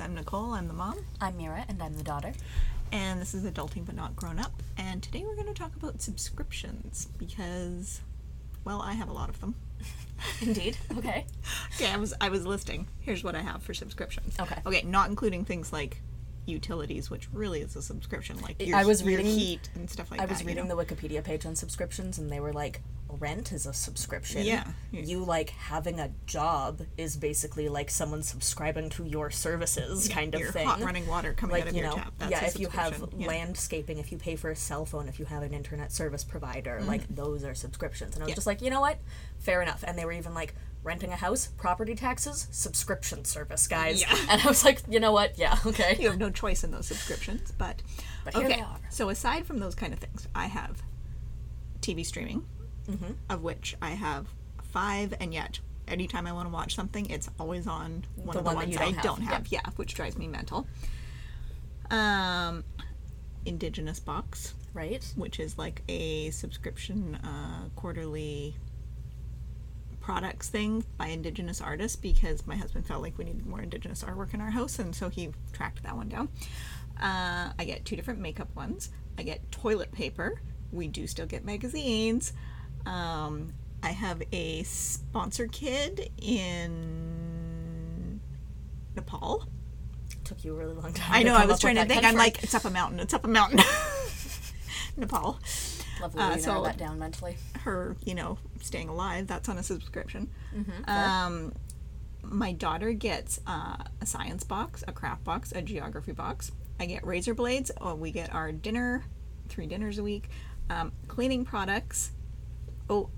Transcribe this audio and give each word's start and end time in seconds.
I'm 0.00 0.14
Nicole. 0.14 0.52
I'm 0.52 0.68
the 0.68 0.74
mom. 0.74 0.98
I'm 1.18 1.38
Mira, 1.38 1.64
and 1.66 1.82
I'm 1.82 1.96
the 1.96 2.02
daughter. 2.04 2.32
And 2.92 3.18
this 3.20 3.32
is 3.32 3.44
Adulting 3.44 3.86
But 3.86 3.94
Not 3.96 4.14
Grown 4.14 4.38
Up. 4.38 4.52
And 4.76 5.02
today 5.02 5.24
we're 5.26 5.34
going 5.34 5.46
to 5.48 5.54
talk 5.54 5.74
about 5.74 6.02
subscriptions 6.02 7.08
because, 7.16 8.02
well, 8.64 8.82
I 8.82 8.92
have 8.92 9.08
a 9.08 9.12
lot 9.14 9.30
of 9.30 9.40
them. 9.40 9.54
Indeed. 10.42 10.76
Okay. 10.98 11.24
Okay, 11.74 11.90
I 11.90 11.96
was 11.96 12.12
I 12.20 12.28
was 12.28 12.44
listing. 12.44 12.86
Here's 13.00 13.22
what 13.24 13.34
I 13.34 13.40
have 13.40 13.62
for 13.62 13.72
subscriptions. 13.72 14.36
Okay. 14.38 14.56
Okay, 14.66 14.82
not 14.82 15.08
including 15.08 15.44
things 15.44 15.72
like 15.72 16.02
utilities, 16.44 17.08
which 17.08 17.28
really 17.32 17.60
is 17.62 17.74
a 17.76 17.82
subscription, 17.82 18.38
like 18.40 18.60
your, 18.60 18.76
I 18.76 18.84
was 18.84 19.04
reading- 19.04 19.26
heat 19.26 19.70
and 19.74 19.88
stuff 19.88 20.10
like 20.10 20.20
I 20.20 20.26
that. 20.26 20.30
I 20.30 20.32
was 20.34 20.42
you 20.42 20.48
reading 20.48 20.68
know? 20.68 20.76
the 20.76 20.84
Wikipedia 20.84 21.22
page 21.24 21.46
on 21.46 21.54
subscriptions, 21.56 22.18
and 22.18 22.30
they 22.30 22.40
were 22.40 22.52
like, 22.52 22.82
rent 23.10 23.52
is 23.52 23.64
a 23.66 23.72
subscription. 23.72 24.42
Yeah. 24.44 24.64
You 24.92 25.24
like 25.24 25.50
having 25.50 25.98
a 25.98 26.10
job 26.26 26.82
is 26.96 27.16
basically 27.16 27.68
like 27.68 27.90
someone 27.90 28.22
subscribing 28.22 28.90
to 28.90 29.04
your 29.04 29.30
services 29.30 30.08
kind 30.08 30.34
of 30.34 30.40
your 30.40 30.52
thing. 30.52 30.66
hot 30.66 30.80
running 30.80 31.06
water 31.06 31.32
coming 31.32 31.54
like 31.54 31.62
out 31.62 31.68
of 31.68 31.74
you 31.74 31.80
your 31.82 31.90
know, 31.90 31.96
tap. 31.96 32.12
That's 32.18 32.30
yeah. 32.30 32.44
If 32.44 32.58
you 32.60 32.68
have. 32.68 33.04
Yeah. 33.16 33.26
landscaping, 33.28 33.98
if 33.98 34.12
you 34.12 34.18
pay 34.18 34.36
for 34.36 34.50
a 34.50 34.56
cell 34.56 34.84
phone, 34.84 35.08
if 35.08 35.18
you 35.18 35.24
have 35.24 35.42
an 35.42 35.54
internet 35.54 35.90
service 35.92 36.22
provider, 36.24 36.80
like 36.86 37.08
those 37.08 37.44
are 37.44 37.54
subscriptions. 37.54 38.14
And 38.14 38.22
I 38.22 38.26
was 38.26 38.28
Mm-hmm. 38.28 38.30
Yeah. 38.30 38.34
just 38.34 38.46
like, 38.46 38.62
you 38.62 38.70
know 38.70 38.80
what, 38.82 38.98
fair 39.38 39.62
enough. 39.62 39.82
And 39.86 39.98
they 39.98 40.04
were 40.04 40.12
even 40.12 40.34
like. 40.34 40.54
Renting 40.84 41.10
a 41.10 41.16
house, 41.16 41.48
property 41.58 41.96
taxes, 41.96 42.46
subscription 42.52 43.24
service, 43.24 43.66
guys. 43.66 44.00
Yeah. 44.00 44.16
And 44.30 44.40
I 44.40 44.46
was 44.46 44.64
like, 44.64 44.80
you 44.88 45.00
know 45.00 45.10
what? 45.10 45.36
Yeah, 45.36 45.58
okay. 45.66 45.96
you 45.98 46.08
have 46.08 46.18
no 46.20 46.30
choice 46.30 46.62
in 46.62 46.70
those 46.70 46.86
subscriptions, 46.86 47.50
but, 47.58 47.82
But 48.24 48.34
here 48.34 48.44
okay. 48.46 48.54
they 48.56 48.62
are. 48.62 48.78
So 48.88 49.08
aside 49.08 49.44
from 49.44 49.58
those 49.58 49.74
kind 49.74 49.92
of 49.92 49.98
things, 49.98 50.28
I 50.36 50.46
have 50.46 50.80
TV 51.82 52.06
streaming, 52.06 52.46
Mm-hmm. 52.88 53.12
of 53.28 53.42
which 53.42 53.76
I 53.82 53.90
have 53.90 54.26
five, 54.62 55.12
and 55.20 55.34
yet 55.34 55.60
anytime 55.86 56.26
I 56.26 56.32
want 56.32 56.48
to 56.48 56.52
watch 56.52 56.74
something, 56.74 57.08
it's 57.10 57.28
always 57.38 57.66
on 57.66 58.04
one 58.16 58.32
The 58.32 58.38
of 58.38 58.44
the 58.44 58.54
one 58.54 58.56
that 58.56 58.66
ones 58.66 58.76
I 58.76 58.80
don't 58.84 58.94
have, 58.94 59.02
don't 59.04 59.22
have. 59.22 59.46
Yeah, 59.48 59.60
which 59.76 59.94
drives 59.94 60.16
me 60.16 60.26
mental. 60.28 60.66
Um, 61.90 62.64
Indigenous 63.44 64.00
Box, 64.00 64.54
Right? 64.74 65.02
which 65.16 65.40
is 65.40 65.56
like 65.58 65.82
a 65.88 66.30
subscription 66.30 67.14
uh, 67.16 67.68
quarterly 67.76 68.54
products 70.00 70.48
thing 70.48 70.84
by 70.96 71.08
indigenous 71.08 71.60
artists 71.60 71.96
because 71.96 72.46
my 72.46 72.56
husband 72.56 72.86
felt 72.86 73.02
like 73.02 73.18
we 73.18 73.24
needed 73.24 73.44
more 73.46 73.60
indigenous 73.60 74.02
artwork 74.02 74.32
in 74.32 74.40
our 74.40 74.50
house 74.50 74.78
and 74.78 74.94
so 74.94 75.10
he 75.10 75.28
tracked 75.52 75.82
that 75.82 75.94
one 75.94 76.08
down 76.08 76.28
uh, 77.02 77.50
i 77.58 77.64
get 77.66 77.84
two 77.84 77.94
different 77.94 78.18
makeup 78.18 78.48
ones 78.56 78.88
i 79.18 79.22
get 79.22 79.50
toilet 79.52 79.92
paper 79.92 80.40
we 80.72 80.88
do 80.88 81.06
still 81.06 81.26
get 81.26 81.44
magazines 81.44 82.32
um, 82.88 83.52
i 83.82 83.90
have 83.90 84.22
a 84.32 84.62
sponsor 84.64 85.46
kid 85.46 86.10
in 86.20 88.20
nepal 88.96 89.44
Took 90.24 90.44
you 90.44 90.52
a 90.52 90.56
really 90.58 90.74
long 90.74 90.92
time. 90.92 91.12
i 91.12 91.22
know 91.22 91.34
i 91.34 91.46
was 91.46 91.60
trying 91.60 91.76
to 91.76 91.84
think 91.84 92.04
i'm 92.04 92.16
like 92.16 92.42
it's 92.42 92.54
up 92.54 92.64
a 92.64 92.70
mountain 92.70 93.00
it's 93.00 93.14
up 93.14 93.24
a 93.24 93.28
mountain 93.28 93.60
nepal 94.96 95.38
Lovely 96.00 96.22
uh, 96.22 96.36
so- 96.38 96.62
that 96.62 96.76
down 96.76 96.98
mentally. 96.98 97.36
her, 97.60 97.96
you 98.04 98.14
know, 98.14 98.38
staying 98.60 98.88
alive. 98.88 99.26
That's 99.26 99.48
on 99.48 99.58
a 99.58 99.62
subscription. 99.64 100.30
Mm-hmm. 100.56 100.88
Um, 100.88 101.52
my 102.22 102.52
daughter 102.52 102.92
gets 102.92 103.40
uh, 103.48 103.76
a 104.00 104.06
science 104.06 104.44
box, 104.44 104.84
a 104.86 104.92
craft 104.92 105.24
box, 105.24 105.52
a 105.52 105.62
geography 105.62 106.12
box. 106.12 106.52
I 106.78 106.86
get 106.86 107.04
razor 107.04 107.34
blades. 107.34 107.70
Oh, 107.80 107.94
we 107.96 108.12
get 108.12 108.32
our 108.32 108.52
dinner, 108.52 109.04
three 109.48 109.66
dinners 109.66 109.98
a 109.98 110.02
week. 110.02 110.28
Um, 110.70 110.92
cleaning 111.08 111.44
products. 111.44 112.12
Oh, 112.90 113.10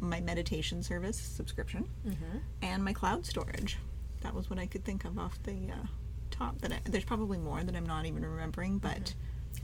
my 0.00 0.20
meditation 0.20 0.82
service 0.82 1.16
subscription, 1.18 1.88
Mm-hmm. 2.06 2.38
and 2.62 2.84
my 2.84 2.92
cloud 2.92 3.24
storage. 3.26 3.78
That 4.22 4.34
was 4.34 4.48
what 4.50 4.58
I 4.58 4.66
could 4.66 4.84
think 4.84 5.04
of 5.04 5.18
off 5.18 5.38
the 5.44 5.70
uh, 5.70 5.86
top. 6.30 6.58
That 6.60 6.72
I, 6.72 6.80
there's 6.84 7.04
probably 7.04 7.38
more 7.38 7.62
that 7.62 7.74
I'm 7.76 7.86
not 7.86 8.06
even 8.06 8.24
remembering, 8.24 8.78
but 8.78 9.14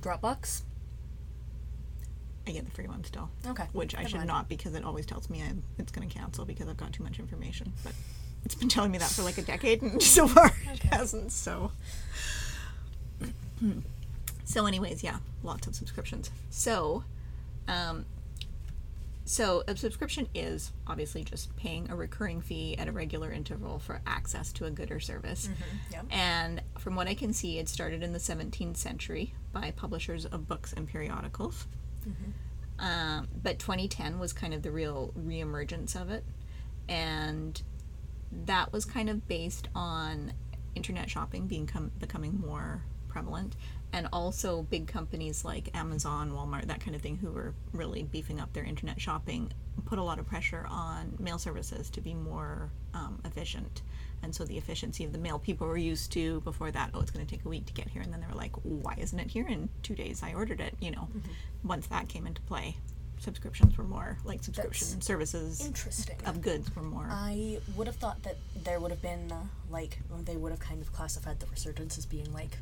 Dropbox. 0.02 0.62
I 2.46 2.52
get 2.52 2.64
the 2.64 2.70
free 2.70 2.86
one 2.86 3.04
still. 3.04 3.28
Okay. 3.46 3.64
which 3.72 3.94
I 3.94 3.98
never 3.98 4.08
should 4.10 4.16
mind. 4.18 4.28
not 4.28 4.48
because 4.48 4.74
it 4.74 4.82
always 4.84 5.04
tells 5.04 5.28
me 5.28 5.42
I'm, 5.42 5.62
it's 5.76 5.92
going 5.92 6.08
to 6.08 6.14
cancel 6.14 6.44
because 6.46 6.66
I've 6.66 6.78
got 6.78 6.92
too 6.94 7.02
much 7.02 7.18
information. 7.18 7.72
But 7.84 7.92
it's 8.44 8.54
been 8.54 8.68
telling 8.70 8.90
me 8.90 8.96
that 8.98 9.10
for 9.10 9.22
like 9.22 9.36
a 9.38 9.42
decade, 9.42 9.82
and 9.82 10.02
so 10.16 10.26
far 10.28 10.50
it 10.72 10.82
hasn't. 10.84 11.32
So, 11.32 11.72
so 14.44 14.66
anyways, 14.66 15.02
yeah, 15.02 15.18
lots 15.42 15.66
of 15.66 15.74
subscriptions. 15.74 16.30
So, 16.50 17.04
um, 17.66 18.06
so 19.28 19.62
a 19.68 19.76
subscription 19.76 20.26
is 20.34 20.72
obviously 20.86 21.22
just 21.22 21.54
paying 21.54 21.90
a 21.90 21.94
recurring 21.94 22.40
fee 22.40 22.76
at 22.78 22.88
a 22.88 22.92
regular 22.92 23.30
interval 23.30 23.78
for 23.78 24.00
access 24.06 24.54
to 24.54 24.64
a 24.64 24.70
good 24.70 24.90
or 24.90 25.00
service. 25.00 25.50
Yep. 25.92 26.06
And 26.10 26.62
from 26.78 26.96
what 26.96 27.08
I 27.08 27.14
can 27.14 27.34
see, 27.34 27.58
it 27.58 27.68
started 27.68 28.02
in 28.02 28.14
the 28.14 28.18
17th 28.18 28.78
century 28.78 29.34
by 29.52 29.70
publishers 29.72 30.24
of 30.24 30.48
books 30.48 30.72
and 30.72 30.88
periodicals. 30.88 31.66
Um, 32.78 33.28
but 33.42 33.58
2010 33.58 34.18
was 34.18 34.32
kind 34.32 34.54
of 34.54 34.62
the 34.62 34.70
real 34.70 35.12
reemergence 35.18 35.94
of 35.94 36.10
it. 36.10 36.24
And 36.88 37.60
that 38.46 38.72
was 38.72 38.86
kind 38.86 39.10
of 39.10 39.28
based 39.28 39.68
on 39.74 40.32
internet 40.74 41.10
shopping 41.10 41.46
being 41.46 41.66
com- 41.66 41.90
becoming 41.98 42.40
more 42.40 42.82
prevalent 43.08 43.56
and 43.92 44.08
also 44.12 44.62
big 44.62 44.86
companies 44.86 45.44
like 45.44 45.70
Amazon, 45.74 46.32
Walmart, 46.32 46.66
that 46.66 46.80
kind 46.80 46.94
of 46.94 47.00
thing 47.00 47.16
who 47.16 47.30
were 47.30 47.54
really 47.72 48.02
beefing 48.02 48.40
up 48.40 48.52
their 48.52 48.64
internet 48.64 49.00
shopping 49.00 49.50
put 49.86 49.98
a 49.98 50.02
lot 50.02 50.18
of 50.18 50.26
pressure 50.26 50.66
on 50.68 51.16
mail 51.18 51.38
services 51.38 51.88
to 51.90 52.00
be 52.00 52.12
more 52.12 52.70
um, 52.94 53.20
efficient. 53.24 53.82
And 54.22 54.34
so 54.34 54.44
the 54.44 54.58
efficiency 54.58 55.04
of 55.04 55.12
the 55.12 55.18
mail 55.18 55.38
people 55.38 55.66
were 55.66 55.76
used 55.76 56.12
to 56.12 56.40
before 56.40 56.70
that, 56.72 56.90
oh, 56.92 57.00
it's 57.00 57.10
going 57.10 57.24
to 57.24 57.30
take 57.30 57.44
a 57.44 57.48
week 57.48 57.66
to 57.66 57.72
get 57.72 57.88
here. 57.88 58.02
And 58.02 58.12
then 58.12 58.20
they 58.20 58.26
were 58.26 58.34
like, 58.34 58.52
why 58.62 58.94
isn't 58.98 59.18
it 59.18 59.30
here 59.30 59.46
in 59.46 59.68
two 59.82 59.94
days? 59.94 60.22
I 60.22 60.34
ordered 60.34 60.60
it, 60.60 60.74
you 60.80 60.90
know. 60.90 61.08
Once 61.62 61.86
that 61.86 62.08
came 62.08 62.26
into 62.26 62.42
play, 62.42 62.76
subscriptions 63.20 63.76
were 63.76 63.84
more 63.84 64.18
like 64.24 64.42
subscription 64.42 65.00
services 65.00 65.64
Interesting. 65.64 66.16
of 66.26 66.40
goods 66.40 66.74
were 66.74 66.82
more. 66.82 67.08
I 67.10 67.58
would 67.76 67.86
have 67.86 67.96
thought 67.96 68.22
that 68.22 68.36
there 68.64 68.80
would 68.80 68.90
have 68.90 69.02
been 69.02 69.30
uh, 69.32 69.42
like 69.70 69.98
they 70.24 70.36
would 70.36 70.50
have 70.52 70.60
kind 70.60 70.80
of 70.80 70.92
classified 70.92 71.40
the 71.40 71.46
resurgence 71.46 71.98
as 71.98 72.06
being 72.06 72.32
like 72.32 72.58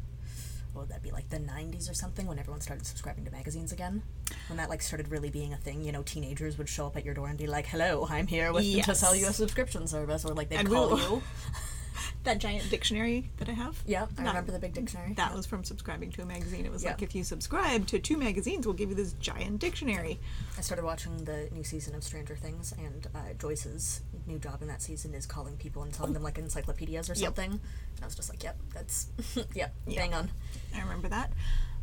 what 0.77 0.83
would 0.83 0.95
that 0.95 1.03
be 1.03 1.11
like 1.11 1.29
the 1.31 1.39
90s 1.39 1.91
or 1.91 1.95
something 1.95 2.27
when 2.27 2.39
everyone 2.39 2.61
started 2.61 2.85
subscribing 2.87 3.25
to 3.25 3.31
magazines 3.31 3.73
again. 3.73 4.03
When 4.49 4.59
that 4.59 4.69
like 4.69 4.83
started 4.83 5.09
really 5.09 5.31
being 5.31 5.55
a 5.55 5.57
thing 5.57 5.83
you 5.83 5.91
know 5.91 6.03
teenagers 6.03 6.59
would 6.59 6.69
show 6.69 6.87
up 6.87 6.97
at 6.97 7.05
your 7.05 7.15
door 7.15 7.29
and 7.29 7.39
be 7.39 7.47
like 7.47 7.67
hello 7.67 8.07
i'm 8.11 8.27
here 8.27 8.53
with 8.53 8.65
to 8.85 8.95
sell 8.95 9.15
you 9.17 9.27
a 9.29 9.33
subscription 9.33 9.87
service 9.87 10.25
or 10.25 10.35
like 10.35 10.49
they'd 10.51 10.57
And 10.61 10.69
call 10.69 10.89
we'll- 10.91 10.99
you 10.99 11.23
that 12.25 12.39
giant 12.39 12.69
dictionary 12.71 13.31
that 13.39 13.49
I 13.49 13.53
have. 13.53 13.83
yeah 13.87 14.03
i 14.05 14.07
That- 14.23 14.27
remember 14.29 14.53
the 14.53 14.59
big 14.59 14.75
dictionary 14.75 15.15
That 15.15 15.35
was 15.35 15.47
from 15.47 15.65
subscribing 15.65 16.11
to 16.13 16.23
a 16.23 16.27
magazine. 16.27 16.65
It 16.67 16.73
was 16.73 16.83
Yeah. 16.85 16.91
like 16.91 17.03
if 17.03 17.15
you 17.15 17.25
subscribe 17.25 17.87
to 17.89 17.99
two 17.99 18.17
magazines, 18.17 18.67
we'll 18.67 18.75
give 18.75 18.91
you 18.91 18.95
this 18.97 19.13
giant 19.15 19.59
dictionary. 19.61 20.19
I 20.59 20.61
started 20.61 20.85
watching 20.85 21.25
the 21.25 21.49
new 21.53 21.65
season 21.65 21.95
of 21.95 22.03
Stranger 22.05 22.37
Things, 22.37 22.73
and 22.79 23.07
uh, 23.15 23.35
Joyce's 23.39 24.01
new 24.27 24.39
job 24.39 24.63
in 24.63 24.69
that 24.69 24.83
season 24.83 25.15
is 25.15 25.27
calling 25.27 25.57
people 25.57 25.83
and 25.83 25.93
telling 25.93 26.13
them 26.13 26.23
like 26.23 26.39
encyclopedias 26.39 27.09
or 27.11 27.15
Yep. 27.15 27.25
something. 27.25 27.51
And 27.53 28.03
I 28.03 28.05
was 28.07 28.15
just 28.15 28.29
like, 28.29 28.43
"Yep, 28.43 28.57
that's 28.75 29.07
yep, 29.55 29.75
bang 29.87 30.13
on." 30.15 30.31
I 30.75 30.81
remember 30.81 31.09
that. 31.09 31.33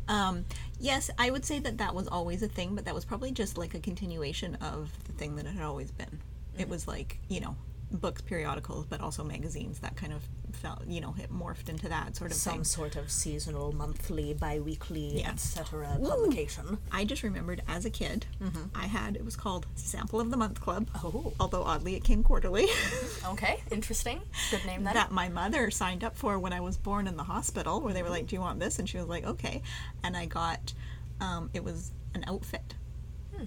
Um, 0.06 0.44
yes, 0.78 1.10
I 1.18 1.30
would 1.30 1.44
say 1.46 1.58
that 1.60 1.78
that 1.78 1.94
was 1.94 2.06
always 2.08 2.42
a 2.42 2.48
thing, 2.48 2.74
but 2.74 2.84
that 2.84 2.94
was 2.94 3.04
probably 3.04 3.32
just 3.32 3.56
like 3.56 3.74
a 3.74 3.80
continuation 3.80 4.56
of 4.56 4.90
the 5.04 5.12
thing 5.12 5.36
that 5.36 5.46
it 5.46 5.54
had 5.54 5.62
always 5.64 5.90
been. 5.90 6.06
Mm-hmm. 6.06 6.60
It 6.60 6.68
was 6.68 6.86
like, 6.86 7.18
you 7.28 7.40
know, 7.40 7.56
books, 7.94 8.20
periodicals, 8.22 8.86
but 8.86 9.00
also 9.00 9.22
magazines 9.24 9.78
that 9.78 9.96
kind 9.96 10.12
of 10.12 10.22
felt, 10.52 10.84
you 10.86 11.00
know, 11.00 11.14
it 11.18 11.32
morphed 11.32 11.68
into 11.68 11.88
that 11.88 12.16
sort 12.16 12.30
of 12.30 12.36
Some 12.36 12.54
thing. 12.54 12.64
sort 12.64 12.96
of 12.96 13.10
seasonal, 13.10 13.72
monthly, 13.72 14.34
bi-weekly, 14.34 15.20
Yeah. 15.20 15.30
etc. 15.30 15.98
publication. 16.02 16.78
I 16.92 17.04
just 17.04 17.22
remembered 17.22 17.62
as 17.68 17.84
a 17.84 17.90
kid, 17.90 18.26
Mm-hmm. 18.42 18.62
I 18.74 18.86
had, 18.86 19.16
it 19.16 19.24
was 19.24 19.36
called 19.36 19.66
Sample 19.76 20.20
of 20.20 20.30
the 20.30 20.36
Month 20.36 20.60
Club. 20.60 20.88
Oh, 20.96 21.32
Although 21.40 21.62
oddly, 21.64 21.94
it 21.94 22.04
came 22.04 22.22
quarterly. 22.22 22.66
okay, 23.26 23.60
interesting. 23.70 24.20
Good 24.50 24.64
name 24.66 24.84
then. 24.84 24.94
that 24.94 25.10
my 25.12 25.28
mother 25.28 25.70
signed 25.70 26.02
up 26.04 26.16
for 26.16 26.38
when 26.38 26.52
I 26.52 26.60
was 26.60 26.76
born 26.76 27.06
in 27.06 27.16
the 27.16 27.24
hospital, 27.24 27.80
where 27.80 27.94
they 27.94 28.02
were 28.02 28.10
like, 28.10 28.26
"Do 28.26 28.36
you 28.36 28.40
want 28.40 28.58
this?" 28.60 28.78
And 28.78 28.88
she 28.88 28.96
was 28.98 29.06
like, 29.06 29.24
"Okay." 29.24 29.62
And 30.02 30.16
I 30.16 30.26
got, 30.26 30.72
um, 31.20 31.50
it 31.54 31.62
was 31.64 31.92
an 32.14 32.24
outfit 32.26 32.74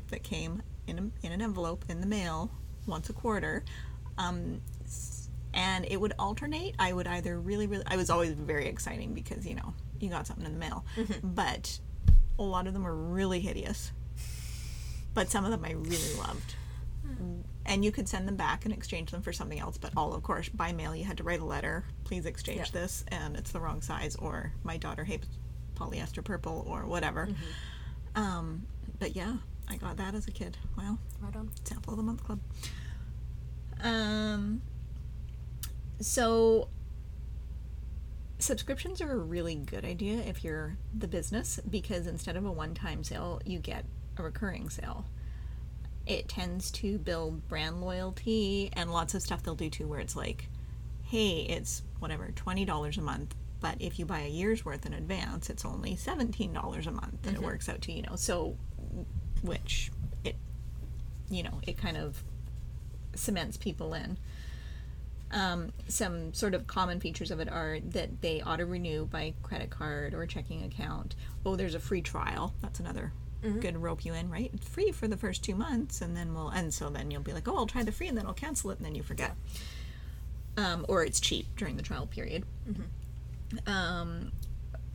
that 0.09 0.23
came 0.23 0.61
in 0.87 0.97
a, 0.99 1.25
in 1.25 1.31
an 1.31 1.41
envelope 1.41 1.85
in 1.89 2.01
the 2.01 2.07
mail 2.07 2.51
once 2.85 3.09
a 3.09 3.13
quarter, 3.13 3.63
um, 4.17 4.61
and 5.53 5.85
it 5.89 5.99
would 5.99 6.13
alternate. 6.19 6.75
I 6.79 6.93
would 6.93 7.07
either 7.07 7.39
really, 7.39 7.67
really, 7.67 7.83
I 7.87 7.95
was 7.97 8.09
always 8.09 8.31
very 8.31 8.67
exciting 8.67 9.13
because 9.13 9.45
you 9.45 9.55
know 9.55 9.73
you 9.99 10.09
got 10.09 10.27
something 10.27 10.45
in 10.45 10.53
the 10.53 10.59
mail, 10.59 10.85
but 11.23 11.79
a 12.39 12.43
lot 12.43 12.67
of 12.67 12.73
them 12.73 12.83
were 12.83 12.95
really 12.95 13.39
hideous. 13.39 13.91
But 15.13 15.29
some 15.31 15.45
of 15.45 15.51
them 15.51 15.65
I 15.65 15.71
really 15.71 16.13
loved. 16.19 16.55
And 17.65 17.83
you 17.83 17.91
could 17.91 18.07
send 18.07 18.27
them 18.27 18.35
back 18.35 18.63
and 18.65 18.73
exchange 18.73 19.11
them 19.11 19.21
for 19.21 19.33
something 19.33 19.59
else. 19.59 19.77
But 19.77 19.91
all 19.97 20.13
of 20.13 20.21
course 20.23 20.47
by 20.49 20.71
mail 20.73 20.95
you 20.95 21.03
had 21.05 21.17
to 21.17 21.23
write 21.23 21.39
a 21.39 21.45
letter. 21.45 21.83
Please 22.03 22.25
exchange 22.25 22.59
Yeah. 22.73 22.81
this 22.81 23.03
and 23.07 23.35
it's 23.35 23.51
the 23.51 23.59
wrong 23.59 23.81
size 23.81 24.15
or 24.17 24.53
my 24.63 24.77
daughter 24.77 25.03
hates 25.03 25.27
polyester 25.75 26.23
purple 26.23 26.65
or 26.67 26.85
whatever. 26.85 27.29
Um, 28.15 28.67
but 28.99 29.15
yeah 29.15 29.37
i 29.69 29.75
got 29.75 29.97
that 29.97 30.15
as 30.15 30.27
a 30.27 30.31
kid. 30.31 30.57
Wow 30.77 30.97
right 31.21 31.35
on. 31.35 31.49
sample 31.63 31.93
of 31.93 31.97
the 31.97 32.03
month 32.03 32.23
club 32.23 32.39
um 33.83 34.61
so 35.99 36.69
subscriptions 38.39 39.01
are 39.01 39.11
a 39.11 39.17
really 39.17 39.55
good 39.55 39.83
idea 39.83 40.19
if 40.19 40.43
you're 40.43 40.77
the 40.95 41.07
business 41.07 41.59
because 41.69 42.07
instead 42.07 42.37
of 42.37 42.45
a 42.45 42.51
one-time 42.51 43.03
sale, 43.03 43.41
you 43.45 43.59
get 43.59 43.85
a 44.17 44.23
recurring 44.23 44.69
sale. 44.69 45.05
It 46.05 46.29
tends 46.29 46.71
to 46.71 46.97
build 46.99 47.47
brand 47.47 47.81
loyalty 47.81 48.69
and 48.73 48.91
lots 48.91 49.13
of 49.13 49.21
stuff 49.21 49.43
they'll 49.43 49.55
do 49.55 49.69
too 49.69 49.87
where 49.87 49.99
it's 49.99 50.15
like, 50.15 50.49
hey, 51.03 51.39
it's 51.49 51.83
whatever, 51.99 52.31
$20 52.35 52.97
a 52.97 53.01
month, 53.01 53.35
but 53.59 53.75
if 53.79 53.97
you 53.97 54.05
buy 54.05 54.21
a 54.21 54.29
year's 54.29 54.63
worth 54.63 54.85
in 54.85 54.93
advance, 54.93 55.49
it's 55.49 55.65
only 55.65 55.95
$17 55.95 56.87
a 56.87 56.91
month 56.91 57.27
and 57.27 57.35
it 57.35 57.41
works 57.41 57.67
out 57.67 57.81
to, 57.81 57.91
you 57.91 58.03
know, 58.03 58.15
so 58.15 58.55
which 59.41 59.91
it 60.23 60.35
you 61.29 61.43
know, 61.43 61.59
it 61.63 61.77
kind 61.77 61.97
of 61.97 62.23
cements 63.17 63.57
people 63.57 63.93
in. 63.93 64.17
Um, 65.31 65.73
some 65.89 66.33
sort 66.33 66.53
of 66.53 66.67
common 66.67 67.01
features 67.01 67.31
of 67.31 67.39
it 67.41 67.49
are 67.49 67.79
that 67.89 68.21
they 68.21 68.41
auto 68.41 68.65
renew 68.65 69.05
by 69.05 69.33
credit 69.43 69.69
card 69.69 70.13
or 70.13 70.25
checking 70.25 70.63
account. 70.63 71.15
Oh, 71.45 71.55
there's 71.57 71.75
a 71.75 71.79
free 71.79 72.01
trial. 72.01 72.53
That's 72.61 72.79
another 72.79 73.11
good 73.59 73.77
rope 73.77 74.03
you 74.03 74.13
in, 74.13 74.29
right? 74.29 74.49
It's 74.53 74.67
free 74.67 74.91
for 74.91 75.07
the 75.07 75.17
first 75.17 75.43
two 75.43 75.55
months, 75.55 76.01
and 76.01 76.15
then 76.15 76.33
we'll, 76.33 76.49
and 76.49 76.73
so 76.73 76.89
then 76.89 77.11
you'll 77.11 77.21
be 77.21 77.33
like, 77.33 77.47
oh, 77.47 77.55
I'll 77.55 77.67
try 77.67 77.83
the 77.83 77.91
free, 77.91 78.07
and 78.07 78.17
then 78.17 78.25
I'll 78.25 78.33
cancel 78.33 78.71
it, 78.71 78.77
and 78.77 78.85
then 78.85 78.95
you 78.95 79.03
forget. 79.03 79.35
Um, 80.57 80.85
or 80.89 81.03
it's 81.03 81.19
cheap 81.19 81.45
during 81.55 81.75
the 81.77 81.83
trial 81.83 82.07
period. 82.07 82.43
Um, 83.65 84.31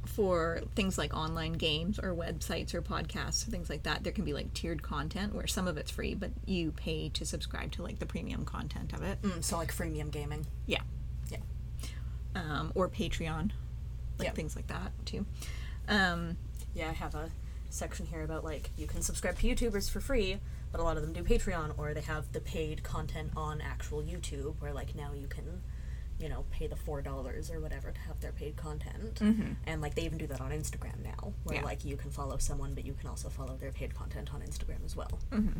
for 0.07 0.61
things 0.75 0.99
like 0.99 1.15
online 1.15 1.53
games 1.53 1.99
or 1.99 2.15
websites 2.15 2.75
or 2.75 2.83
podcasts 2.83 3.47
or 3.47 3.51
things 3.51 3.71
like 3.71 3.85
that, 3.85 4.03
there 4.05 4.13
can 4.13 4.25
be 4.25 4.33
like 4.33 4.53
tiered 4.55 4.83
content 4.83 5.35
where 5.35 5.47
some 5.47 5.69
of 5.69 5.77
it's 5.77 5.91
free, 5.91 6.15
but 6.15 6.31
you 6.47 6.73
pay 6.73 7.09
to 7.11 7.25
subscribe 7.25 7.73
to 7.73 7.83
like 7.83 7.99
the 7.99 8.07
premium 8.07 8.45
content 8.45 8.93
of 8.93 9.03
it. 9.03 9.21
Mm, 9.23 9.43
so 9.45 9.57
like 9.57 9.73
freemium 9.75 10.11
gaming. 10.11 10.47
Yeah. 10.67 10.83
Yeah. 11.31 11.39
Um, 12.35 12.73
or 12.75 12.89
Patreon, 12.89 13.51
like 14.19 14.27
Yeah. 14.29 14.33
things 14.33 14.57
like 14.57 14.67
that 14.69 14.93
too. 15.07 15.25
Um, 15.89 16.37
Yeah, 16.75 16.89
I 16.89 16.93
have 16.93 17.15
a 17.15 17.31
section 17.71 18.07
here 18.07 18.23
about 18.23 18.45
like 18.45 18.71
you 18.77 18.87
can 18.87 19.03
subscribe 19.03 19.39
to 19.39 19.47
YouTubers 19.47 19.89
for 19.91 20.01
free, 20.01 20.39
but 20.71 20.81
a 20.81 20.85
lot 20.85 20.97
of 20.97 21.03
them 21.03 21.13
do 21.13 21.23
Patreon 21.23 21.79
or 21.79 21.95
they 21.95 22.01
have 22.03 22.33
the 22.33 22.41
paid 22.41 22.83
content 22.83 23.31
on 23.37 23.61
actual 23.61 24.03
YouTube 24.03 24.55
where 24.59 24.73
like 24.73 24.95
now 24.95 25.13
you 25.13 25.27
can, 25.27 25.63
you 26.23 26.29
know, 26.29 26.45
pay 26.53 26.67
the 26.69 26.77
four 26.77 27.03
dollars 27.03 27.51
or 27.51 27.59
whatever 27.61 27.91
to 27.91 28.01
have 28.03 28.21
their 28.21 28.33
paid 28.33 28.57
content. 28.57 29.17
Mm-hmm. 29.17 29.53
And 29.67 29.83
like 29.83 29.95
they 29.97 30.03
even 30.03 30.19
do 30.19 30.27
that 30.29 30.41
on 30.41 30.53
Instagram 30.53 31.03
now, 31.05 31.33
where 31.45 31.59
Yeah. 31.59 31.65
like 31.65 31.85
you 31.85 31.97
can 31.97 32.11
follow 32.11 32.39
someone 32.39 32.75
but 32.75 32.85
you 32.87 32.95
can 32.95 33.09
also 33.09 33.29
follow 33.29 33.57
their 33.57 33.73
paid 33.73 33.95
content 33.95 34.33
on 34.33 34.41
Instagram 34.41 34.85
as 34.85 34.95
well. 34.97 35.19
Mm-hmm. 35.33 35.59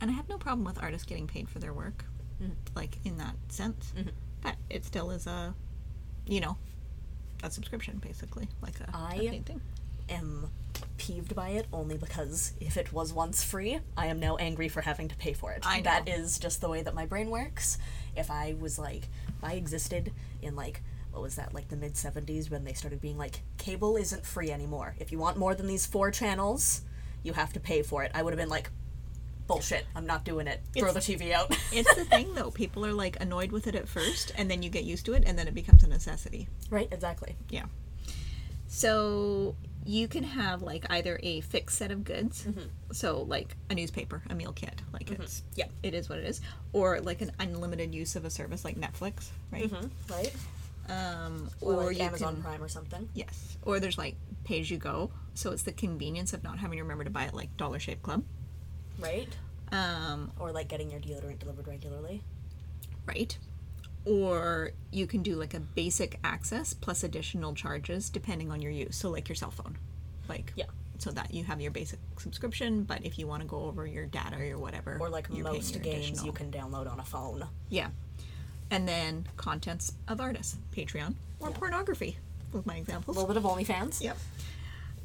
and 0.00 0.10
I 0.10 0.14
have 0.14 0.28
no 0.28 0.36
problem 0.38 0.64
with 0.64 0.82
artists 0.82 1.06
getting 1.06 1.26
paid 1.26 1.48
for 1.48 1.58
their 1.58 1.72
work, 1.72 2.04
mm-hmm. 2.42 2.52
like 2.76 2.98
in 3.04 3.16
that 3.18 3.34
sense. 3.48 3.92
But 4.42 4.56
it 4.68 4.84
still 4.84 5.10
is 5.10 5.26
a, 5.26 5.54
you 6.26 6.40
know, 6.40 6.56
a 7.42 7.50
subscription 7.50 7.98
basically, 7.98 8.48
like 8.60 8.78
a, 8.80 8.90
a 8.92 8.96
I- 9.14 9.18
paid 9.18 9.46
thing. 9.46 9.60
Am 10.08 10.50
peeved 10.96 11.34
by 11.34 11.50
it 11.50 11.66
only 11.72 11.96
because 11.96 12.52
if 12.60 12.76
it 12.76 12.92
was 12.92 13.12
once 13.12 13.42
free, 13.42 13.80
I 13.96 14.06
am 14.06 14.20
now 14.20 14.36
angry 14.36 14.68
for 14.68 14.82
having 14.82 15.08
to 15.08 15.16
pay 15.16 15.32
for 15.32 15.52
it. 15.52 15.62
I 15.66 15.78
know. 15.78 15.82
That 15.84 16.08
is 16.08 16.38
just 16.38 16.60
the 16.60 16.68
way 16.68 16.82
that 16.82 16.94
my 16.94 17.06
brain 17.06 17.30
works. 17.30 17.78
If 18.16 18.30
I 18.30 18.54
was 18.60 18.78
like, 18.78 19.08
if 19.28 19.42
I 19.42 19.54
existed 19.54 20.12
in 20.42 20.54
like, 20.54 20.82
what 21.10 21.22
was 21.22 21.36
that, 21.36 21.52
like 21.54 21.68
the 21.68 21.76
mid 21.76 21.94
70s 21.94 22.50
when 22.50 22.64
they 22.64 22.72
started 22.72 23.00
being 23.00 23.18
like, 23.18 23.40
cable 23.58 23.96
isn't 23.96 24.24
free 24.24 24.50
anymore. 24.50 24.94
If 24.98 25.12
you 25.12 25.18
want 25.18 25.36
more 25.36 25.54
than 25.54 25.66
these 25.66 25.86
four 25.86 26.10
channels, 26.10 26.82
you 27.22 27.32
have 27.32 27.52
to 27.54 27.60
pay 27.60 27.82
for 27.82 28.04
it. 28.04 28.12
I 28.14 28.22
would 28.22 28.32
have 28.32 28.38
been 28.38 28.48
like, 28.48 28.70
bullshit, 29.46 29.86
I'm 29.96 30.06
not 30.06 30.24
doing 30.24 30.46
it. 30.46 30.60
Throw 30.76 30.92
the 30.92 31.00
TV 31.00 31.32
out. 31.32 31.56
It's 31.72 31.94
the 31.94 32.04
thing 32.04 32.34
though, 32.34 32.50
people 32.50 32.86
are 32.86 32.92
like 32.92 33.16
annoyed 33.20 33.50
with 33.50 33.66
it 33.66 33.74
at 33.74 33.88
first, 33.88 34.32
and 34.36 34.50
then 34.50 34.62
you 34.62 34.70
get 34.70 34.84
used 34.84 35.04
to 35.06 35.14
it, 35.14 35.24
and 35.26 35.38
then 35.38 35.48
it 35.48 35.54
becomes 35.54 35.82
a 35.82 35.88
necessity. 35.88 36.48
right, 36.70 36.88
exactly. 36.92 37.34
Yeah. 37.50 37.64
So 38.68 39.54
you 39.84 40.06
can 40.08 40.22
have 40.24 40.62
like 40.62 40.86
either 40.90 41.18
a 41.22 41.40
fixed 41.42 41.78
set 41.78 41.90
of 41.90 42.04
goods, 42.04 42.46
so 42.92 43.22
like 43.22 43.56
a 43.70 43.74
newspaper, 43.74 44.22
a 44.30 44.34
meal 44.34 44.52
kit, 44.52 44.80
like 44.92 45.10
it's 45.10 45.42
Yeah. 45.54 45.66
it 45.82 45.94
is 45.94 46.08
what 46.08 46.18
it 46.18 46.24
is, 46.24 46.40
or 46.72 47.00
like 47.00 47.20
an 47.20 47.32
unlimited 47.40 47.94
use 47.94 48.14
of 48.16 48.24
a 48.24 48.30
service 48.30 48.64
like 48.64 48.76
Netflix, 48.80 49.28
right? 49.50 49.70
Right? 50.10 50.32
Um, 50.88 51.48
Or, 51.60 51.74
or 51.74 51.84
like 51.86 52.00
Amazon 52.00 52.34
can, 52.34 52.42
Prime 52.42 52.62
or 52.62 52.68
something. 52.68 53.08
yes, 53.14 53.56
or 53.62 53.80
there's 53.80 53.98
like 53.98 54.16
pay 54.44 54.60
as 54.60 54.70
you 54.70 54.78
go, 54.78 55.10
so 55.34 55.50
it's 55.52 55.62
the 55.62 55.72
convenience 55.72 56.32
of 56.32 56.42
not 56.42 56.58
having 56.58 56.78
to 56.78 56.82
remember 56.82 57.04
to 57.04 57.10
buy 57.10 57.24
it 57.24 57.34
like 57.34 57.56
Dollar 57.56 57.78
Shave 57.78 58.02
Club, 58.02 58.24
Right? 58.98 59.28
um, 59.70 60.32
Or 60.38 60.50
like 60.52 60.68
getting 60.68 60.90
your 60.90 61.00
deodorant 61.00 61.38
delivered 61.38 61.66
regularly. 61.68 62.22
right? 63.06 63.36
Or 64.04 64.72
you 64.90 65.06
can 65.06 65.22
do 65.22 65.36
like 65.36 65.54
a 65.54 65.60
basic 65.60 66.18
access 66.24 66.74
plus 66.74 67.04
additional 67.04 67.54
charges 67.54 68.10
depending 68.10 68.50
on 68.50 68.60
your 68.60 68.72
use. 68.72 68.96
So 68.96 69.10
like 69.10 69.28
your 69.28 69.36
cell 69.36 69.50
phone, 69.52 69.78
like 70.28 70.52
Yeah. 70.56 70.64
so 70.98 71.10
that 71.12 71.32
you 71.32 71.44
have 71.44 71.60
your 71.60 71.70
basic 71.70 71.98
subscription, 72.18 72.82
but 72.82 73.04
if 73.04 73.18
you 73.18 73.26
want 73.28 73.42
to 73.42 73.48
go 73.48 73.60
over 73.64 73.86
your 73.86 74.06
data 74.06 74.36
or 74.50 74.58
whatever, 74.58 74.98
Or 75.00 75.08
like 75.08 75.30
most 75.30 75.80
games 75.82 76.08
additional. 76.20 76.26
you 76.26 76.32
can 76.32 76.50
download 76.50 76.90
on 76.90 76.98
a 76.98 77.04
phone. 77.04 77.46
yeah, 77.68 77.90
and 78.70 78.88
then 78.88 79.26
contents 79.36 79.92
of 80.08 80.20
artists, 80.20 80.56
Patreon 80.74 81.14
or 81.40 81.50
Yeah. 81.50 81.56
pornography 81.56 82.18
With 82.52 82.66
my 82.66 82.76
examples, 82.76 83.16
A 83.16 83.20
little 83.20 83.32
bit 83.34 83.42
of 83.42 83.44
OnlyFans. 83.50 84.00
Yep. 84.02 84.18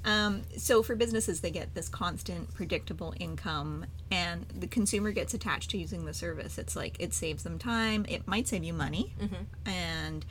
Um, 0.07 0.43
so 0.57 0.81
for 0.81 0.95
businesses, 0.95 1.41
they 1.41 1.51
get 1.51 1.75
this 1.75 1.89
constant, 1.89 2.53
predictable 2.55 3.13
income, 3.19 3.85
and 4.09 4.45
the 4.57 4.65
consumer 4.67 5.11
gets 5.11 5.33
attached 5.33 5.69
to 5.71 5.77
using 5.77 6.05
the 6.05 6.13
service. 6.13 6.57
It's 6.57 6.75
like 6.75 6.95
it 6.99 7.13
saves 7.13 7.43
them 7.43 7.59
time. 7.59 8.05
It 8.07 8.25
might 8.25 8.47
save 8.47 8.63
you 8.63 8.73
money, 8.73 9.13
and 9.65 10.25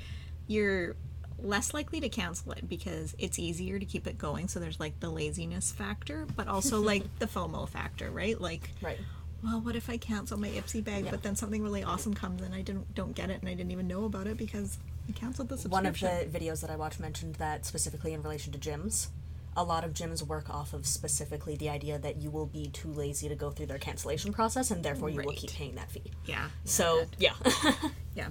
you're 0.48 0.96
less 1.38 1.74
likely 1.74 2.00
to 2.00 2.08
cancel 2.08 2.52
it 2.52 2.66
because 2.66 3.14
it's 3.18 3.38
easier 3.38 3.78
to 3.78 3.84
keep 3.84 4.06
it 4.06 4.16
going. 4.16 4.48
So 4.48 4.58
there's 4.58 4.80
like 4.80 4.98
the 5.00 5.10
laziness 5.10 5.70
factor, 5.72 6.26
but 6.34 6.48
also 6.48 6.80
like 6.92 7.04
the 7.18 7.26
FOMO 7.26 7.68
factor, 7.68 8.10
right? 8.10 8.40
Like, 8.40 8.70
Right. 8.80 8.98
well, 9.44 9.60
what 9.60 9.76
if 9.76 9.90
I 9.90 9.98
cancel 9.98 10.38
my 10.38 10.48
Ipsy 10.48 10.82
bag, 10.82 11.04
Yeah. 11.04 11.10
but 11.10 11.22
then 11.22 11.36
something 11.36 11.62
really 11.62 11.84
awesome 11.84 12.14
comes 12.14 12.40
and 12.40 12.54
I 12.54 12.62
didn't 12.62 12.94
don't 12.94 13.14
get 13.14 13.28
it 13.28 13.40
and 13.42 13.50
I 13.50 13.52
didn't 13.54 13.72
even 13.72 13.86
know 13.86 14.06
about 14.06 14.26
it 14.26 14.38
because 14.38 14.78
I 15.06 15.12
canceled 15.12 15.50
the 15.50 15.58
subscription. 15.58 16.08
One 16.08 16.16
of 16.22 16.32
the 16.32 16.38
videos 16.38 16.62
that 16.62 16.70
I 16.70 16.76
watched 16.76 16.98
mentioned 17.00 17.34
that 17.34 17.66
specifically 17.66 18.14
in 18.14 18.22
relation 18.22 18.54
to 18.54 18.58
gyms. 18.58 19.08
A 19.56 19.64
lot 19.64 19.84
of 19.84 19.92
gyms 19.92 20.22
work 20.22 20.50
off 20.50 20.74
of 20.74 20.86
specifically 20.86 21.56
the 21.56 21.70
idea 21.70 21.98
that 21.98 22.16
you 22.16 22.30
will 22.30 22.46
be 22.46 22.68
too 22.68 22.92
lazy 22.92 23.28
to 23.28 23.34
go 23.34 23.50
through 23.50 23.66
their 23.66 23.78
cancellation 23.78 24.32
process 24.32 24.70
and 24.70 24.84
therefore 24.84 25.08
you 25.08 25.22
will 25.22 25.32
keep 25.32 25.50
paying 25.50 25.74
that 25.76 25.90
fee. 25.90 26.12
yeah. 26.26 26.48
So, 26.64 27.04
yeah. 27.18 27.34
Yeah. 28.14 28.28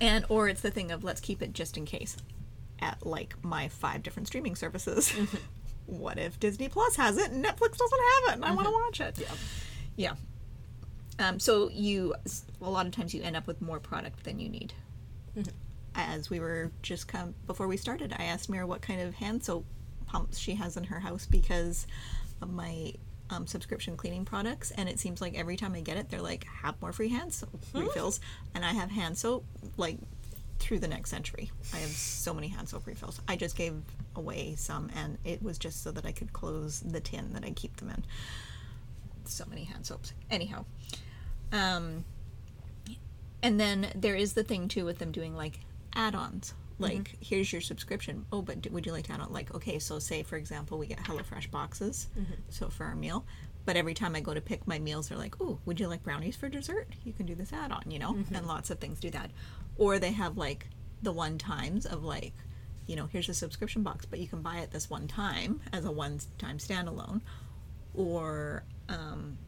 And 0.00 0.24
or 0.28 0.48
it's 0.48 0.60
the 0.60 0.70
thing 0.70 0.92
of 0.92 1.02
let's 1.02 1.20
keep 1.20 1.42
it 1.42 1.52
just 1.52 1.76
in 1.76 1.84
case 1.84 2.16
at 2.80 3.04
like 3.04 3.34
my 3.42 3.68
five 3.68 4.02
different 4.02 4.28
streaming 4.28 4.54
services. 4.54 5.08
Mm-hmm. 5.08 5.36
what 5.86 6.18
if 6.18 6.38
Disney 6.38 6.68
Plus 6.68 6.96
has 6.96 7.18
it 7.18 7.30
and 7.30 7.44
Netflix 7.44 7.76
doesn't 7.76 8.00
have 8.00 8.30
it 8.30 8.34
and 8.34 8.44
I 8.44 8.52
want 8.52 8.66
to 8.66 8.72
mm-hmm. 8.72 8.84
watch 8.84 9.00
it? 9.00 9.18
Yeah. 9.18 9.34
Yeah. 9.96 10.14
Um, 11.18 11.38
so 11.38 11.68
you 11.70 12.14
a 12.60 12.70
lot 12.70 12.86
of 12.86 12.92
times 12.92 13.14
you 13.14 13.22
end 13.22 13.36
up 13.36 13.46
with 13.46 13.60
more 13.60 13.80
product 13.80 14.24
than 14.24 14.38
you 14.38 14.48
need. 14.48 14.72
Mm-hmm. 15.36 15.50
As 15.96 16.30
we 16.30 16.40
were 16.40 16.72
just 16.82 17.06
come 17.06 17.34
before 17.46 17.68
we 17.68 17.76
started, 17.76 18.14
I 18.18 18.24
asked 18.24 18.48
Mira 18.48 18.66
what 18.66 18.82
kind 18.82 19.00
of 19.00 19.14
hand 19.14 19.44
soap 19.44 19.64
pumps 20.14 20.38
she 20.38 20.54
has 20.54 20.76
in 20.76 20.84
her 20.84 21.00
house 21.00 21.26
because 21.26 21.88
of 22.40 22.52
my 22.52 22.92
um, 23.30 23.48
subscription 23.48 23.96
cleaning 23.96 24.24
products, 24.24 24.70
and 24.70 24.88
it 24.88 25.00
seems 25.00 25.20
like 25.20 25.36
every 25.36 25.56
time 25.56 25.74
I 25.74 25.80
get 25.80 25.96
it, 25.96 26.08
they're 26.08 26.22
like 26.22 26.44
have 26.62 26.80
more 26.80 26.92
free 26.92 27.08
hand 27.08 27.32
soap 27.32 27.60
refills, 27.74 28.20
and 28.54 28.64
I 28.64 28.72
have 28.72 28.92
hand 28.92 29.18
soap 29.18 29.44
like 29.76 29.98
through 30.60 30.78
the 30.78 30.86
next 30.86 31.10
century. 31.10 31.50
I 31.72 31.78
have 31.78 31.90
so 31.90 32.32
many 32.32 32.46
hand 32.46 32.68
soap 32.68 32.86
refills. 32.86 33.20
I 33.26 33.34
just 33.34 33.56
gave 33.56 33.74
away 34.14 34.54
some, 34.56 34.88
and 34.94 35.18
it 35.24 35.42
was 35.42 35.58
just 35.58 35.82
so 35.82 35.90
that 35.90 36.06
I 36.06 36.12
could 36.12 36.32
close 36.32 36.78
the 36.80 37.00
tin 37.00 37.32
that 37.32 37.44
I 37.44 37.50
keep 37.50 37.76
them 37.78 37.90
in. 37.90 38.04
So 39.24 39.44
many 39.48 39.64
hand 39.64 39.84
soaps. 39.84 40.12
Anyhow, 40.30 40.64
um, 41.50 42.04
and 43.42 43.58
then 43.58 43.88
there 43.96 44.14
is 44.14 44.34
the 44.34 44.44
thing 44.44 44.68
too 44.68 44.84
with 44.84 44.98
them 44.98 45.10
doing 45.10 45.34
like 45.34 45.58
add-ons. 45.92 46.54
Mm-hmm. 46.74 46.84
Like, 46.84 47.16
here's 47.20 47.52
your 47.52 47.60
subscription. 47.60 48.26
Oh, 48.32 48.42
but 48.42 48.70
would 48.70 48.86
you 48.86 48.92
like 48.92 49.04
to 49.06 49.12
add 49.12 49.20
on? 49.20 49.32
Like, 49.32 49.54
okay, 49.54 49.78
so 49.78 49.98
say 49.98 50.22
for 50.22 50.36
example, 50.36 50.78
we 50.78 50.86
get 50.86 50.98
HelloFresh 50.98 51.50
boxes, 51.50 52.08
mm-hmm. 52.18 52.32
so 52.48 52.68
for 52.68 52.84
our 52.84 52.96
meal. 52.96 53.24
But 53.64 53.76
every 53.76 53.94
time 53.94 54.14
I 54.14 54.20
go 54.20 54.34
to 54.34 54.40
pick 54.40 54.66
my 54.66 54.78
meals, 54.78 55.08
they're 55.08 55.18
like, 55.18 55.36
"Oh, 55.40 55.58
would 55.64 55.80
you 55.80 55.88
like 55.88 56.02
brownies 56.02 56.36
for 56.36 56.48
dessert? 56.48 56.88
You 57.04 57.12
can 57.12 57.26
do 57.26 57.34
this 57.34 57.52
add-on, 57.52 57.90
you 57.90 57.98
know." 57.98 58.12
Mm-hmm. 58.12 58.34
And 58.34 58.46
lots 58.46 58.70
of 58.70 58.78
things 58.78 59.00
do 59.00 59.10
that. 59.10 59.30
Or 59.78 59.98
they 59.98 60.12
have 60.12 60.36
like 60.36 60.66
the 61.02 61.12
one 61.12 61.38
times 61.38 61.86
of 61.86 62.04
like, 62.04 62.34
you 62.86 62.96
know, 62.96 63.06
here's 63.06 63.28
a 63.28 63.34
subscription 63.34 63.82
box, 63.82 64.04
but 64.04 64.18
you 64.18 64.28
can 64.28 64.42
buy 64.42 64.58
it 64.58 64.70
this 64.70 64.90
one 64.90 65.08
time 65.08 65.60
as 65.72 65.84
a 65.84 65.92
one-time 65.92 66.58
standalone, 66.58 67.22
or 67.94 68.64
um, 68.88 69.38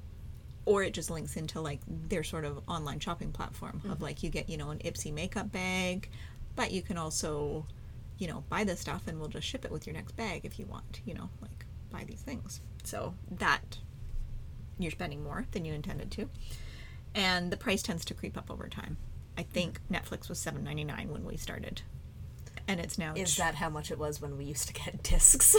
or 0.64 0.82
it 0.82 0.94
just 0.94 1.10
links 1.10 1.36
into 1.36 1.60
like 1.60 1.80
their 1.86 2.24
sort 2.24 2.44
of 2.44 2.60
online 2.68 3.00
shopping 3.00 3.32
platform 3.32 3.80
of 3.88 4.00
like 4.02 4.22
you 4.22 4.30
get 4.30 4.48
you 4.48 4.56
know 4.56 4.70
an 4.70 4.78
Ipsy 4.78 5.12
makeup 5.12 5.52
bag, 5.52 6.08
but 6.56 6.72
you 6.72 6.82
can 6.82 6.98
also 6.98 7.66
you 8.18 8.26
know 8.26 8.42
buy 8.48 8.64
this 8.64 8.80
stuff 8.80 9.06
and 9.06 9.20
we'll 9.20 9.28
just 9.28 9.46
ship 9.46 9.64
it 9.64 9.70
with 9.70 9.86
your 9.86 9.94
next 9.94 10.16
bag 10.16 10.40
if 10.44 10.58
you 10.58 10.66
want 10.66 11.00
you 11.04 11.14
know 11.14 11.28
like 11.40 11.64
buy 11.90 12.02
these 12.04 12.22
things 12.22 12.60
so 12.82 13.14
that 13.30 13.78
you're 14.78 14.90
spending 14.90 15.22
more 15.22 15.46
than 15.52 15.64
you 15.64 15.72
intended 15.72 16.10
to 16.10 16.28
and 17.14 17.50
the 17.52 17.56
price 17.56 17.82
tends 17.82 18.04
to 18.04 18.14
creep 18.14 18.36
up 18.36 18.50
over 18.50 18.68
time 18.68 18.96
i 19.38 19.42
think 19.42 19.80
netflix 19.90 20.28
was 20.28 20.38
7.99 20.38 21.08
when 21.08 21.24
we 21.24 21.36
started 21.36 21.82
and 22.68 22.80
it's 22.80 22.98
now 22.98 23.12
Is 23.14 23.36
that 23.36 23.54
how 23.54 23.68
much 23.70 23.90
it 23.92 23.98
was 23.98 24.20
when 24.20 24.36
we 24.36 24.44
used 24.44 24.66
to 24.66 24.74
get 24.74 25.00
discs? 25.04 25.54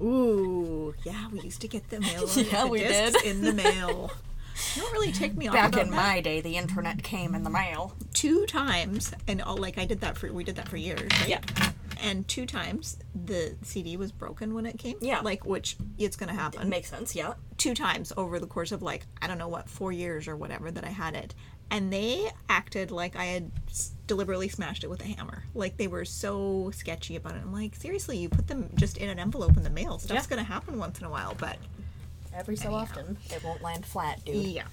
Ooh, 0.00 0.92
yeah, 1.04 1.28
we 1.30 1.40
used 1.42 1.60
to 1.60 1.68
get 1.68 1.88
the 1.90 2.00
mail. 2.00 2.26
Yeah, 2.36 2.64
the 2.64 2.68
we 2.68 2.80
did. 2.80 3.14
in 3.24 3.42
the 3.42 3.52
mail. 3.52 4.10
You 4.76 4.82
don't 4.82 4.92
really 4.92 5.12
take 5.12 5.36
me 5.36 5.48
off 5.48 5.54
Back 5.54 5.76
in 5.76 5.90
that. 5.90 5.96
my 5.96 6.20
day, 6.20 6.40
the 6.40 6.56
internet 6.56 7.02
came 7.02 7.34
in 7.34 7.42
the 7.42 7.50
mail. 7.50 7.94
two 8.14 8.46
times, 8.46 9.12
and 9.26 9.42
all 9.42 9.56
like 9.56 9.78
I 9.78 9.84
did 9.84 10.00
that 10.02 10.16
for 10.16 10.32
we 10.32 10.44
did 10.44 10.56
that 10.56 10.68
for 10.68 10.76
years. 10.76 11.08
Right? 11.20 11.28
Yeah. 11.28 11.40
And 12.02 12.26
two 12.28 12.46
times 12.46 12.96
the 13.26 13.56
CD 13.62 13.96
was 13.98 14.10
broken 14.12 14.54
when 14.54 14.64
it 14.66 14.78
came. 14.78 14.96
Yeah. 15.02 15.20
Like 15.20 15.44
which 15.44 15.76
it's 15.98 16.16
gonna 16.16 16.34
happen. 16.34 16.68
Makes 16.68 16.88
sense, 16.90 17.14
yeah. 17.14 17.34
two 17.58 17.74
times 17.74 18.12
over 18.16 18.38
the 18.38 18.46
course 18.46 18.72
of 18.72 18.80
like 18.82 19.06
I 19.20 19.26
don't 19.26 19.38
know 19.38 19.48
what 19.48 19.68
four 19.68 19.92
years 19.92 20.26
or 20.28 20.36
whatever 20.36 20.70
that 20.70 20.84
I 20.84 20.88
had 20.88 21.14
it, 21.14 21.34
and 21.70 21.92
they 21.92 22.30
acted 22.48 22.90
like 22.90 23.16
I 23.16 23.24
had 23.26 23.50
deliberately 24.06 24.48
smashed 24.48 24.82
it 24.82 24.88
with 24.90 25.02
a 25.02 25.08
hammer. 25.08 25.44
Like 25.54 25.76
they 25.76 25.88
were 25.88 26.04
so 26.06 26.70
sketchy 26.74 27.16
about 27.16 27.34
it. 27.34 27.42
I'm 27.42 27.52
like, 27.52 27.74
seriously, 27.76 28.16
you 28.16 28.28
put 28.30 28.46
them 28.46 28.70
just 28.76 28.96
in 28.96 29.08
an 29.10 29.18
envelope 29.18 29.56
in 29.56 29.62
the 29.62 29.70
mail. 29.70 29.98
Stuff's 29.98 30.24
Yeah. 30.26 30.30
gonna 30.36 30.44
happen 30.44 30.78
once 30.78 31.00
in 31.00 31.04
a 31.04 31.10
while, 31.10 31.34
but 31.38 31.58
Every 32.34 32.56
so 32.56 32.66
Anyhow. 32.68 32.80
often, 32.80 33.16
it 33.30 33.42
won't 33.44 33.62
land 33.62 33.84
flat, 33.84 34.24
dude. 34.24 34.36
yeah. 34.46 34.64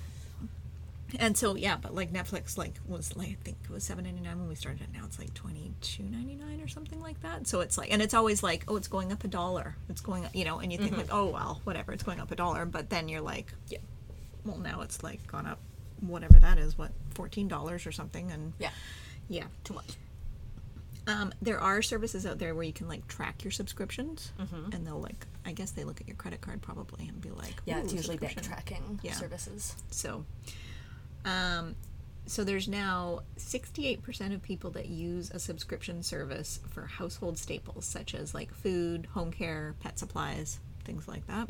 And 1.20 1.38
so 1.38 1.56
yeah, 1.56 1.78
but 1.82 1.96
like 1.96 2.12
Netflix 2.12 2.58
like 2.58 2.74
was 2.86 3.16
like 3.16 3.30
I 3.30 3.38
think 3.44 3.58
it 3.64 3.70
was 3.70 3.84
seven 3.86 4.04
ninety 4.04 4.20
nine 4.22 4.38
when 4.40 4.50
we 4.50 4.56
started 4.56 4.82
it. 4.82 4.90
Now 4.94 5.06
it's 5.06 5.18
like 5.18 5.34
twenty 5.34 5.72
two 5.80 6.04
ninety 6.04 6.36
nine 6.36 6.60
or 6.62 6.68
something 6.68 7.02
like 7.02 7.22
that. 7.22 7.48
So 7.48 7.62
it's 7.62 7.78
like 7.78 7.94
and 7.94 8.02
it's 8.02 8.14
always 8.14 8.44
like 8.44 8.66
oh 8.68 8.76
it's 8.76 8.90
going 8.90 9.14
up 9.14 9.24
a 9.24 9.30
dollar. 9.30 9.76
It's 9.88 10.02
going 10.02 10.26
up 10.26 10.36
you 10.36 10.44
know 10.44 10.60
and 10.60 10.70
you 10.70 10.78
think 10.78 10.92
mm-hmm. 10.92 11.00
like 11.02 11.14
oh 11.14 11.28
well 11.28 11.62
whatever 11.64 11.94
it's 11.94 12.04
going 12.04 12.20
up 12.20 12.30
a 12.32 12.36
dollar. 12.36 12.66
But 12.66 12.90
then 12.90 13.08
you're 13.08 13.22
like 13.22 13.54
Yeah. 13.70 13.78
well 14.44 14.58
now 14.58 14.82
it's 14.82 15.02
like 15.02 15.26
gone 15.28 15.46
up 15.46 15.60
whatever 16.02 16.40
that 16.42 16.58
is 16.58 16.78
what 16.78 16.92
fourteen 17.14 17.48
dollars 17.48 17.88
or 17.88 17.94
something 17.94 18.30
and 18.30 18.52
Yeah. 18.60 18.72
yeah 19.30 19.46
Too 19.64 19.76
much. 19.76 19.96
Um, 21.08 21.34
there 21.42 21.60
are 21.60 21.82
services 21.82 22.26
out 22.26 22.38
there 22.38 22.54
where 22.54 22.64
you 22.66 22.74
can 22.74 22.88
like 22.88 23.08
track 23.08 23.44
your 23.44 23.52
subscriptions. 23.52 24.32
And 24.74 24.86
they'll 24.86 25.00
like 25.02 25.26
i 25.46 25.52
guess 25.54 25.72
they 25.72 25.84
look 25.86 26.02
at 26.02 26.08
your 26.08 26.18
credit 26.18 26.42
card 26.42 26.62
probably 26.62 27.08
and 27.08 27.20
be 27.22 27.30
like 27.32 27.56
Yeah, 27.66 27.80
it's 27.80 27.94
usually 27.94 28.18
bank 28.18 28.42
tracking 28.42 29.00
Yeah. 29.02 29.14
services. 29.14 29.76
so 29.92 30.26
um, 31.26 31.76
so 32.26 32.44
there's 32.44 32.68
now 32.68 33.22
68% 33.38 34.34
of 34.34 34.42
people 34.42 34.72
that 34.72 34.88
use 34.90 35.32
a 35.32 35.40
subscription 35.40 36.04
service 36.04 36.60
for 36.70 36.86
household 36.86 37.38
staples 37.38 37.86
such 37.86 38.14
as 38.14 38.34
like 38.34 38.54
food 38.54 39.08
home 39.14 39.32
care 39.32 39.76
pet 39.80 39.98
supplies 39.98 40.60
things 40.84 41.08
like 41.08 41.26
that. 41.28 41.50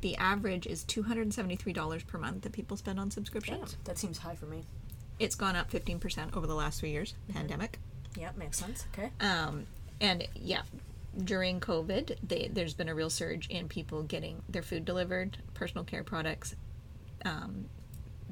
The 0.00 0.16
average 0.16 0.66
is 0.66 0.84
$273 0.84 2.06
per 2.06 2.18
month 2.18 2.42
that 2.42 2.52
people 2.52 2.76
spend 2.76 2.98
on 3.00 3.06
Damn, 3.06 3.10
subscriptions 3.12 3.76
that 3.84 3.96
seems 3.98 4.18
high 4.18 4.34
for 4.34 4.46
me. 4.46 4.64
it's 5.18 5.34
gone 5.36 5.56
up 5.56 5.70
15% 5.70 6.36
over 6.36 6.46
the 6.46 6.54
last 6.54 6.80
three 6.80 6.90
years 6.90 7.14
pandemic 7.32 7.78
Yeah, 8.16 8.30
makes 8.36 8.58
sense. 8.58 8.86
Okay. 8.92 9.10
Um, 9.20 9.66
and 10.00 10.26
yeah, 10.34 10.62
during 11.24 11.60
COVID, 11.60 12.16
they, 12.26 12.50
there's 12.52 12.74
been 12.74 12.88
a 12.88 12.94
real 12.94 13.10
surge 13.10 13.48
in 13.48 13.68
people 13.68 14.02
getting 14.02 14.42
their 14.48 14.62
food 14.62 14.84
delivered, 14.84 15.38
personal 15.54 15.84
care 15.84 16.04
products, 16.04 16.54
um, 17.24 17.66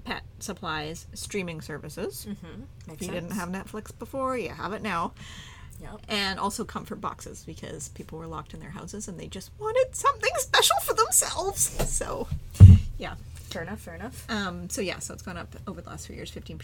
pet 0.04 0.22
supplies, 0.38 1.06
streaming 1.14 1.60
services. 1.60 2.26
Mm-hmm. 2.28 2.92
If 2.92 3.00
you 3.00 3.06
sense. 3.06 3.20
didn't 3.20 3.32
have 3.32 3.48
Netflix 3.48 3.96
before, 3.96 4.36
you 4.36 4.50
have 4.50 4.72
it 4.72 4.82
now. 4.82 5.12
Yep. 5.80 6.00
And 6.08 6.38
also 6.38 6.64
comfort 6.64 7.00
boxes 7.00 7.44
because 7.44 7.88
people 7.88 8.18
were 8.18 8.26
locked 8.26 8.54
in 8.54 8.60
their 8.60 8.70
houses 8.70 9.08
and 9.08 9.18
they 9.18 9.26
just 9.26 9.50
wanted 9.58 9.96
something 9.96 10.30
special 10.36 10.76
for 10.84 10.94
themselves. 10.94 11.62
So, 11.92 12.28
yeah. 12.98 13.14
Fair 13.34 13.62
enough. 13.62 13.80
Fair 13.80 13.94
enough. 13.96 14.30
Um, 14.30 14.70
so 14.70 14.80
yeah, 14.80 14.98
so 14.98 15.12
it's 15.12 15.22
gone 15.22 15.36
up 15.36 15.54
over 15.66 15.80
the 15.80 15.90
last 15.90 16.06
few 16.06 16.16
years, 16.16 16.30
fifteen 16.30 16.56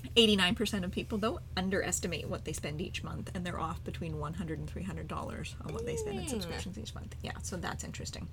percent. 0.00 0.12
Eighty-nine 0.16 0.54
percent 0.54 0.84
of 0.84 0.90
people 0.90 1.18
though 1.18 1.40
underestimate 1.56 2.28
what 2.28 2.44
they 2.44 2.52
spend 2.52 2.80
each 2.80 3.02
month, 3.04 3.30
and 3.34 3.44
they're 3.44 3.60
off 3.60 3.82
between 3.84 4.18
one 4.18 4.34
hundred 4.34 4.58
and 4.58 4.68
three 4.68 4.82
hundred 4.82 5.08
dollars 5.08 5.54
on 5.64 5.72
what 5.74 5.84
they 5.86 5.96
spend 5.96 6.18
in 6.18 6.24
Mm. 6.24 6.30
subscriptions 6.30 6.78
each 6.78 6.94
month. 6.94 7.14
Yeah, 7.22 7.32
so 7.42 7.56
that's 7.56 7.84
interesting. 7.84 8.28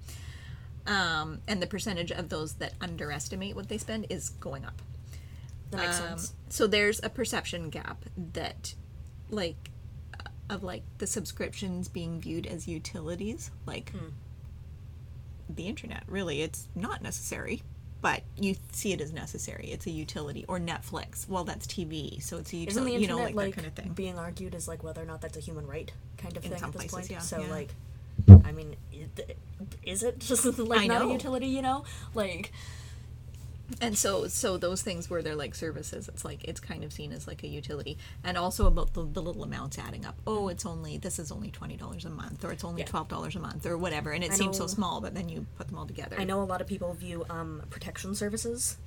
Um, 0.86 1.39
and 1.47 1.62
the 1.62 1.67
percentage 1.67 2.12
of 2.12 2.29
those 2.29 2.53
that 2.55 2.74
underestimate 2.79 3.55
what 3.55 3.67
they 3.67 3.77
spend 3.77 4.07
is 4.09 4.29
going 4.29 4.63
up. 4.65 4.81
That 5.71 5.77
makes 5.81 6.00
Um, 6.00 6.07
sense. 6.17 6.33
So 6.50 6.65
there's 6.65 7.01
a 7.03 7.09
perception 7.09 7.69
gap 7.69 8.05
that, 8.15 8.74
like, 9.29 9.69
uh, 10.17 10.29
of 10.50 10.63
like 10.63 10.83
the 11.00 11.07
subscriptions 11.07 11.89
being 11.89 12.21
viewed 12.21 12.47
as 12.47 12.69
utilities, 12.69 13.51
like 13.65 13.89
Hmm. 13.91 14.09
the 15.50 15.67
internet. 15.67 16.03
Really, 16.07 16.41
it's 16.41 16.67
not 16.74 17.01
necessary, 17.01 17.63
but 18.01 18.22
you 18.39 18.56
see 18.72 18.94
it 18.94 19.01
as 19.01 19.12
necessary. 19.13 19.70
It's 19.72 19.86
a 19.88 19.92
utility. 19.92 20.46
Or 20.48 20.60
Netflix. 20.60 21.27
Well, 21.27 21.44
that's 21.44 21.66
TV, 21.68 22.22
so 22.22 22.38
it's 22.38 22.54
a 22.54 22.58
utility. 22.58 22.68
Isn't 22.68 22.86
the 22.86 22.94
internet 22.96 23.01
You 23.01 23.08
know, 23.08 23.24
like, 23.24 23.36
like, 23.36 23.56
that 23.56 23.62
kind 23.62 23.68
of 23.68 23.74
thing. 23.74 23.94
being 23.94 24.18
argued 24.18 24.56
as 24.56 24.68
like 24.68 24.84
whether 24.84 25.01
or 25.01 25.06
not 25.06 25.22
that's 25.22 25.38
a 25.38 25.42
human 25.42 25.66
right 25.68 25.92
kind 26.18 26.36
of 26.38 26.44
In 26.46 26.51
thing 26.51 26.60
some 26.60 26.70
at 26.70 26.74
this 26.77 26.92
places, 26.92 27.10
point? 27.10 27.12
yeah, 27.12 27.20
So 27.20 27.42
yeah. 27.42 27.48
like, 27.50 27.70
I 28.46 28.51
mean, 28.51 28.75
is 29.84 30.04
it 30.04 30.20
just 30.20 30.46
I 30.60 30.63
like 30.63 30.88
not 30.88 31.01
know. 31.01 31.10
a 31.10 31.13
utility? 31.13 31.48
You 31.48 31.62
know, 31.62 31.84
like 32.13 32.51
And 33.81 33.97
so, 33.97 34.27
so 34.27 34.57
those 34.57 34.81
things 34.81 35.09
where 35.09 35.21
they're 35.21 35.36
like 35.36 35.53
services, 35.53 36.07
it's 36.07 36.24
like 36.24 36.43
it's 36.45 36.59
kind 36.59 36.83
of 36.83 36.93
seen 36.93 37.12
as 37.12 37.27
like 37.27 37.43
a 37.43 37.47
utility, 37.47 37.97
and 38.24 38.38
also 38.38 38.65
about 38.65 38.93
the, 38.93 39.03
the 39.05 39.21
little 39.21 39.43
amounts 39.43 39.77
adding 39.77 40.05
up. 40.05 40.15
Oh, 40.25 40.47
it's 40.47 40.65
only 40.65 40.97
this 40.97 41.19
is 41.19 41.31
only 41.31 41.51
twenty 41.51 41.75
dollars 41.75 42.05
a 42.05 42.09
month, 42.09 42.45
or 42.45 42.51
it's 42.51 42.63
only 42.63 42.81
Yeah. 42.81 42.88
twelve 42.88 43.07
dollars 43.09 43.36
a 43.36 43.39
month, 43.39 43.65
or 43.65 43.77
whatever, 43.77 44.12
and 44.12 44.24
it 44.24 44.31
I 44.31 44.36
seems 44.36 44.57
so 44.57 44.67
small, 44.67 45.01
but 45.01 45.13
then 45.13 45.27
you 45.29 45.45
put 45.57 45.67
them 45.67 45.77
all 45.77 45.86
together. 45.86 46.15
I 46.19 46.24
know 46.24 46.41
a 46.41 46.45
lot 46.45 46.62
of 46.62 46.67
people 46.67 46.93
view 46.93 47.25
um, 47.29 47.62
protection 47.69 48.15
services 48.15 48.77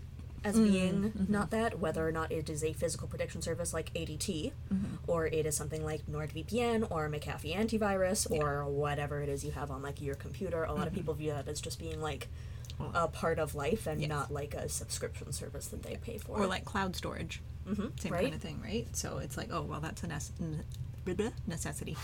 as 0.42 0.56
Mm, 0.56 0.72
being 0.72 0.94
mm-hmm. 1.10 1.30
not 1.30 1.50
that, 1.50 1.78
whether 1.78 2.08
or 2.08 2.10
not 2.12 2.32
it 2.32 2.48
is 2.48 2.64
a 2.64 2.72
physical 2.72 3.06
protection 3.06 3.42
service 3.42 3.74
like 3.74 3.92
ADT, 3.92 4.52
Mm-hmm. 4.72 4.94
or 5.06 5.26
it 5.26 5.44
is 5.44 5.54
something 5.54 5.84
like 5.84 6.06
NordVPN 6.06 6.90
or 6.90 7.10
McAfee 7.10 7.54
antivirus 7.54 8.30
or 8.30 8.64
whatever 8.64 9.20
it 9.20 9.28
is 9.28 9.44
you 9.44 9.50
have 9.52 9.70
on 9.70 9.82
like 9.82 10.00
your 10.00 10.14
computer. 10.14 10.64
A 10.64 10.72
lot 10.72 10.86
of 10.86 10.94
people 10.94 11.12
view 11.12 11.32
that 11.32 11.46
as 11.48 11.60
just 11.60 11.78
being 11.78 12.00
like 12.00 12.20
Mm-hmm. 12.28 12.46
A 12.94 13.08
part 13.08 13.38
of 13.38 13.54
life 13.54 13.86
and 13.86 14.00
yes. 14.00 14.08
not 14.08 14.30
like 14.32 14.54
a 14.54 14.68
subscription 14.68 15.32
service 15.32 15.68
that 15.68 15.82
they 15.82 15.96
pay 15.96 16.18
for. 16.18 16.38
or 16.38 16.46
like 16.46 16.64
cloud 16.64 16.96
storage, 16.96 17.40
hmm 17.66 17.86
same 17.98 18.12
right? 18.12 18.22
kind 18.22 18.34
of 18.34 18.40
thing, 18.40 18.60
right? 18.62 18.86
So 18.96 19.18
it's 19.18 19.36
like, 19.36 19.48
oh 19.52 19.62
well, 19.62 19.80
that's 19.80 20.02
a 20.02 20.06
nece- 20.06 20.30
n- 20.40 20.64
blah, 21.04 21.14
blah, 21.14 21.30
necessity. 21.46 21.96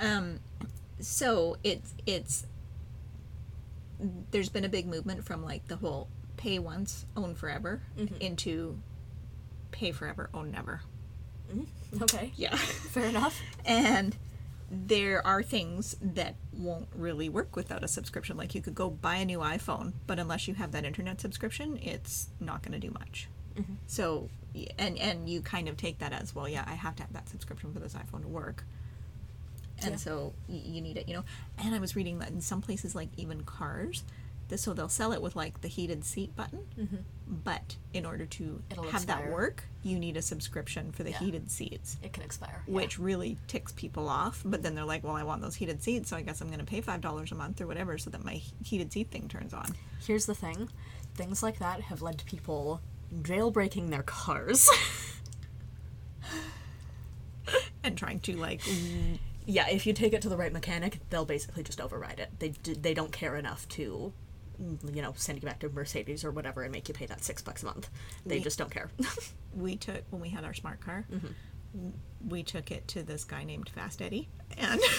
Um, 0.00 0.40
so 1.00 1.56
it's 1.62 1.94
it's 2.06 2.46
there's 4.30 4.48
been 4.48 4.64
a 4.64 4.68
big 4.68 4.86
movement 4.86 5.24
from 5.24 5.44
like 5.44 5.66
the 5.68 5.76
whole 5.76 6.08
pay 6.36 6.58
once, 6.58 7.06
own 7.16 7.34
forever, 7.34 7.80
Mm-hmm. 7.98 8.16
into 8.20 8.78
pay 9.70 9.92
forever, 9.92 10.28
own 10.34 10.50
never. 10.50 10.80
Okay, 12.02 12.32
Yeah. 12.36 12.56
fair 12.56 13.06
enough. 13.06 13.40
and 13.64 14.16
there 14.86 15.26
are 15.26 15.42
things 15.42 15.96
that 16.00 16.34
won't 16.52 16.88
really 16.96 17.28
work 17.28 17.56
without 17.56 17.82
a 17.84 17.88
subscription. 17.88 18.36
Like 18.36 18.54
you 18.54 18.60
could 18.62 18.74
go 18.74 18.90
buy 18.90 19.16
a 19.16 19.24
new 19.24 19.38
iPhone, 19.38 19.92
but 20.06 20.18
unless 20.18 20.46
you 20.48 20.54
have 20.54 20.72
that 20.72 20.84
internet 20.84 21.20
subscription, 21.20 21.78
it's 21.82 22.28
not 22.40 22.62
going 22.62 22.72
to 22.72 22.78
do 22.78 22.92
much. 22.92 23.28
Mm-hmm. 23.56 23.74
So, 23.86 24.28
and 24.78 24.98
and 24.98 25.28
you 25.28 25.40
kind 25.40 25.68
of 25.68 25.76
take 25.76 25.98
that 25.98 26.12
as 26.12 26.34
well. 26.34 26.48
Yeah, 26.48 26.64
I 26.66 26.74
have 26.74 26.96
to 26.96 27.02
have 27.02 27.12
that 27.12 27.28
subscription 27.28 27.72
for 27.72 27.78
this 27.80 27.94
iPhone 27.94 28.22
to 28.22 28.28
work. 28.28 28.64
And 29.82 29.92
Yeah. 29.92 29.96
so 29.96 30.32
y- 30.48 30.62
you 30.64 30.80
need 30.80 30.96
it, 30.96 31.08
you 31.08 31.14
know. 31.14 31.24
And 31.58 31.74
I 31.74 31.78
was 31.78 31.94
reading 31.96 32.18
that 32.20 32.30
in 32.30 32.40
some 32.40 32.62
places, 32.62 32.94
like 32.94 33.08
even 33.16 33.42
cars, 33.44 34.04
so 34.56 34.72
they'll 34.74 34.88
sell 34.88 35.12
it 35.12 35.20
with 35.22 35.34
like 35.36 35.60
the 35.62 35.68
heated 35.68 36.04
seat 36.04 36.34
button. 36.36 36.60
Mm-hmm. 36.78 36.96
But 37.42 37.76
in 37.92 38.04
order 38.06 38.26
to 38.26 38.62
It'll 38.70 38.84
have 38.84 39.06
that 39.06 39.30
work, 39.30 39.64
you 39.82 39.98
need 39.98 40.16
a 40.16 40.22
subscription 40.22 40.92
for 40.92 41.02
the 41.02 41.10
Yeah. 41.10 41.18
heated 41.18 41.50
seats 41.50 41.96
It 42.02 42.12
can 42.12 42.22
expire. 42.22 42.62
which 42.66 42.98
really 42.98 43.38
ticks 43.48 43.72
people 43.72 44.08
off. 44.08 44.42
But 44.44 44.62
then 44.62 44.74
they're 44.74 44.84
like, 44.84 45.02
well, 45.02 45.16
I 45.16 45.22
want 45.24 45.40
those 45.42 45.54
heated 45.56 45.82
seats, 45.82 46.10
so 46.10 46.16
I 46.16 46.22
guess 46.22 46.40
I'm 46.40 46.48
going 46.48 46.58
to 46.60 46.64
pay 46.66 46.80
$5 46.82 47.32
a 47.32 47.34
month 47.34 47.60
or 47.60 47.66
whatever 47.66 47.96
so 47.98 48.10
that 48.10 48.22
my 48.24 48.40
heated 48.62 48.92
seat 48.92 49.10
thing 49.10 49.28
turns 49.28 49.54
on. 49.54 49.74
Here's 50.06 50.26
the 50.26 50.34
thing 50.34 50.68
things 51.14 51.42
like 51.42 51.58
that 51.60 51.80
have 51.82 52.02
led 52.02 52.18
to 52.18 52.24
people 52.24 52.80
jailbreaking 53.22 53.90
their 53.90 54.02
cars. 54.02 54.68
And 57.82 57.98
trying 57.98 58.20
to, 58.20 58.34
like, 58.38 58.62
yeah, 59.44 59.68
if 59.68 59.86
you 59.86 59.92
take 59.92 60.14
it 60.14 60.22
to 60.22 60.30
the 60.30 60.38
right 60.38 60.50
mechanic, 60.52 61.00
they'll 61.10 61.26
basically 61.26 61.62
just 61.62 61.82
override 61.82 62.18
it. 62.18 62.30
They, 62.38 62.48
d- 62.48 62.72
they 62.80 62.94
don't 62.94 63.12
care 63.12 63.36
enough 63.36 63.68
to, 63.70 64.14
you 64.58 65.02
know, 65.02 65.12
send 65.16 65.42
you 65.42 65.46
back 65.46 65.58
to 65.60 65.68
Mercedes 65.68 66.24
or 66.24 66.30
whatever 66.30 66.62
and 66.62 66.72
make 66.72 66.88
you 66.88 66.94
pay 66.94 67.06
that 67.06 67.24
six 67.24 67.42
bucks 67.42 67.62
a 67.62 67.66
month. 67.66 67.90
They 68.24 68.38
We- 68.38 68.44
just 68.44 68.58
don't 68.58 68.70
care. 68.70 68.90
we 69.54 69.76
took, 69.76 70.04
when 70.10 70.20
we 70.20 70.30
had 70.30 70.44
our 70.44 70.54
smart 70.54 70.80
car, 70.80 71.06
mm-hmm. 71.12 71.90
we 72.28 72.42
took 72.42 72.70
it 72.70 72.86
to 72.88 73.02
this 73.02 73.24
guy 73.24 73.44
named 73.44 73.68
Fast 73.68 74.02
Eddie. 74.02 74.28
And. 74.56 74.80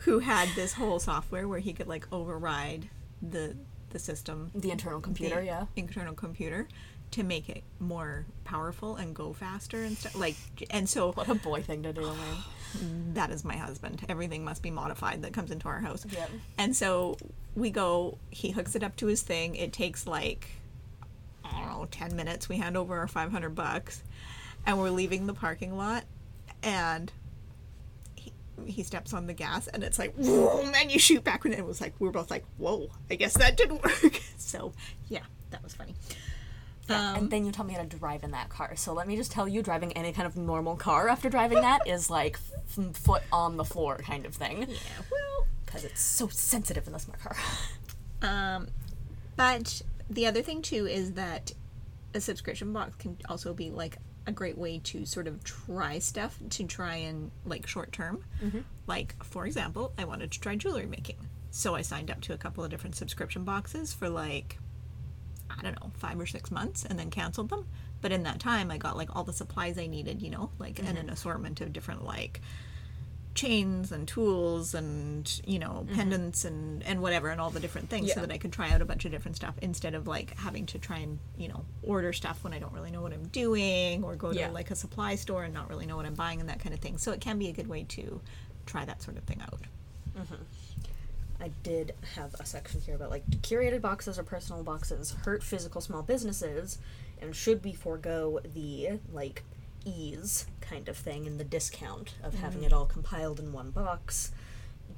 who 0.00 0.18
had 0.18 0.48
this 0.54 0.72
whole 0.72 0.98
software 0.98 1.46
where 1.46 1.58
he 1.58 1.72
could 1.72 1.86
like 1.86 2.06
override 2.12 2.88
the 3.22 3.56
the 3.90 3.98
system 3.98 4.50
the 4.54 4.70
internal 4.70 5.00
computer, 5.00 5.36
the 5.36 5.46
yeah. 5.46 5.66
internal 5.76 6.14
computer 6.14 6.68
to 7.12 7.22
make 7.24 7.48
it 7.48 7.62
more 7.80 8.24
powerful 8.44 8.96
and 8.96 9.14
go 9.14 9.32
faster 9.32 9.82
and 9.82 9.96
stuff 9.98 10.14
like 10.14 10.36
and 10.70 10.88
so 10.88 11.12
What 11.12 11.28
a 11.28 11.34
boy 11.34 11.60
thing 11.62 11.82
to 11.82 11.92
do, 11.92 12.02
man. 12.82 13.14
that 13.14 13.30
is 13.30 13.44
my 13.44 13.56
husband. 13.56 14.04
Everything 14.08 14.44
must 14.44 14.62
be 14.62 14.70
modified 14.70 15.22
that 15.22 15.32
comes 15.32 15.50
into 15.50 15.66
our 15.68 15.80
house. 15.80 16.06
Yep. 16.08 16.30
And 16.58 16.76
so 16.76 17.16
we 17.56 17.70
go, 17.70 18.18
he 18.30 18.50
hooks 18.50 18.76
it 18.76 18.84
up 18.84 18.94
to 18.96 19.06
his 19.06 19.22
thing. 19.22 19.56
It 19.56 19.72
takes 19.72 20.06
like, 20.06 20.48
I 21.44 21.50
don't 21.60 21.68
know, 21.68 21.88
10 21.90 22.14
minutes. 22.14 22.48
We 22.48 22.58
hand 22.58 22.76
over 22.76 22.96
our 22.98 23.08
500 23.08 23.54
bucks. 23.56 24.02
and 24.66 24.78
we're 24.78 24.90
leaving 24.90 25.26
the 25.26 25.34
parking 25.34 25.76
lot, 25.76 26.04
and 26.62 27.10
he, 28.14 28.32
he 28.66 28.82
steps 28.84 29.12
on 29.14 29.26
the 29.26 29.32
gas, 29.32 29.66
and 29.66 29.82
it's 29.82 29.98
like, 29.98 30.14
whoa, 30.14 30.60
and 30.74 30.92
you 30.92 30.98
shoot 31.00 31.24
back, 31.24 31.44
and 31.44 31.54
it 31.54 31.64
was 31.64 31.80
like, 31.80 31.94
we 31.98 32.06
were 32.06 32.12
both 32.12 32.30
like, 32.30 32.44
whoa, 32.58 32.88
I 33.10 33.14
guess 33.16 33.34
that 33.38 33.56
didn't 33.56 33.82
work. 33.82 34.20
so, 34.36 34.72
yeah, 35.08 35.22
that 35.50 35.62
was 35.64 35.74
funny. 35.74 35.94
Um, 36.90 37.16
and 37.16 37.30
then 37.30 37.44
you 37.46 37.52
taught 37.52 37.66
me 37.66 37.74
how 37.74 37.82
to 37.82 37.86
drive 37.86 38.22
in 38.24 38.32
that 38.32 38.48
car. 38.48 38.74
So 38.76 38.92
let 38.92 39.06
me 39.08 39.16
just 39.16 39.30
tell 39.32 39.46
you, 39.48 39.62
driving 39.62 39.92
any 39.92 40.12
kind 40.12 40.26
of 40.26 40.36
normal 40.36 40.76
car 40.76 41.08
after 41.08 41.28
driving 41.30 41.60
that 41.62 41.86
is 41.86 42.10
like 42.10 42.38
f- 42.76 42.96
foot 42.96 43.22
on 43.32 43.56
the 43.56 43.64
floor 43.64 43.98
kind 43.98 44.26
of 44.26 44.34
thing. 44.34 44.62
Yeah, 44.68 44.76
well, 45.10 45.46
Because 45.64 45.84
it's 45.84 46.00
so 46.00 46.28
sensitive 46.28 46.86
in 46.86 46.92
the 46.92 46.98
smart 46.98 47.20
car. 47.20 47.36
Um, 48.22 48.68
but 49.36 49.80
the 50.10 50.26
other 50.26 50.42
thing 50.42 50.60
too 50.60 50.86
is 50.86 51.12
that 51.12 51.52
a 52.12 52.20
subscription 52.20 52.70
box 52.72 52.94
can 52.96 53.16
also 53.30 53.54
be 53.54 53.70
like 53.70 53.96
a 54.26 54.32
great 54.32 54.58
way 54.58 54.78
to 54.84 55.06
sort 55.06 55.26
of 55.26 55.42
try 55.42 55.98
stuff 55.98 56.38
to 56.50 56.64
try 56.66 56.96
and 56.96 57.30
like 57.46 57.66
short 57.66 57.92
term. 57.92 58.22
Like 58.86 59.14
for 59.24 59.46
example, 59.46 59.92
I 59.96 60.04
wanted 60.04 60.32
to 60.32 60.40
try 60.40 60.54
jewelry 60.56 60.84
making, 60.84 61.16
so 61.50 61.74
I 61.74 61.80
signed 61.80 62.10
up 62.10 62.20
to 62.22 62.34
a 62.34 62.36
couple 62.36 62.62
of 62.62 62.68
different 62.70 62.94
subscription 62.96 63.44
boxes 63.44 63.94
for 63.94 64.10
like 64.10 64.58
I 65.60 65.70
don't 65.70 65.80
know 65.80 65.92
five 65.98 66.18
or 66.18 66.26
six 66.26 66.50
months, 66.50 66.84
and 66.84 66.98
then 66.98 67.10
canceled 67.10 67.50
them. 67.50 67.66
But 68.00 68.12
in 68.12 68.22
that 68.24 68.40
time, 68.40 68.70
I 68.70 68.78
got 68.78 68.96
like 68.96 69.14
all 69.14 69.24
the 69.24 69.32
supplies 69.32 69.78
I 69.78 69.86
needed, 69.86 70.22
you 70.22 70.30
know, 70.30 70.50
like 70.58 70.78
and 70.78 70.88
an 70.88 70.96
mm-hmm. 70.96 71.10
assortment 71.10 71.60
of 71.60 71.72
different 71.72 72.04
like 72.04 72.40
chains 73.32 73.92
and 73.92 74.08
tools 74.08 74.74
and 74.74 75.40
you 75.46 75.58
know 75.58 75.84
mm-hmm. 75.86 75.94
pendants 75.94 76.44
and 76.44 76.82
and 76.82 77.00
whatever 77.00 77.28
and 77.28 77.40
all 77.40 77.50
the 77.50 77.60
different 77.60 77.88
things 77.88 78.12
so 78.12 78.20
that 78.20 78.32
I 78.32 78.38
could 78.38 78.52
try 78.52 78.70
out 78.70 78.82
a 78.82 78.84
bunch 78.84 79.04
of 79.04 79.12
different 79.12 79.36
stuff 79.36 79.54
instead 79.62 79.94
of 79.94 80.08
like 80.08 80.36
having 80.36 80.66
to 80.66 80.78
try 80.78 80.98
and 80.98 81.18
you 81.36 81.48
know 81.48 81.64
order 81.82 82.12
stuff 82.12 82.42
when 82.42 82.52
I 82.52 82.58
don't 82.58 82.72
really 82.72 82.90
know 82.90 83.02
what 83.02 83.12
I'm 83.12 83.28
doing 83.28 84.02
or 84.02 84.16
go 84.16 84.32
Yeah. 84.32 84.48
to 84.48 84.52
like 84.52 84.70
a 84.70 84.74
supply 84.76 85.14
store 85.14 85.44
and 85.44 85.54
not 85.54 85.68
really 85.70 85.86
know 85.86 85.96
what 85.96 86.06
I'm 86.06 86.14
buying 86.14 86.40
and 86.40 86.48
that 86.48 86.60
kind 86.60 86.74
of 86.74 86.80
thing. 86.80 86.98
So 86.98 87.12
it 87.12 87.20
can 87.20 87.38
be 87.38 87.48
a 87.48 87.52
good 87.52 87.68
way 87.68 87.84
to 87.90 88.20
try 88.66 88.84
that 88.84 89.00
sort 89.02 89.16
of 89.16 89.24
thing 89.24 89.40
out. 89.42 89.62
Mm-hmm. 90.18 90.34
I 91.40 91.50
did 91.62 91.94
have 92.14 92.34
a 92.38 92.44
section 92.44 92.80
here 92.80 92.94
about 92.94 93.10
like 93.10 93.28
curated 93.30 93.80
boxes 93.80 94.18
or 94.18 94.22
personal 94.22 94.62
boxes 94.62 95.16
hurt 95.24 95.42
physical 95.42 95.80
small 95.80 96.02
businesses, 96.02 96.78
and 97.20 97.34
should 97.34 97.64
we 97.64 97.72
forego 97.72 98.40
the 98.54 99.00
like 99.12 99.42
ease 99.84 100.46
kind 100.60 100.88
of 100.88 100.96
thing 100.96 101.26
and 101.26 101.40
the 101.40 101.44
discount 101.44 102.14
of 102.22 102.34
having 102.34 102.62
it 102.62 102.66
mm-hmm. 102.66 102.74
all 102.76 102.86
compiled 102.86 103.40
in 103.40 103.52
one 103.52 103.70
box 103.70 104.32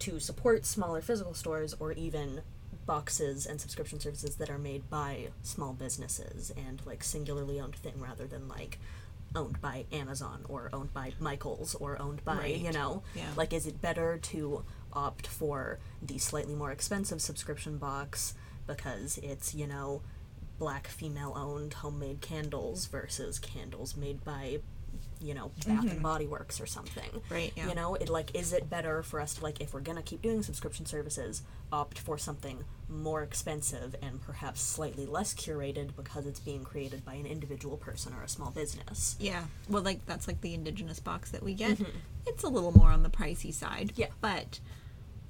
to 0.01 0.19
support 0.19 0.67
smaller 0.67 1.01
physical 1.01 1.35
stores 1.35 1.75
or 1.79 1.93
even 1.93 2.43
boxes 2.87 3.47
and 3.47 3.61
subscription 3.61 4.01
services 4.01 4.37
that 4.37 4.51
are 4.51 4.59
made 4.59 4.91
by 4.91 5.29
small 5.43 5.73
businesses 5.73 6.53
and 6.57 6.83
like 6.85 7.05
singularly 7.05 7.61
owned 7.61 7.77
thing 7.77 7.95
rather 8.01 8.27
than 8.27 8.49
like 8.49 8.79
owned 9.35 9.61
by 9.61 9.85
Amazon 9.93 10.45
or 10.49 10.69
owned 10.73 10.93
by 10.93 11.13
Michaels 11.21 11.75
or 11.77 12.01
owned 12.01 12.25
by 12.25 12.47
you 12.47 12.73
know? 12.73 13.03
Yeah. 13.15 13.29
like 13.37 13.53
is 13.53 13.67
it 13.67 13.81
better 13.81 14.19
to 14.19 14.65
opt 14.95 15.27
for 15.27 15.79
the 16.03 16.19
slightly 16.19 16.55
more 16.55 16.71
expensive 16.71 17.21
subscription 17.21 17.79
box 17.79 18.35
because 18.67 19.19
it's 19.23 19.55
you 19.55 19.67
know 19.67 20.03
black 20.59 20.87
female 20.87 21.33
owned 21.37 21.75
homemade 21.75 22.21
candles 22.21 22.87
versus 22.87 23.39
candles 23.39 23.97
made 23.97 24.23
by 24.25 24.59
you 25.21 25.33
know 25.35 25.51
bath 25.67 25.91
and 25.91 26.03
body 26.03 26.27
works 26.27 26.61
or 26.61 26.67
something 26.67 27.03
Mm-hmm. 27.11 27.35
Right, 27.35 27.53
yeah. 27.57 27.69
you 27.69 27.75
know 27.75 27.95
it 27.95 28.09
like 28.09 28.35
is 28.37 28.53
it 28.53 28.69
better 28.69 29.03
for 29.03 29.21
us 29.21 29.35
to 29.35 29.43
like 29.43 29.61
if 29.61 29.73
we're 29.73 29.81
gonna 29.81 30.03
keep 30.03 30.21
doing 30.23 30.43
subscription 30.43 30.85
services 30.87 31.43
opt 31.73 31.99
for 31.99 32.19
something 32.19 32.65
more 32.89 33.23
expensive 33.23 33.95
and 34.03 34.21
perhaps 34.21 34.61
slightly 34.61 35.07
less 35.07 35.33
curated 35.33 35.97
because 35.97 36.27
it's 36.27 36.41
being 36.41 36.63
created 36.65 37.05
by 37.05 37.15
an 37.15 37.25
individual 37.27 37.77
person 37.77 38.13
or 38.13 38.23
a 38.23 38.29
small 38.29 38.51
business 38.51 39.17
Yeah. 39.19 39.45
Well, 39.69 39.83
like 39.83 40.05
that's 40.07 40.27
like 40.29 40.41
the 40.43 40.55
indigenous 40.55 41.01
box 41.01 41.31
that 41.31 41.43
we 41.43 41.55
get. 41.55 41.79
It's 42.27 42.43
a 42.45 42.49
little 42.49 42.73
more 42.77 42.91
on 42.91 43.03
the 43.03 43.09
pricey 43.11 43.53
side. 43.55 43.93
Yeah. 43.97 44.09
But 44.21 44.61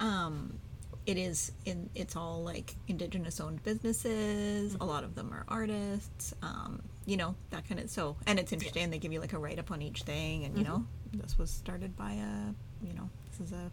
um 0.02 0.58
it 1.06 1.16
is 1.16 1.52
in 1.64 1.90
it's 1.94 2.14
all 2.14 2.42
like 2.42 2.74
indigenous 2.86 3.40
owned 3.40 3.62
businesses. 3.62 4.76
A 4.80 4.84
lot 4.84 5.04
of 5.04 5.14
them 5.14 5.32
are 5.32 5.44
artists. 5.48 6.34
Um, 6.42 6.82
you 7.06 7.16
know, 7.16 7.34
that 7.50 7.66
kind 7.68 7.80
of 7.80 7.90
so 7.90 8.16
and 8.26 8.38
it's 8.38 8.52
interesting 8.52 8.90
they 8.90 8.98
give 8.98 9.12
you 9.12 9.20
like 9.20 9.32
a 9.32 9.38
write 9.38 9.58
up 9.58 9.70
on 9.70 9.82
each 9.82 10.02
thing 10.02 10.44
and 10.44 10.56
you 10.56 10.64
know, 10.64 10.84
this 11.12 11.38
was 11.38 11.50
started 11.50 11.96
by 11.96 12.12
a 12.12 12.86
you 12.86 12.94
know, 12.94 13.08
this 13.30 13.48
is 13.48 13.52
a 13.52 13.70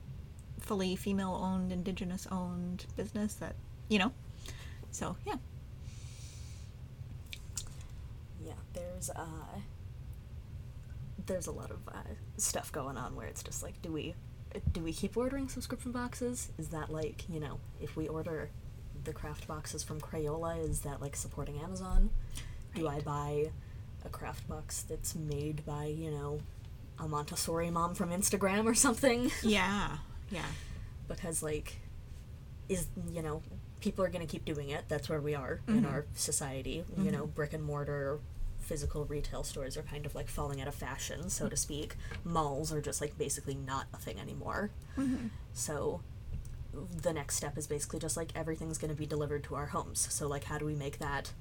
fully 0.60 0.96
female 0.96 1.40
owned, 1.42 1.72
indigenous 1.72 2.28
owned 2.32 2.86
business 2.96 3.36
that 3.36 3.56
you 3.90 4.00
know. 4.00 4.12
So 4.92 5.16
yeah. 5.26 5.36
yeah 8.44 8.54
there's 8.74 9.10
uh 9.12 9.60
there's 11.28 11.46
a 11.46 11.52
lot 11.52 11.70
of 11.70 11.78
uh, 11.88 12.02
stuff 12.38 12.72
going 12.72 12.98
on 12.98 13.16
where 13.16 13.28
it's 13.28 13.44
just 13.44 13.62
like 13.62 13.80
do 13.84 13.92
we 13.92 14.16
do 14.72 14.82
we 14.82 14.94
keep 14.94 15.16
ordering 15.18 15.48
subscription 15.50 15.92
boxes? 15.92 16.50
Is 16.58 16.70
that 16.70 16.90
like 16.90 17.24
you 17.30 17.40
know 17.40 17.60
if 17.82 17.96
we 17.96 18.08
order 18.08 18.50
the 19.04 19.14
craft 19.14 19.48
boxes 19.48 19.84
from 19.84 20.00
crayola 20.00 20.62
is 20.62 20.82
that 20.82 21.02
like 21.02 21.16
supporting 21.16 21.60
amazon? 21.60 22.10
Do 22.76 22.88
i 22.88 23.00
buy 23.00 23.52
a 24.06 24.10
craft 24.10 24.48
box 24.48 24.84
that's 24.84 25.16
made 25.16 25.66
by 25.66 25.86
you 25.86 26.12
know 26.12 26.40
a 27.00 27.08
montessori 27.08 27.70
mom 27.70 27.96
from 27.96 28.10
instagram 28.10 28.66
or 28.66 28.74
something? 28.74 29.32
Yeah. 29.44 29.98
Yeah. 30.30 30.46
because 31.08 31.42
like 31.42 31.80
is 32.68 32.88
you 33.12 33.22
know 33.22 33.42
people 33.80 34.04
are 34.04 34.10
going 34.10 34.26
to 34.26 34.32
keep 34.32 34.46
doing 34.46 34.70
it. 34.70 34.86
That's 34.90 35.10
where 35.10 35.22
we 35.22 35.36
are 35.36 35.62
in 35.68 35.82
mm-hmm. 35.82 35.86
our 35.86 36.06
society. 36.14 36.84
You 36.98 37.04
mm-hmm. 37.04 37.12
know 37.12 37.28
brick 37.28 37.54
and 37.54 37.64
mortar 37.64 38.20
physical 38.70 39.04
retail 39.06 39.44
stores 39.44 39.76
are 39.76 39.82
kind 39.82 40.06
of 40.06 40.14
like 40.14 40.28
falling 40.28 40.62
out 40.62 40.68
of 40.68 40.76
fashion 40.76 41.28
so 41.28 41.50
to 41.50 41.58
speak 41.58 41.96
malls 42.24 42.72
are 42.72 42.82
just 42.82 43.02
like 43.02 43.18
basically 43.18 43.56
not 43.56 43.88
a 43.96 43.98
thing 43.98 44.20
anymore 44.20 44.70
mm-hmm. 44.96 45.26
so 45.54 46.02
the 47.02 47.12
next 47.12 47.36
step 47.36 47.58
is 47.58 47.66
basically 47.66 47.98
just 47.98 48.16
like 48.16 48.30
everything's 48.36 48.78
going 48.78 48.94
to 48.94 48.98
be 48.98 49.08
delivered 49.08 49.44
to 49.44 49.56
our 49.56 49.66
homes 49.66 50.08
so 50.14 50.28
like 50.28 50.44
how 50.44 50.60
do 50.60 50.66
we 50.66 50.76
make 50.76 51.00
that 51.00 51.34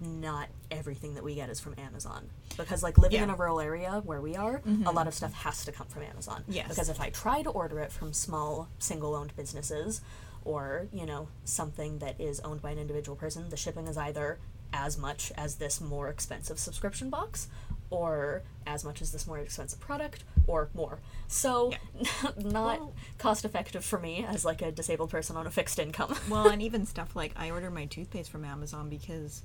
not 0.00 0.48
everything 0.70 1.14
that 1.14 1.24
we 1.24 1.34
get 1.34 1.48
is 1.48 1.60
from 1.60 1.74
Amazon. 1.78 2.28
Because 2.56 2.82
like 2.82 2.98
living 2.98 3.22
in 3.22 3.30
a 3.30 3.36
rural 3.36 3.60
area 3.60 4.02
where 4.04 4.20
we 4.20 4.36
are, 4.36 4.56
a 4.56 4.60
mm-hmm. 4.60 4.84
lot 4.84 5.06
of 5.06 5.14
stuff 5.14 5.32
has 5.32 5.64
to 5.64 5.72
come 5.72 5.86
from 5.86 6.02
Amazon. 6.02 6.44
Yes. 6.48 6.68
Because 6.68 6.88
if 6.88 7.00
I 7.00 7.10
try 7.10 7.42
to 7.42 7.50
order 7.50 7.78
it 7.78 7.92
from 7.92 8.12
small 8.12 8.68
single 8.78 9.14
owned 9.14 9.34
businesses 9.36 10.00
or, 10.44 10.88
you 10.92 11.06
know, 11.06 11.28
something 11.44 11.98
that 12.00 12.20
is 12.20 12.40
owned 12.40 12.62
by 12.62 12.72
an 12.72 12.78
individual 12.78 13.16
person, 13.16 13.48
the 13.48 13.56
shipping 13.56 13.86
is 13.86 13.96
either 13.96 14.38
as 14.72 14.98
much 14.98 15.32
as 15.36 15.56
this 15.56 15.80
more 15.80 16.08
expensive 16.08 16.58
subscription 16.58 17.10
box 17.10 17.48
or 17.90 18.42
as 18.66 18.84
much 18.84 19.02
as 19.02 19.12
this 19.12 19.26
more 19.26 19.38
expensive 19.38 19.78
product 19.78 20.24
or 20.46 20.70
more. 20.74 20.98
So 21.28 21.72
not 22.36 22.80
Well- 22.80 22.94
cost 23.18 23.44
effective 23.44 23.84
for 23.84 23.98
me 23.98 24.24
as 24.26 24.44
like 24.44 24.62
a 24.62 24.72
disabled 24.72 25.10
person 25.10 25.36
on 25.36 25.46
a 25.46 25.50
fixed 25.50 25.78
income. 25.78 26.16
well, 26.28 26.48
and 26.48 26.62
even 26.62 26.86
stuff 26.86 27.14
like 27.14 27.32
I 27.36 27.50
order 27.50 27.70
my 27.70 27.84
toothpaste 27.84 28.30
from 28.30 28.44
Amazon 28.44 28.88
because 28.88 29.42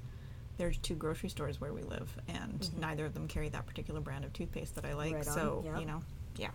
there's 0.58 0.78
two 0.78 0.96
grocery 0.96 1.30
stores 1.30 1.62
where 1.62 1.74
we 1.74 1.84
live, 1.84 2.10
and 2.28 2.70
neither 2.80 3.06
of 3.06 3.14
them 3.14 3.28
carry 3.28 3.50
that 3.50 3.68
particular 3.68 4.00
brand 4.00 4.26
of 4.26 4.34
toothpaste 4.34 4.76
that 4.76 4.86
I 4.86 4.94
like. 4.94 5.14
Right 5.14 5.26
so 5.26 5.64
yeah. 5.66 5.80
you 5.80 5.86
know, 5.86 6.02
yeah. 6.38 6.50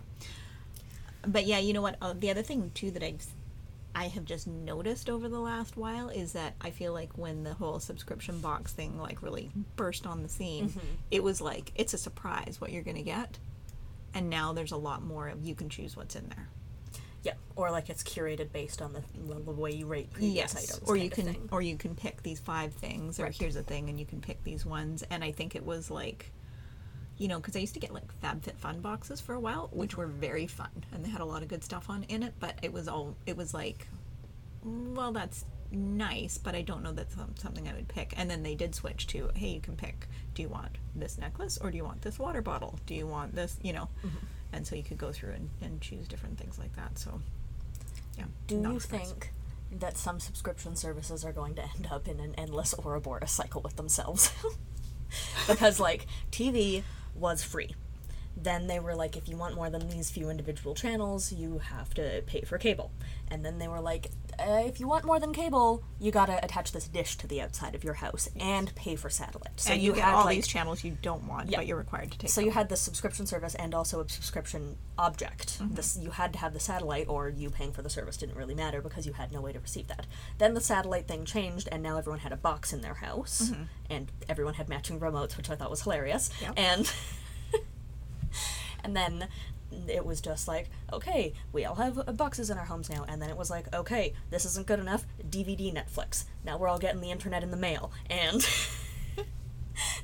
But 1.25 1.45
yeah, 1.45 1.59
you 1.59 1.73
know 1.73 1.81
what? 1.81 1.97
Uh, 2.01 2.13
the 2.17 2.29
other 2.29 2.41
thing 2.41 2.71
too 2.73 2.91
that 2.91 3.03
I've 3.03 3.25
I 3.95 4.07
have 4.07 4.25
just 4.25 4.47
noticed 4.47 5.09
over 5.09 5.29
the 5.29 5.39
last 5.39 5.77
while 5.77 6.09
is 6.09 6.33
that 6.33 6.55
I 6.61 6.71
feel 6.71 6.93
like 6.93 7.17
when 7.17 7.43
the 7.43 7.53
whole 7.53 7.79
subscription 7.79 8.39
box 8.39 8.73
thing 8.73 8.99
like 8.99 9.21
really 9.21 9.51
burst 9.75 10.07
on 10.07 10.23
the 10.23 10.29
scene, 10.29 10.69
mm-hmm. 10.69 10.79
it 11.11 11.23
was 11.23 11.39
like 11.41 11.71
it's 11.75 11.93
a 11.93 11.97
surprise 11.97 12.57
what 12.59 12.71
you're 12.71 12.83
gonna 12.83 13.03
get, 13.03 13.37
and 14.13 14.29
now 14.29 14.53
there's 14.53 14.71
a 14.71 14.77
lot 14.77 15.03
more 15.03 15.27
of 15.27 15.43
you 15.43 15.53
can 15.55 15.69
choose 15.69 15.95
what's 15.95 16.15
in 16.15 16.27
there. 16.29 16.47
Yeah, 17.23 17.33
or 17.55 17.71
like 17.71 17.89
it's 17.89 18.03
curated 18.03 18.51
based 18.51 18.81
on 18.81 18.91
the, 18.93 19.01
the 19.15 19.51
way 19.51 19.71
you 19.71 19.85
rate 19.85 20.11
previous 20.11 20.35
yes 20.35 20.55
items. 20.71 20.89
or 20.89 20.97
you 20.97 21.09
can 21.09 21.47
or 21.51 21.61
you 21.61 21.77
can 21.77 21.95
pick 21.95 22.21
these 22.21 22.39
five 22.39 22.73
things 22.73 23.19
or 23.19 23.23
Right. 23.23 23.35
here's 23.39 23.55
a 23.55 23.63
thing 23.63 23.87
and 23.89 23.97
you 23.99 24.05
can 24.05 24.19
pick 24.19 24.43
these 24.43 24.65
ones 24.65 25.03
and 25.09 25.23
i 25.23 25.31
think 25.31 25.55
it 25.55 25.65
was 25.65 25.89
like 25.89 26.31
you 27.23 27.29
know 27.29 27.39
because 27.39 27.55
i 27.55 27.59
used 27.59 27.73
to 27.73 27.79
get 27.79 27.93
like 27.93 28.09
fabfitfun 28.21 28.81
boxes 28.81 29.21
for 29.21 29.33
a 29.33 29.39
while 29.39 29.69
which 29.71 29.95
were 29.95 30.07
very 30.07 30.47
fun 30.59 30.73
and 30.91 31.03
they 31.05 31.09
had 31.09 31.21
a 31.21 31.25
lot 31.33 31.41
of 31.41 31.47
good 31.47 31.63
stuff 31.63 31.89
on 31.89 32.03
in 32.09 32.21
it 32.27 32.33
but 32.39 32.55
it 32.61 32.71
was 32.73 32.87
all 32.93 33.15
it 33.25 33.37
was 33.37 33.53
like 33.53 33.87
well 34.63 35.11
that's 35.13 35.45
nice 35.71 36.37
but 36.37 36.53
i 36.53 36.61
don't 36.61 36.83
know 36.83 36.91
that's 36.91 37.15
something 37.45 37.67
i 37.67 37.73
would 37.73 37.87
pick 37.87 38.13
and 38.17 38.29
then 38.29 38.43
they 38.43 38.55
did 38.55 38.75
switch 38.75 39.07
to 39.07 39.29
hey 39.35 39.47
you 39.55 39.61
can 39.61 39.75
pick 39.75 40.07
do 40.35 40.41
you 40.41 40.49
want 40.49 40.77
this 40.95 41.17
necklace 41.17 41.57
or 41.61 41.71
do 41.71 41.77
you 41.77 41.85
want 41.85 42.01
this 42.01 42.19
water 42.19 42.41
bottle 42.41 42.77
do 42.85 42.93
you 42.93 43.07
want 43.07 43.33
this 43.33 43.57
you 43.63 43.73
know 43.73 43.87
Mm-hmm. 44.05 44.25
and 44.51 44.67
so 44.67 44.75
you 44.75 44.83
could 44.83 44.97
go 44.97 45.11
through 45.13 45.31
and, 45.31 45.49
and 45.61 45.79
choose 45.81 46.07
different 46.07 46.37
things 46.37 46.59
like 46.59 46.75
that 46.75 46.97
so 46.99 47.21
yeah 48.17 48.25
Do 48.47 48.55
you 48.55 48.75
expensive. 48.75 49.07
think 49.17 49.33
that 49.79 49.97
some 49.97 50.19
subscription 50.19 50.75
services 50.75 51.23
are 51.25 51.31
going 51.31 51.55
to 51.55 51.63
end 51.75 51.87
up 51.89 52.07
in 52.07 52.19
an 52.19 52.35
endless 52.37 52.73
Ouroboros 52.83 53.31
cycle 53.31 53.61
with 53.61 53.75
themselves? 53.75 54.31
because 55.47 55.79
like 55.79 56.05
TV 56.31 56.83
was 57.15 57.43
free. 57.43 57.75
Then 58.35 58.67
they 58.67 58.79
were 58.79 58.95
like, 58.95 59.15
if 59.15 59.29
you 59.29 59.37
want 59.37 59.55
more 59.55 59.69
than 59.69 59.89
these 59.89 60.09
few 60.09 60.29
individual 60.29 60.73
channels, 60.73 61.31
you 61.31 61.59
have 61.59 61.93
to 61.95 62.23
pay 62.25 62.41
for 62.41 62.57
cable. 62.57 62.91
And 63.29 63.45
then 63.45 63.59
they 63.59 63.67
were 63.67 63.81
like, 63.81 64.09
uh, 64.47 64.63
if 64.67 64.79
you 64.79 64.87
want 64.87 65.05
more 65.05 65.19
than 65.19 65.33
cable, 65.33 65.83
you 65.99 66.11
gotta 66.11 66.43
attach 66.43 66.71
this 66.71 66.87
dish 66.87 67.15
to 67.17 67.27
the 67.27 67.41
outside 67.41 67.75
of 67.75 67.83
your 67.83 67.95
house 67.95 68.29
and 68.39 68.73
pay 68.75 68.95
for 68.95 69.09
satellite. 69.09 69.59
So 69.59 69.73
and 69.73 69.81
you, 69.81 69.93
get 69.93 70.03
had, 70.03 70.13
all 70.15 70.25
like- 70.25 70.35
these 70.35 70.47
channels 70.47 70.83
you 70.83 70.97
don't 71.01 71.27
want, 71.27 71.49
Yeah. 71.49 71.57
but 71.57 71.67
you're 71.67 71.77
required 71.77 72.11
to 72.11 72.17
take. 72.17 72.29
So 72.29 72.41
them. 72.41 72.47
you 72.47 72.51
had 72.51 72.69
the 72.69 72.75
subscription 72.77 73.25
service 73.25 73.55
and 73.55 73.73
also 73.73 74.01
a 74.01 74.09
subscription 74.09 74.77
object. 74.97 75.59
Mm-hmm. 75.59 75.75
This 75.75 75.97
you 75.97 76.11
had 76.11 76.33
to 76.33 76.39
have 76.39 76.53
the 76.53 76.59
satellite, 76.59 77.07
or 77.07 77.29
you 77.29 77.49
paying 77.49 77.71
for 77.71 77.81
the 77.81 77.89
service 77.89 78.17
didn't 78.17 78.35
really 78.35 78.55
matter 78.55 78.81
because 78.81 79.05
you 79.07 79.13
had 79.13 79.31
no 79.31 79.41
way 79.41 79.53
to 79.53 79.59
receive 79.59 79.87
that. 79.87 80.05
Then 80.37 80.53
the 80.53 80.61
satellite 80.61 81.07
thing 81.07 81.25
changed, 81.25 81.67
and 81.71 81.81
now 81.81 81.97
everyone 81.97 82.19
had 82.19 82.31
a 82.31 82.37
box 82.37 82.73
in 82.73 82.81
their 82.81 82.95
house, 82.95 83.51
and 83.89 84.11
everyone 84.29 84.55
had 84.55 84.69
matching 84.69 84.99
remotes, 84.99 85.37
which 85.37 85.49
I 85.49 85.55
thought 85.55 85.69
was 85.69 85.81
hilarious. 85.83 86.29
Mm-hmm. 86.29 86.43
Yep. 86.45 86.53
And 86.57 86.93
and 88.83 88.95
then 88.95 89.27
it 89.87 90.05
was 90.05 90.21
just 90.21 90.47
like, 90.47 90.69
okay, 90.91 91.33
we 91.51 91.65
all 91.65 91.75
have 91.75 91.97
uh, 91.97 92.11
boxes 92.11 92.49
in 92.49 92.57
our 92.57 92.65
homes 92.65 92.89
now. 92.89 93.05
And 93.07 93.21
then 93.21 93.29
it 93.29 93.37
was 93.37 93.49
like, 93.49 93.73
okay, 93.73 94.13
this 94.29 94.45
isn't 94.45 94.67
good 94.67 94.79
enough. 94.79 95.05
DVD 95.29 95.73
Netflix. 95.73 96.25
Now 96.45 96.57
we're 96.57 96.67
all 96.67 96.79
getting 96.79 97.01
the 97.01 97.11
internet 97.11 97.43
in 97.43 97.51
the 97.51 97.57
mail, 97.57 97.91
and. 98.09 98.47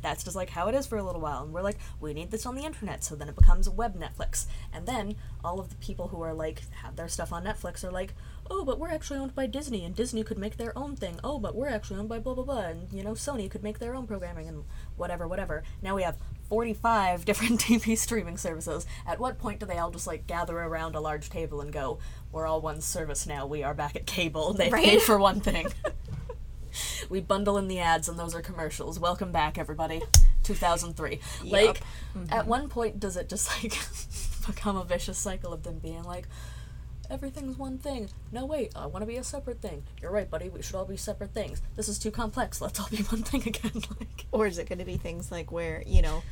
that's 0.02 0.24
just 0.24 0.36
like 0.36 0.50
how 0.50 0.68
it 0.68 0.76
is 0.76 0.88
for 0.88 0.98
a 0.98 1.04
little 1.04 1.22
while 1.22 1.44
and 1.44 1.54
we're 1.54 1.62
like 1.62 1.78
we 2.00 2.14
need 2.14 2.32
this 2.32 2.46
on 2.46 2.56
the 2.56 2.66
internet 2.66 3.04
so 3.04 3.16
then 3.16 3.30
it 3.30 3.36
becomes 3.36 3.70
web 3.70 4.00
netflix 4.00 4.46
and 4.74 4.88
then 4.88 5.16
all 5.44 5.60
of 5.60 5.70
the 5.70 5.76
people 5.76 6.08
who 6.08 6.22
are 6.22 6.34
like 6.34 6.64
have 6.84 6.96
their 6.96 7.08
stuff 7.08 7.32
on 7.32 7.44
netflix 7.44 7.84
are 7.84 7.92
like 7.92 8.14
oh 8.50 8.66
but 8.66 8.80
we're 8.80 8.90
actually 8.90 9.20
owned 9.20 9.36
by 9.36 9.46
disney 9.46 9.86
and 9.86 9.96
disney 9.96 10.24
could 10.24 10.38
make 10.38 10.58
their 10.58 10.78
own 10.78 10.96
thing 10.96 11.20
oh 11.24 11.40
but 11.40 11.56
we're 11.56 11.68
actually 11.68 12.00
owned 12.00 12.10
by 12.10 12.20
blah 12.20 12.34
blah 12.34 12.44
blah 12.44 12.62
and 12.62 12.92
you 12.92 13.04
know 13.04 13.14
sony 13.14 13.50
could 13.50 13.64
make 13.64 13.80
their 13.80 13.96
own 13.96 14.08
programming 14.08 14.48
and 14.48 14.64
whatever 14.96 15.28
whatever 15.28 15.64
now 15.82 15.96
we 15.96 16.04
have 16.04 16.18
45 16.50 17.26
different 17.26 17.60
tv 17.66 17.98
streaming 17.98 18.38
services 18.38 18.86
at 19.06 19.20
what 19.20 19.38
point 19.38 19.60
do 19.60 19.66
they 19.66 19.78
all 19.78 19.92
just 19.92 20.08
like 20.08 20.28
gather 20.28 20.58
around 20.58 20.96
a 20.96 21.00
large 21.00 21.30
table 21.30 21.62
and 21.62 21.72
go 21.72 22.00
we're 22.32 22.48
all 22.48 22.60
one 22.62 22.82
service 22.82 23.28
now 23.28 23.46
we 23.46 23.64
are 23.64 23.74
back 23.74 23.96
at 23.96 24.06
cable 24.06 24.54
they 24.56 24.70
Right? 24.70 24.84
paid 24.84 25.02
for 25.02 25.20
one 25.20 25.40
thing 25.40 25.68
we 27.10 27.20
bundle 27.20 27.58
in 27.58 27.68
the 27.68 27.80
ads 27.80 28.10
and 28.10 28.18
those 28.18 28.36
are 28.36 28.42
commercials. 28.42 29.00
Welcome 29.00 29.32
back, 29.32 29.58
everybody. 29.58 30.02
2003. 30.44 31.20
Like, 31.46 31.82
mm-hmm. 32.16 32.32
at 32.34 32.48
one 32.48 32.70
point, 32.70 33.00
does 33.00 33.18
it 33.18 33.30
just 33.30 33.50
like 33.64 33.74
become 34.48 34.78
a 34.78 34.84
vicious 34.84 35.18
cycle 35.18 35.54
of 35.54 35.64
them 35.64 35.80
being 35.80 36.04
like, 36.04 36.28
everything's 37.10 37.58
one 37.58 37.78
thing. 37.78 38.10
No, 38.32 38.46
wait, 38.46 38.72
I 38.76 38.86
want 38.86 39.02
to 39.02 39.08
be 39.08 39.18
a 39.18 39.24
separate 39.24 39.62
thing. 39.62 39.84
You're 40.02 40.12
right, 40.12 40.30
buddy. 40.30 40.50
We 40.50 40.62
should 40.62 40.76
all 40.76 40.86
be 40.86 40.98
separate 40.98 41.34
things. 41.34 41.62
This 41.76 41.90
is 41.90 42.00
too 42.00 42.12
complex. 42.12 42.62
Let's 42.62 42.80
all 42.80 42.88
be 42.90 42.98
one 43.04 43.24
thing 43.24 43.42
again. 43.48 43.84
like, 44.00 44.26
Or 44.32 44.48
is 44.48 44.58
it 44.58 44.70
going 44.70 44.80
to 44.80 44.86
be 44.86 44.98
things 44.98 45.32
like 45.32 45.52
where, 45.52 45.84
you 45.86 46.02
know, 46.02 46.24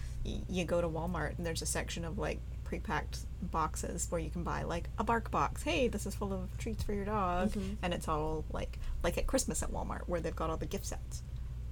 you 0.50 0.66
go 0.66 0.82
to 0.82 0.88
Walmart 0.88 1.38
and 1.38 1.46
there's 1.46 1.62
a 1.62 1.66
section 1.66 2.06
of 2.06 2.18
like 2.18 2.40
pre-packed 2.64 3.20
boxes 3.42 4.08
where 4.10 4.20
you 4.20 4.30
can 4.30 4.44
buy 4.44 4.64
like 4.64 4.90
a 4.98 5.04
bark 5.04 5.32
box. 5.32 5.64
Hey, 5.64 5.88
this 5.88 6.06
is 6.06 6.16
full 6.16 6.34
of 6.34 6.58
treats 6.58 6.84
for 6.84 6.94
your 6.94 7.06
dog, 7.06 7.52
mm-hmm. 7.52 7.76
and 7.82 7.94
it's 7.94 8.08
all 8.08 8.46
like 8.52 8.80
like 9.04 9.18
at 9.18 9.28
Christmas 9.28 9.64
at 9.64 9.72
Walmart 9.72 10.02
where 10.08 10.20
they've 10.20 10.36
got 10.36 10.50
all 10.50 10.58
the 10.58 10.66
gift 10.66 10.86
sets. 10.86 11.24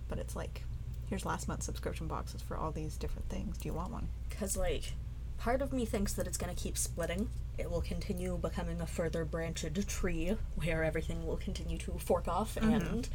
But 0.07 0.19
it's 0.19 0.35
like 0.35 0.63
here's 1.07 1.25
last 1.25 1.47
month's 1.47 1.65
subscription 1.65 2.07
boxes 2.07 2.41
for 2.41 2.57
all 2.57 2.71
these 2.71 2.97
different 2.97 3.29
things. 3.29 3.57
Do 3.57 3.67
you 3.67 3.73
want 3.73 3.91
one? 3.91 4.09
Because, 4.29 4.57
like, 4.57 4.93
part 5.37 5.61
of 5.61 5.71
me 5.71 5.85
thinks 5.85 6.13
that 6.13 6.27
it's 6.27 6.37
going 6.37 6.53
to 6.53 6.61
keep 6.61 6.77
splitting. 6.77 7.29
It 7.57 7.69
will 7.71 7.81
continue 7.81 8.37
becoming 8.37 8.81
a 8.81 8.85
further 8.85 9.23
branched 9.23 9.87
tree 9.87 10.35
where 10.55 10.83
everything 10.83 11.25
will 11.25 11.37
continue 11.37 11.77
to 11.79 11.91
fork 11.99 12.27
off 12.27 12.55
mm-hmm. 12.55 12.73
and 12.73 13.09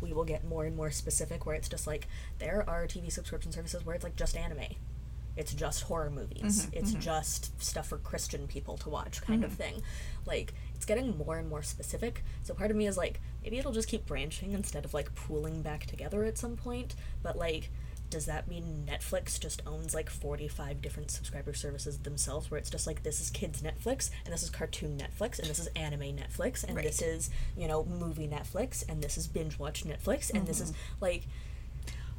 we 0.00 0.12
will 0.12 0.24
get 0.24 0.44
more 0.44 0.64
and 0.64 0.76
more 0.76 0.90
specific 0.90 1.46
where 1.46 1.54
it's 1.54 1.68
just 1.68 1.86
like 1.86 2.06
there 2.38 2.64
are 2.68 2.86
TV 2.86 3.10
subscription 3.10 3.52
services 3.52 3.84
where 3.84 3.94
it's 3.94 4.04
like 4.04 4.16
just 4.16 4.36
anime. 4.36 4.74
It's 5.36 5.52
just 5.52 5.82
horror 5.82 6.10
movies. 6.10 6.66
Mm-hmm, 6.66 6.78
it's 6.78 6.90
mm-hmm. 6.92 7.00
just 7.00 7.60
stuff 7.60 7.88
for 7.88 7.98
Christian 7.98 8.46
people 8.46 8.76
to 8.78 8.88
watch, 8.88 9.20
kind 9.20 9.42
of 9.42 9.52
mm-hmm. 9.52 9.62
thing. 9.62 9.82
Like, 10.26 10.54
it's 10.76 10.84
getting 10.84 11.18
more 11.18 11.38
and 11.38 11.48
more 11.48 11.62
specific. 11.62 12.22
So 12.44 12.54
part 12.54 12.70
of 12.70 12.76
me 12.76 12.86
is 12.86 12.96
like, 12.96 13.20
maybe 13.42 13.58
it'll 13.58 13.72
just 13.72 13.88
keep 13.88 14.06
branching 14.06 14.52
instead 14.52 14.84
of 14.84 14.94
like 14.94 15.12
pooling 15.16 15.60
back 15.60 15.86
together 15.86 16.24
at 16.24 16.38
some 16.38 16.56
point. 16.56 16.94
But 17.22 17.36
like, 17.36 17.70
does 18.14 18.26
that 18.26 18.46
mean 18.46 18.88
Netflix 18.88 19.40
just 19.40 19.60
owns 19.66 19.92
like 19.92 20.08
45 20.08 20.80
different 20.80 21.10
subscriber 21.10 21.52
services 21.52 21.98
themselves 21.98 22.48
where 22.48 22.58
it's 22.58 22.70
just 22.70 22.86
like 22.86 23.02
this 23.02 23.20
is 23.20 23.28
kids 23.28 23.60
Netflix 23.60 24.08
and 24.24 24.32
this 24.32 24.44
is 24.44 24.50
cartoon 24.50 24.96
Netflix 24.96 25.40
and 25.40 25.48
this 25.48 25.58
is 25.58 25.66
anime 25.74 26.16
Netflix 26.16 26.62
and 26.62 26.78
this 26.78 27.02
is, 27.02 27.28
you 27.56 27.66
know, 27.66 27.84
movie 27.84 28.28
Netflix 28.28 28.88
and 28.88 29.02
this 29.02 29.18
is 29.18 29.26
binge 29.26 29.58
watch 29.58 29.82
Netflix 29.82 30.32
and 30.32 30.46
this 30.46 30.60
is 30.60 30.70
mm-hmm. 30.70 30.94
like 31.00 31.22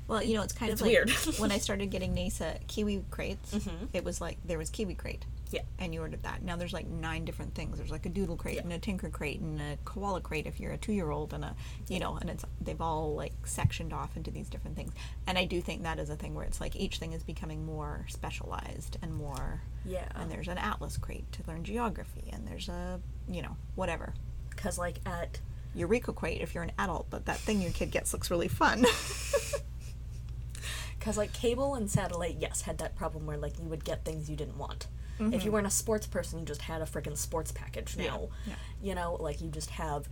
Well, 0.10 0.22
you 0.22 0.34
know, 0.34 0.42
it's 0.44 0.52
kind 0.52 0.70
It's 0.70 0.82
of 0.82 0.88
like 0.88 0.98
weird. 0.98 1.10
when 1.40 1.54
I 1.54 1.60
started 1.60 1.92
getting 1.92 2.14
NASA 2.14 2.60
Kiwi 2.68 3.06
crates, 3.10 3.56
mm-hmm. 3.56 3.86
it 3.94 4.04
was 4.04 4.20
like 4.20 4.38
there 4.44 4.58
was 4.58 4.70
Kiwi 4.70 4.96
crate. 4.96 5.24
Yeah. 5.52 5.62
And 5.80 5.94
you 5.94 6.02
ordered 6.02 6.24
that. 6.24 6.42
Now 6.44 6.56
there's 6.56 6.74
like 6.74 6.88
nine 6.88 7.24
different 7.24 7.54
things. 7.56 7.78
There's 7.78 7.92
like 7.92 8.06
a 8.06 8.10
doodle 8.10 8.36
crate 8.36 8.56
Yeah. 8.56 8.62
and 8.64 8.74
a 8.74 8.80
tinker 8.80 9.10
crate 9.10 9.40
and 9.40 9.62
a 9.62 9.78
koala 9.86 10.20
crate 10.22 10.48
if 10.48 10.60
you're 10.60 10.72
a 10.72 10.78
two 10.78 10.92
year 10.92 11.12
old 11.12 11.34
and 11.34 11.46
a 11.46 11.56
you 11.88 12.00
know, 12.00 12.18
and 12.18 12.30
it's 12.30 12.44
they've 12.60 12.82
all 12.82 13.16
like 13.16 13.34
sectioned 13.46 13.94
off 13.94 14.18
into 14.18 14.32
these 14.32 14.50
different 14.50 14.76
things. 14.76 14.92
And 15.28 15.38
I 15.38 15.46
do 15.46 15.62
think 15.62 15.84
that 15.84 16.00
is 16.00 16.10
a 16.10 16.16
thing 16.16 16.34
where 16.36 16.46
it's 16.46 16.60
like 16.60 16.76
each 16.76 16.98
thing 16.98 17.14
is 17.14 17.24
becoming 17.24 17.66
more 17.66 18.06
specialized 18.10 18.98
and 19.02 19.14
more 19.14 19.62
Yeah. 19.86 20.08
and 20.16 20.32
there's 20.32 20.48
an 20.48 20.58
atlas 20.58 20.98
crate 20.98 21.32
to 21.34 21.44
learn 21.48 21.64
geography 21.64 22.30
and 22.34 22.48
there's 22.48 22.68
a 22.70 23.00
you 23.30 23.42
know, 23.42 23.56
whatever. 23.76 24.14
cuz 24.56 24.78
like 24.78 25.00
at 25.06 25.40
Eureka 25.76 26.14
crate 26.14 26.42
if 26.42 26.54
you're 26.56 26.64
an 26.64 26.72
adult, 26.80 27.10
but 27.10 27.26
that 27.26 27.38
thing 27.38 27.62
your 27.62 27.72
kid 27.72 27.92
gets 27.92 28.14
looks 28.14 28.32
really 28.32 28.48
fun. 28.48 28.86
Because 30.98 31.18
like 31.18 31.34
cable 31.34 31.76
and 31.76 31.90
satellite, 31.90 32.38
yes, 32.40 32.62
had 32.62 32.80
that 32.80 32.96
problem 32.96 33.28
where 33.28 33.38
like 33.38 33.60
you 33.60 33.66
would 33.66 33.84
get 33.84 34.04
things 34.04 34.28
you 34.30 34.36
didn't 34.36 34.58
want. 34.58 34.88
If 35.18 35.32
you 35.32 35.38
mm-hmm. 35.40 35.52
weren't 35.52 35.68
a 35.68 35.72
sports 35.72 36.08
person, 36.08 36.40
you 36.40 36.46
just 36.46 36.62
had 36.62 36.82
a 36.82 36.86
freaking 36.86 37.18
sports 37.18 37.52
package. 37.52 37.96
Now, 37.98 38.30
yeah. 38.46 38.56
you 38.82 38.96
know, 38.96 39.16
like 39.20 39.42
you 39.42 39.50
just 39.50 39.70
have 39.72 40.10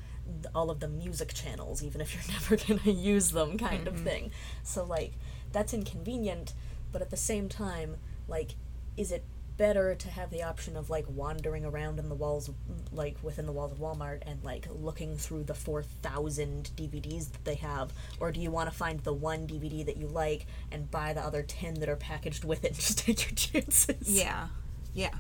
all 0.56 0.70
of 0.72 0.80
the 0.80 0.88
music 0.88 1.34
channels, 1.34 1.84
even 1.84 2.02
if 2.02 2.14
you're 2.14 2.34
never 2.40 2.56
gonna 2.56 2.98
use 2.98 3.32
them, 3.32 3.58
kind 3.58 3.88
of 3.88 3.96
mm-hmm. 3.96 4.04
thing. 4.06 4.32
So 4.64 4.84
like 4.84 5.14
that's 5.52 5.74
inconvenient, 5.74 6.54
but 6.92 7.02
at 7.02 7.10
the 7.10 7.18
same 7.18 7.50
time, 7.50 7.98
like, 8.28 8.56
is 8.98 9.12
it 9.12 9.24
better 9.58 9.94
to 9.94 10.10
have 10.10 10.32
the 10.32 10.44
option 10.44 10.76
of 10.76 10.90
like 10.90 11.06
wandering 11.08 11.64
around 11.64 12.00
in 12.00 12.10
the 12.10 12.16
walls, 12.16 12.50
like 12.92 13.18
within 13.22 13.46
the 13.46 13.52
walls 13.52 13.72
of 13.72 13.80
Walmart, 13.80 14.22
and 14.26 14.44
like 14.44 14.68
looking 14.72 15.16
through 15.16 15.44
the 15.44 15.54
four 15.54 15.84
thousand 15.84 16.72
DVDs 16.76 17.32
that 17.32 17.46
they 17.46 17.56
have, 17.56 17.94
or 18.20 18.32
do 18.32 18.40
you 18.40 18.52
want 18.52 18.70
to 18.70 18.76
find 18.76 19.00
the 19.02 19.14
one 19.14 19.48
DVD 19.48 19.86
that 19.86 19.98
you 19.98 20.08
like 20.08 20.48
and 20.72 20.90
buy 20.90 21.14
the 21.14 21.22
other 21.22 21.44
ten 21.44 21.76
that 21.76 21.90
are 21.90 21.96
packaged 21.96 22.44
with 22.44 22.64
it 22.64 22.70
and 22.70 22.76
just 22.76 22.98
take 23.06 23.24
your 23.24 23.36
chances? 23.36 24.10
Yeah, 24.10 24.48
yeah. 24.94 25.12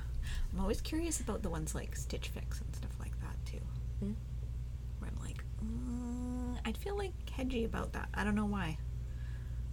I'm 0.53 0.59
always 0.59 0.81
curious 0.81 1.19
about 1.19 1.41
the 1.41 1.49
ones 1.49 1.73
like 1.75 1.95
Stitch 1.95 2.29
Fix 2.29 2.62
and 2.62 2.75
stuff 2.75 2.91
like 2.99 3.19
that 3.21 3.36
too. 3.45 3.62
Hmm. 3.99 4.13
Where 4.99 5.12
I'm 5.12 5.25
like, 5.25 5.43
mm, 5.63 6.57
I'd 6.65 6.77
feel 6.77 6.97
like 6.97 7.12
hedgy 7.29 7.65
about 7.65 7.93
that. 7.93 8.09
I 8.13 8.23
don't 8.23 8.36
know 8.36 8.45
why. 8.45 8.77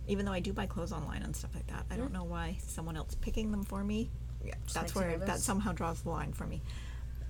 Even 0.08 0.24
though 0.24 0.32
I 0.32 0.40
do 0.40 0.52
buy 0.52 0.66
clothes 0.66 0.92
online 0.92 1.22
and 1.22 1.36
stuff 1.36 1.54
like 1.54 1.66
that, 1.68 1.84
I 1.90 1.96
don't 1.96 2.12
know 2.12 2.24
why 2.24 2.56
someone 2.66 2.96
else 2.96 3.14
picking 3.14 3.50
them 3.50 3.62
for 3.62 3.84
me. 3.84 4.10
Yeah, 4.44 4.54
that's 4.72 4.94
where 4.94 5.18
that 5.18 5.38
somehow 5.40 5.72
draws 5.72 6.02
the 6.02 6.10
line 6.10 6.32
for 6.32 6.46
me. 6.46 6.62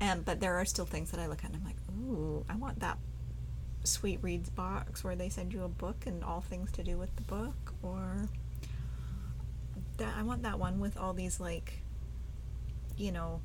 And 0.00 0.24
but 0.24 0.40
there 0.40 0.56
are 0.56 0.64
still 0.64 0.86
things 0.86 1.10
that 1.10 1.20
I 1.20 1.26
look 1.26 1.44
at 1.44 1.50
and 1.50 1.56
I'm 1.56 1.64
like, 1.64 1.76
ooh, 1.90 2.44
I 2.48 2.54
want 2.54 2.80
that 2.80 2.98
sweet 3.84 4.18
reads 4.22 4.48
box 4.50 5.02
where 5.02 5.16
they 5.16 5.28
send 5.28 5.52
you 5.52 5.64
a 5.64 5.68
book 5.68 6.04
and 6.06 6.22
all 6.22 6.40
things 6.40 6.70
to 6.72 6.82
do 6.82 6.96
with 6.96 7.14
the 7.16 7.22
book, 7.22 7.74
or 7.82 8.28
that 9.98 10.14
I 10.16 10.22
want 10.22 10.42
that 10.44 10.58
one 10.58 10.78
with 10.80 10.96
all 10.96 11.12
these 11.12 11.40
like 11.40 11.82
you 13.00 13.10
know, 13.12 13.40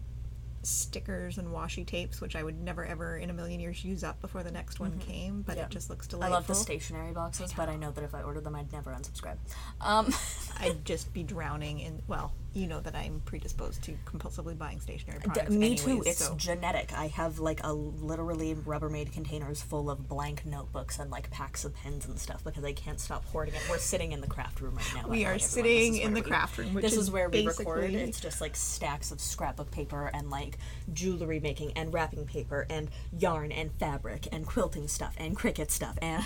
stickers 0.64 1.38
and 1.38 1.48
washi 1.50 1.86
tapes, 1.86 2.20
which 2.22 2.36
I 2.36 2.42
would 2.44 2.60
never 2.60 2.84
ever 2.86 3.18
in 3.18 3.30
a 3.30 3.34
million 3.34 3.60
years 3.60 3.84
use 3.86 4.04
up 4.04 4.20
before 4.20 4.42
the 4.44 4.52
next 4.52 4.80
one 4.80 4.98
came, 5.00 5.42
but 5.44 5.54
Mm-hmm. 5.54 5.60
Yeah. 5.60 5.66
it 5.66 5.72
just 5.72 5.90
looks 5.90 6.08
delightful. 6.08 6.34
I 6.34 6.38
love 6.38 6.48
the 6.48 6.56
stationery 6.56 7.12
boxes, 7.14 7.54
but 7.54 7.70
I 7.70 7.76
know 7.76 7.92
that 7.92 8.04
if 8.04 8.16
I 8.16 8.22
ordered 8.24 8.44
them, 8.44 8.56
I'd 8.56 8.72
never 8.74 8.92
unsubscribe. 8.92 9.38
Um, 9.80 10.12
I'd 10.60 10.84
just 10.86 11.14
be 11.14 11.22
drowning 11.24 11.80
in. 11.80 12.02
Well, 12.08 12.34
you 12.56 12.68
know 12.68 12.80
that 12.80 12.96
I'm 12.96 13.22
predisposed 13.26 13.84
to 13.84 13.96
compulsively 14.06 14.58
buying 14.58 14.80
stationery 14.80 15.20
D- 15.20 15.26
products. 15.26 15.52
me 15.52 15.76
too. 15.76 16.02
It's 16.06 16.26
so- 16.26 16.36
genetic. 16.36 16.94
I 16.98 17.08
have 17.08 17.40
like 17.40 17.60
a 17.64 17.74
literally 17.74 18.56
Rubbermaid 18.56 19.12
containers 19.12 19.62
full 19.62 19.90
of 19.90 20.08
blank 20.08 20.46
notebooks 20.46 20.98
and 20.98 21.12
like 21.12 21.30
packs 21.32 21.66
of 21.66 21.76
pens 21.76 22.08
and 22.08 22.18
stuff 22.18 22.44
because 22.44 22.64
I 22.64 22.72
can't 22.72 23.00
stop 23.00 23.26
hoarding 23.26 23.56
it. 23.56 23.62
We're 23.70 23.78
sitting 23.78 24.14
in 24.14 24.22
the 24.22 24.28
craft 24.28 24.62
room 24.62 24.76
right 24.76 25.04
now. 25.04 25.10
We 25.10 25.26
are 25.26 25.38
sitting 25.38 25.98
in 25.98 26.14
the 26.14 26.22
we- 26.22 26.30
craft 26.30 26.58
room, 26.58 26.74
which 26.74 26.84
this 26.84 26.94
is 26.94 27.00
is 27.00 27.12
where 27.12 27.30
we 27.30 27.46
record. 27.46 27.94
It's 27.94 28.20
just 28.22 28.40
like 28.40 28.56
stacks 28.56 29.12
of 29.12 29.20
scrapbook 29.20 29.70
paper 29.72 30.10
and 30.14 30.30
like 30.30 30.58
jewelry 30.94 31.40
making 31.42 31.74
and 31.74 31.94
wrapping 31.94 32.26
paper 32.26 32.66
and 32.70 32.90
yarn 33.20 33.52
and 33.52 33.72
fabric 33.74 34.28
and 34.32 34.46
quilting 34.46 34.88
stuff 34.88 35.14
and 35.18 35.36
Cricut 35.38 35.72
stuff 35.72 35.98
and 36.02 36.26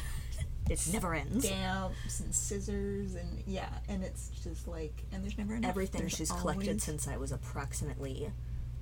it 0.69 0.87
never 0.91 1.13
ends. 1.15 1.45
stamps 1.45 2.19
and 2.19 2.33
scissors 2.33 3.15
and 3.15 3.43
yeah, 3.47 3.69
and 3.87 4.03
it's 4.03 4.29
just 4.43 4.67
like 4.67 5.03
and 5.11 5.23
there's 5.23 5.37
never 5.37 5.55
enough. 5.55 5.69
Everything 5.69 6.01
There's 6.01 6.15
she's 6.15 6.31
collected 6.31 6.81
since 6.81 7.07
I 7.07 7.17
was 7.17 7.31
approximately 7.31 8.31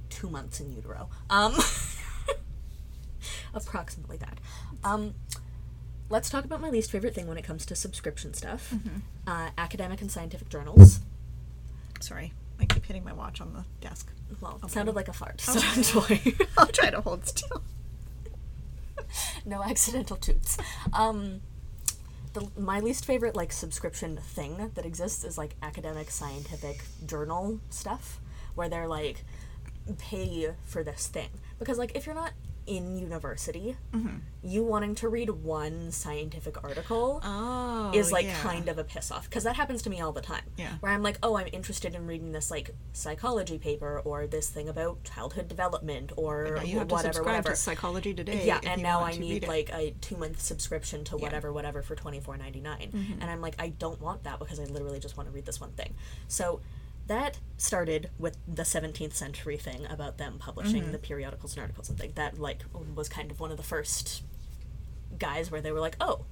two 0.10 0.30
months 0.30 0.60
in 0.60 0.72
utero. 0.76 1.10
Um, 1.30 1.56
approximately 3.54 4.18
that. 4.18 4.40
Um, 4.84 5.16
let's 6.10 6.30
talk 6.30 6.46
about 6.46 6.62
my 6.62 6.70
least 6.70 6.92
favorite 6.92 7.14
thing 7.16 7.28
when 7.28 7.38
it 7.38 7.44
comes 7.44 7.66
to 7.68 7.76
subscription 7.76 8.34
stuff: 8.34 8.72
Mm-hmm. 8.74 9.00
uh, 9.28 9.50
academic 9.58 10.02
and 10.02 10.12
scientific 10.12 10.50
journals. 10.50 11.00
Sorry, 12.00 12.34
I 12.60 12.66
keep 12.66 12.86
hitting 12.86 13.04
my 13.04 13.14
watch 13.14 13.42
on 13.42 13.54
the 13.54 13.66
desk. 13.86 14.12
Well, 14.42 14.60
it 14.64 14.70
sounded 14.72 14.96
like 14.96 15.08
a 15.08 15.14
fart. 15.14 15.42
So 15.42 15.58
Okay. 15.58 15.78
enjoy. 15.78 16.36
I'll 16.58 16.68
try 16.68 16.90
to 16.90 17.02
hold 17.02 17.26
still. 17.28 17.64
no 19.46 19.64
accidental 19.64 20.18
toots. 20.18 20.58
Um, 20.94 21.42
the, 22.40 22.62
my 22.62 22.80
least 22.80 23.06
favorite 23.06 23.36
like 23.36 23.52
subscription 23.52 24.18
thing 24.18 24.72
that 24.76 24.86
exists 24.86 25.24
is 25.24 25.38
like 25.38 25.56
academic 25.62 26.12
scientific 26.12 26.84
journal 27.06 27.60
stuff 27.70 28.20
where 28.56 28.70
they're 28.70 28.88
like 28.88 29.24
pay 29.98 30.52
for 30.66 30.84
this 30.84 31.08
thing. 31.08 31.30
Because 31.60 31.78
like 31.78 31.96
if 31.96 32.06
you're 32.06 32.16
not 32.16 32.34
in 32.68 32.98
university 32.98 33.76
you 34.44 34.64
wanting 34.64 34.94
to 34.96 35.10
read 35.10 35.30
one 35.30 35.92
scientific 35.92 36.64
article 36.64 37.20
Oh, 37.24 37.92
is 37.94 38.12
like 38.12 38.26
yeah. 38.28 38.40
kind 38.42 38.70
of 38.70 38.78
a 38.78 38.84
piss 38.84 39.12
off 39.12 39.24
because 39.30 39.44
that 39.44 39.56
happens 39.56 39.82
to 39.82 39.90
me 39.90 40.00
all 40.00 40.12
the 40.14 40.22
time. 40.22 40.44
Yeah. 40.58 40.74
Where 40.80 40.92
I'm 40.92 41.02
like, 41.04 41.18
oh, 41.24 41.36
I'm 41.36 41.48
interested 41.52 41.96
in 41.96 42.06
reading 42.08 42.32
this 42.32 42.50
like 42.52 42.70
psychology 42.94 43.58
paper 43.58 44.00
or 44.06 44.28
this 44.28 44.50
thing 44.50 44.70
about 44.70 45.04
childhood 45.04 45.48
development 45.48 46.12
or 46.16 46.60
you 46.64 46.78
have 46.80 46.88
to 46.88 46.94
whatever, 46.96 47.14
subscribe 47.14 47.26
whatever. 47.26 47.50
to 47.50 47.56
Psychology 47.56 48.14
Today. 48.14 48.46
yeah, 48.46 48.60
and 48.64 48.82
now 48.82 49.02
I 49.02 49.18
need 49.18 49.48
like 49.48 49.70
a 49.74 49.94
two 50.02 50.16
month 50.18 50.40
subscription 50.40 51.04
to 51.06 51.18
whatever, 51.18 51.52
whatever 51.52 51.82
for 51.82 51.96
twenty 51.96 52.20
four 52.20 52.38
ninety 52.38 52.62
nine, 52.62 52.92
Mm-hmm. 52.94 53.22
and 53.22 53.30
I'm 53.30 53.42
like, 53.42 53.56
I 53.60 53.70
don't 53.70 54.00
want 54.02 54.24
that 54.24 54.40
because 54.40 54.60
I 54.60 54.66
literally 54.66 55.00
just 55.00 55.18
want 55.18 55.28
to 55.28 55.34
read 55.36 55.46
this 55.46 55.60
one 55.60 55.72
thing. 55.72 55.94
So 56.28 56.62
that 57.08 57.40
started 57.58 58.10
with 58.20 58.38
the 58.48 58.64
17th 58.64 59.14
century 59.14 59.58
thing 59.58 59.86
about 59.90 60.18
them 60.18 60.38
publishing 60.40 60.84
Mm-hmm. 60.84 60.92
the 60.92 60.98
periodicals 61.00 61.54
and 61.54 61.62
articles 61.62 61.90
and 61.90 61.98
things. 61.98 62.14
That 62.16 62.38
like 62.40 62.64
was 62.96 63.10
kind 63.10 63.32
of 63.32 63.40
one 63.40 63.52
of 63.52 63.58
the 63.58 63.64
first 63.64 64.24
guys 65.18 65.50
where 65.50 65.62
they 65.62 65.72
were 65.72 65.80
like, 65.80 65.96
oh, 66.00 66.26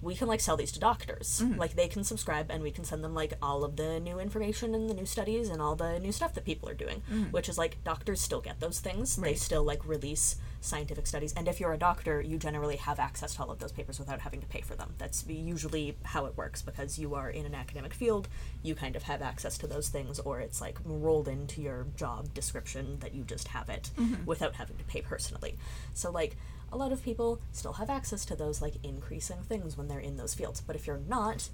we 0.00 0.14
can 0.14 0.28
like 0.28 0.40
sell 0.40 0.56
these 0.56 0.72
to 0.72 0.80
doctors. 0.80 1.40
Mm-hmm. 1.42 1.58
Like 1.58 1.74
they 1.74 1.88
can 1.88 2.04
subscribe 2.04 2.50
and 2.50 2.62
we 2.62 2.70
can 2.70 2.84
send 2.84 3.02
them 3.02 3.14
like 3.14 3.34
all 3.42 3.64
of 3.64 3.76
the 3.76 3.98
new 4.00 4.18
information 4.18 4.74
and 4.74 4.88
the 4.88 4.94
new 4.94 5.06
studies 5.06 5.48
and 5.48 5.60
all 5.60 5.74
the 5.74 5.98
new 5.98 6.12
stuff 6.12 6.34
that 6.34 6.44
people 6.44 6.68
are 6.68 6.74
doing. 6.74 7.02
Which 7.30 7.48
is 7.48 7.58
like 7.58 7.82
doctors 7.84 8.20
still 8.20 8.40
get 8.40 8.60
those 8.60 8.80
things. 8.80 9.16
They 9.16 9.32
Mm-hmm. 9.32 9.38
Still 9.38 9.64
like 9.64 9.86
release 9.86 10.36
scientific 10.60 11.06
studies. 11.06 11.32
And 11.34 11.48
if 11.48 11.60
you're 11.60 11.72
a 11.72 11.78
doctor, 11.78 12.20
you 12.20 12.38
generally 12.38 12.76
have 12.76 12.98
access 12.98 13.34
to 13.36 13.42
all 13.42 13.50
of 13.50 13.58
those 13.60 13.72
papers 13.72 13.98
without 13.98 14.20
having 14.20 14.40
to 14.40 14.46
pay 14.46 14.60
for 14.60 14.74
them. 14.74 14.94
That's 14.98 15.24
usually 15.26 15.96
how 16.02 16.26
it 16.26 16.36
works 16.36 16.62
because 16.62 16.98
you 16.98 17.14
are 17.14 17.30
in 17.30 17.46
an 17.46 17.54
academic 17.54 17.94
field, 17.94 18.28
you 18.62 18.74
kind 18.74 18.96
of 18.96 19.04
have 19.04 19.22
access 19.22 19.56
to 19.58 19.66
those 19.66 19.88
things 19.88 20.18
or 20.18 20.40
it's 20.40 20.60
like 20.60 20.78
rolled 20.84 21.28
into 21.28 21.62
your 21.62 21.86
job 21.96 22.34
description 22.34 22.98
that 23.00 23.14
you 23.14 23.22
just 23.24 23.48
have 23.48 23.68
it 23.68 23.90
without 24.26 24.54
having 24.54 24.76
to 24.76 24.84
pay 24.84 25.00
personally. 25.00 25.56
So 25.94 26.10
like 26.10 26.36
a 26.72 26.76
lot 26.76 26.92
of 26.92 27.02
people 27.02 27.40
still 27.52 27.74
have 27.74 27.90
access 27.90 28.24
to 28.26 28.36
those 28.36 28.60
like 28.62 28.74
increasing 28.82 29.38
things 29.42 29.76
when 29.76 29.88
they're 29.88 29.98
in 30.00 30.16
those 30.16 30.34
fields. 30.34 30.60
But 30.60 30.76
if 30.76 30.86
you're 30.86 31.00
not, 31.08 31.48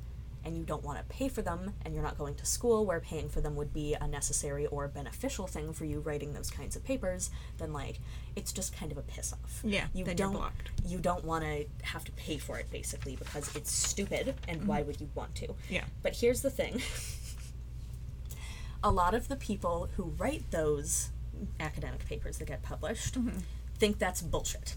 and 0.46 0.59
you 0.59 0.62
don't 0.64 0.85
want 0.85 0.98
to 0.98 1.05
pay 1.05 1.29
for 1.29 1.40
them, 1.40 1.72
and 1.85 1.94
you're 1.94 2.03
not 2.03 2.18
going 2.18 2.35
to 2.35 2.44
school 2.44 2.85
where 2.85 3.00
paying 3.00 3.31
for 3.31 3.40
them 3.40 3.57
would 3.57 3.72
be 3.72 3.94
a 3.98 4.07
necessary 4.07 4.66
or 4.66 4.87
beneficial 4.88 5.46
thing 5.46 5.72
for 5.72 5.87
you 5.87 6.00
writing 6.00 6.35
those 6.35 6.50
kinds 6.50 6.77
of 6.77 6.85
papers, 6.85 7.31
then 7.57 7.72
like 7.72 7.98
it's 8.37 8.53
just 8.53 8.77
kind 8.77 8.92
of 8.92 8.98
a 8.98 9.03
piss 9.03 9.33
off. 9.33 9.61
Yeah, 9.64 9.87
you 9.94 10.05
then 10.05 10.18
you're 10.18 10.27
don't 10.27 10.37
blocked. 10.37 10.70
you 10.87 10.98
don't 10.98 11.24
want 11.24 11.44
to 11.44 11.64
have 11.85 12.05
to 12.05 12.12
pay 12.12 12.37
for 12.37 12.59
it 12.59 12.70
basically 12.70 13.16
because 13.16 13.55
it's 13.57 13.72
stupid, 13.72 14.35
and 14.46 14.66
why 14.66 14.83
would 14.83 15.00
you 15.00 15.09
want 15.14 15.35
to? 15.37 15.46
Mm-hmm. 15.46 15.74
Yeah. 15.74 15.85
But 16.03 16.16
here's 16.16 16.42
the 16.42 16.50
thing. 16.50 16.83
a 18.83 18.90
lot 18.90 19.14
of 19.14 19.29
the 19.29 19.37
people 19.37 19.88
who 19.96 20.12
write 20.18 20.50
those 20.50 21.09
academic 21.59 22.05
papers 22.07 22.38
that 22.38 22.48
get 22.48 22.62
published 22.62 23.14
Mm-hmm. 23.14 23.38
think 23.79 23.98
that's 23.98 24.20
bullshit. 24.20 24.77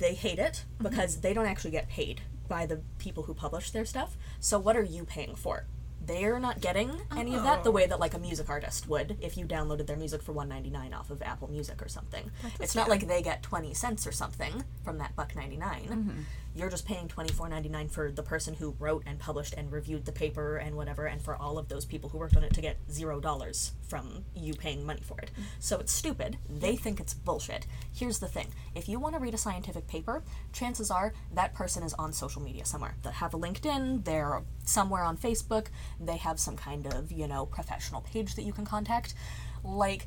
They 0.00 0.14
hate 0.14 0.38
it 0.38 0.64
because 0.78 1.12
mm-hmm. 1.12 1.20
they 1.20 1.34
don't 1.34 1.46
actually 1.46 1.72
get 1.72 1.88
paid 1.88 2.22
by 2.48 2.64
the 2.64 2.80
people 2.98 3.24
who 3.24 3.34
publish 3.34 3.70
their 3.70 3.84
stuff. 3.84 4.16
So 4.40 4.58
what 4.58 4.74
are 4.74 4.82
you 4.82 5.04
paying 5.04 5.34
for? 5.34 5.66
They're 6.10 6.40
not 6.40 6.60
getting 6.60 6.90
any 7.16 7.36
of 7.36 7.44
that 7.44 7.62
the 7.62 7.70
way 7.70 7.86
that 7.86 8.00
like 8.00 8.14
a 8.14 8.18
music 8.18 8.50
artist 8.50 8.88
would 8.88 9.16
if 9.20 9.36
you 9.36 9.46
downloaded 9.46 9.86
their 9.86 9.96
music 9.96 10.22
for 10.22 10.34
1.99 10.34 10.92
off 10.92 11.08
of 11.10 11.22
Apple 11.22 11.48
Music 11.48 11.80
or 11.80 11.86
something. 11.86 12.32
It's 12.58 12.74
not 12.74 12.88
like 12.88 13.06
they 13.06 13.22
get 13.22 13.44
20 13.44 13.74
cents 13.74 14.08
or 14.08 14.12
something 14.12 14.64
from 14.82 14.98
that 14.98 15.14
buck 15.14 15.36
99. 15.36 16.26
You're 16.52 16.68
just 16.68 16.84
paying 16.84 17.06
24.99 17.06 17.92
for 17.92 18.10
the 18.10 18.24
person 18.24 18.54
who 18.54 18.74
wrote 18.80 19.04
and 19.06 19.20
published 19.20 19.54
and 19.54 19.70
reviewed 19.70 20.04
the 20.04 20.10
paper 20.10 20.56
and 20.56 20.74
whatever 20.74 21.06
and 21.06 21.22
for 21.22 21.36
all 21.36 21.58
of 21.58 21.68
those 21.68 21.84
people 21.84 22.10
who 22.10 22.18
worked 22.18 22.36
on 22.36 22.42
it 22.42 22.52
to 22.54 22.60
get 22.60 22.76
0 22.90 23.20
dollars 23.20 23.70
from 23.86 24.24
you 24.34 24.54
paying 24.54 24.84
money 24.84 25.00
for 25.00 25.16
it. 25.20 25.30
So 25.60 25.78
it's 25.78 25.92
stupid. 25.92 26.38
They 26.48 26.74
think 26.74 26.98
it's 26.98 27.14
bullshit. 27.14 27.68
Here's 27.94 28.18
the 28.18 28.26
thing. 28.26 28.48
If 28.74 28.88
you 28.88 28.98
want 28.98 29.14
to 29.14 29.20
read 29.20 29.34
a 29.34 29.38
scientific 29.38 29.86
paper, 29.86 30.24
chances 30.52 30.90
are 30.90 31.12
that 31.34 31.54
person 31.54 31.84
is 31.84 31.94
on 31.94 32.12
social 32.12 32.42
media 32.42 32.64
somewhere. 32.64 32.96
They 33.04 33.12
have 33.12 33.32
a 33.32 33.38
LinkedIn, 33.38 34.04
they're 34.04 34.42
somewhere 34.70 35.02
on 35.02 35.16
Facebook, 35.16 35.66
they 35.98 36.16
have 36.16 36.38
some 36.40 36.56
kind 36.56 36.86
of, 36.86 37.12
you 37.12 37.26
know, 37.26 37.46
professional 37.46 38.00
page 38.00 38.34
that 38.36 38.42
you 38.42 38.52
can 38.52 38.64
contact. 38.64 39.14
Like 39.62 40.06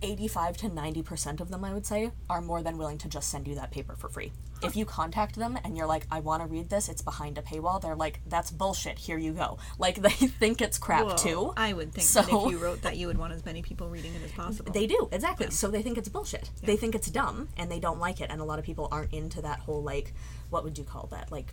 85 0.00 0.56
to 0.58 0.68
90% 0.68 1.40
of 1.40 1.50
them, 1.50 1.64
I 1.64 1.72
would 1.72 1.86
say, 1.86 2.10
are 2.30 2.40
more 2.40 2.62
than 2.62 2.78
willing 2.78 2.98
to 2.98 3.08
just 3.08 3.28
send 3.28 3.46
you 3.48 3.54
that 3.56 3.70
paper 3.70 3.94
for 3.96 4.08
free. 4.08 4.32
If 4.62 4.76
you 4.76 4.84
contact 4.84 5.34
them 5.34 5.58
and 5.64 5.76
you're 5.76 5.88
like, 5.88 6.06
I 6.08 6.20
want 6.20 6.40
to 6.42 6.46
read 6.48 6.70
this, 6.70 6.88
it's 6.88 7.02
behind 7.02 7.36
a 7.36 7.42
paywall, 7.42 7.80
they're 7.82 7.96
like, 7.96 8.20
that's 8.28 8.52
bullshit, 8.52 8.96
here 8.96 9.18
you 9.18 9.32
go. 9.32 9.58
Like, 9.76 9.96
they 10.02 10.10
think 10.10 10.60
it's 10.62 10.78
crap 10.78 11.04
Well, 11.06 11.16
too. 11.16 11.52
I 11.56 11.72
would 11.72 11.92
think 11.92 12.06
that 12.06 12.26
So- 12.30 12.46
if 12.46 12.52
you 12.52 12.58
wrote 12.58 12.82
that, 12.82 12.96
you 12.96 13.08
would 13.08 13.18
want 13.18 13.32
as 13.32 13.44
many 13.44 13.60
people 13.62 13.88
reading 13.88 14.14
it 14.14 14.22
as 14.24 14.30
possible. 14.30 14.72
They 14.72 14.86
do, 14.86 15.08
exactly. 15.10 15.50
So 15.50 15.68
they 15.68 15.82
think 15.82 15.98
it's 15.98 16.08
bullshit. 16.08 16.50
They 16.62 16.76
think 16.76 16.94
it's 16.94 17.10
dumb 17.10 17.48
and 17.56 17.70
they 17.70 17.80
don't 17.80 17.98
like 17.98 18.20
it. 18.20 18.28
And 18.30 18.40
a 18.40 18.44
lot 18.44 18.60
of 18.60 18.64
people 18.64 18.86
aren't 18.92 19.12
into 19.12 19.42
that 19.42 19.58
whole, 19.60 19.82
like, 19.82 20.14
what 20.50 20.62
would 20.62 20.78
you 20.78 20.84
call 20.84 21.08
that? 21.10 21.32
Like, 21.32 21.50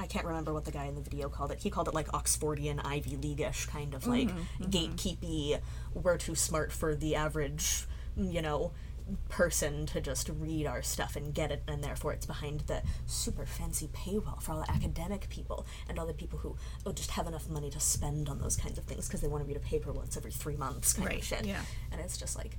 I 0.00 0.06
can't 0.06 0.24
remember 0.24 0.54
what 0.54 0.64
the 0.64 0.72
guy 0.72 0.86
in 0.86 0.94
the 0.94 1.02
video 1.02 1.28
called 1.28 1.52
it. 1.52 1.58
He 1.60 1.68
called 1.70 1.86
it 1.86 1.94
like 1.94 2.08
Oxfordian 2.08 2.80
Ivy 2.84 3.16
League-ish 3.16 3.66
kind 3.66 3.94
of 3.94 4.06
like 4.06 4.28
mm-hmm, 4.28 4.64
mm-hmm. 4.64 4.70
gatekeepy. 4.70 5.60
We're 5.94 6.16
too 6.16 6.34
smart 6.34 6.72
for 6.72 6.94
the 6.94 7.14
average, 7.16 7.86
you 8.16 8.40
know, 8.40 8.72
person 9.28 9.86
to 9.86 10.00
just 10.00 10.30
read 10.38 10.66
our 10.66 10.82
stuff 10.82 11.16
and 11.16 11.34
get 11.34 11.50
it, 11.50 11.62
and 11.68 11.82
therefore 11.84 12.12
it's 12.12 12.26
behind 12.26 12.60
the 12.60 12.82
super 13.06 13.44
fancy 13.44 13.88
paywall 13.88 14.40
for 14.40 14.52
all 14.52 14.60
the 14.60 14.70
academic 14.70 15.28
people 15.28 15.66
and 15.88 15.98
all 15.98 16.06
the 16.06 16.14
people 16.14 16.38
who 16.38 16.56
oh, 16.86 16.92
just 16.92 17.10
have 17.10 17.26
enough 17.26 17.48
money 17.48 17.68
to 17.70 17.80
spend 17.80 18.28
on 18.28 18.38
those 18.40 18.56
kinds 18.56 18.78
of 18.78 18.84
things 18.84 19.06
because 19.06 19.20
they 19.20 19.28
want 19.28 19.42
to 19.42 19.48
read 19.48 19.56
a 19.56 19.60
paper 19.60 19.92
once 19.92 20.16
every 20.16 20.30
three 20.30 20.56
months, 20.56 20.92
kind 20.94 21.08
Right, 21.08 21.18
of 21.18 21.24
shit. 21.24 21.44
yeah. 21.44 21.60
And 21.92 22.00
it's 22.00 22.16
just 22.16 22.36
like 22.38 22.56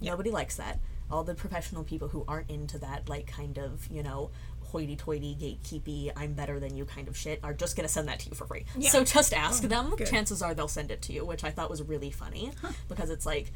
nobody 0.00 0.30
likes 0.30 0.56
that. 0.56 0.78
All 1.10 1.22
the 1.22 1.34
professional 1.34 1.84
people 1.84 2.08
who 2.08 2.24
aren't 2.26 2.50
into 2.50 2.80
that, 2.80 3.08
like, 3.08 3.28
kind 3.28 3.58
of, 3.58 3.86
you 3.88 4.02
know, 4.02 4.32
hoity 4.66 4.96
toity, 4.96 5.36
gatekeepy, 5.40 6.10
I'm 6.16 6.34
better 6.34 6.60
than 6.60 6.76
you 6.76 6.84
kind 6.84 7.08
of 7.08 7.16
shit, 7.16 7.40
are 7.42 7.54
just 7.54 7.76
going 7.76 7.86
to 7.86 7.92
send 7.92 8.08
that 8.08 8.20
to 8.20 8.30
you 8.30 8.34
for 8.34 8.46
free. 8.46 8.64
Yeah. 8.76 8.90
So 8.90 9.04
just 9.04 9.32
ask 9.32 9.64
oh, 9.64 9.68
them. 9.68 9.94
good. 9.96 10.06
Chances 10.06 10.42
are 10.42 10.54
they'll 10.54 10.68
send 10.68 10.90
it 10.90 11.02
to 11.02 11.12
you, 11.12 11.24
which 11.24 11.44
I 11.44 11.50
thought 11.50 11.70
was 11.70 11.82
really 11.82 12.10
funny 12.10 12.52
because 12.88 13.10
it's 13.10 13.26
like, 13.26 13.52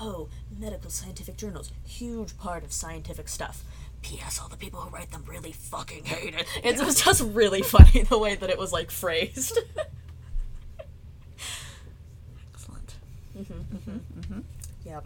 oh, 0.00 0.28
medical 0.58 0.90
scientific 0.90 1.36
journals, 1.36 1.70
huge 1.86 2.36
part 2.38 2.64
of 2.64 2.72
scientific 2.72 3.28
stuff. 3.28 3.64
P.S. 4.02 4.38
All 4.38 4.48
the 4.48 4.56
people 4.56 4.80
who 4.80 4.90
write 4.90 5.10
them 5.12 5.24
really 5.26 5.52
fucking 5.52 6.04
hate 6.04 6.34
it. 6.34 6.46
It 6.62 6.78
was 6.78 7.02
just 7.02 7.22
really 7.22 7.62
funny 7.74 8.02
the 8.02 8.18
way 8.18 8.34
that 8.34 8.50
it 8.50 8.58
was 8.58 8.70
like 8.70 8.90
phrased. 8.90 9.58
Excellent. 12.52 12.96
Mm-hmm, 13.36 13.76
mm-hmm, 13.76 14.20
mm-hmm, 14.20 14.40
yep. 14.84 15.04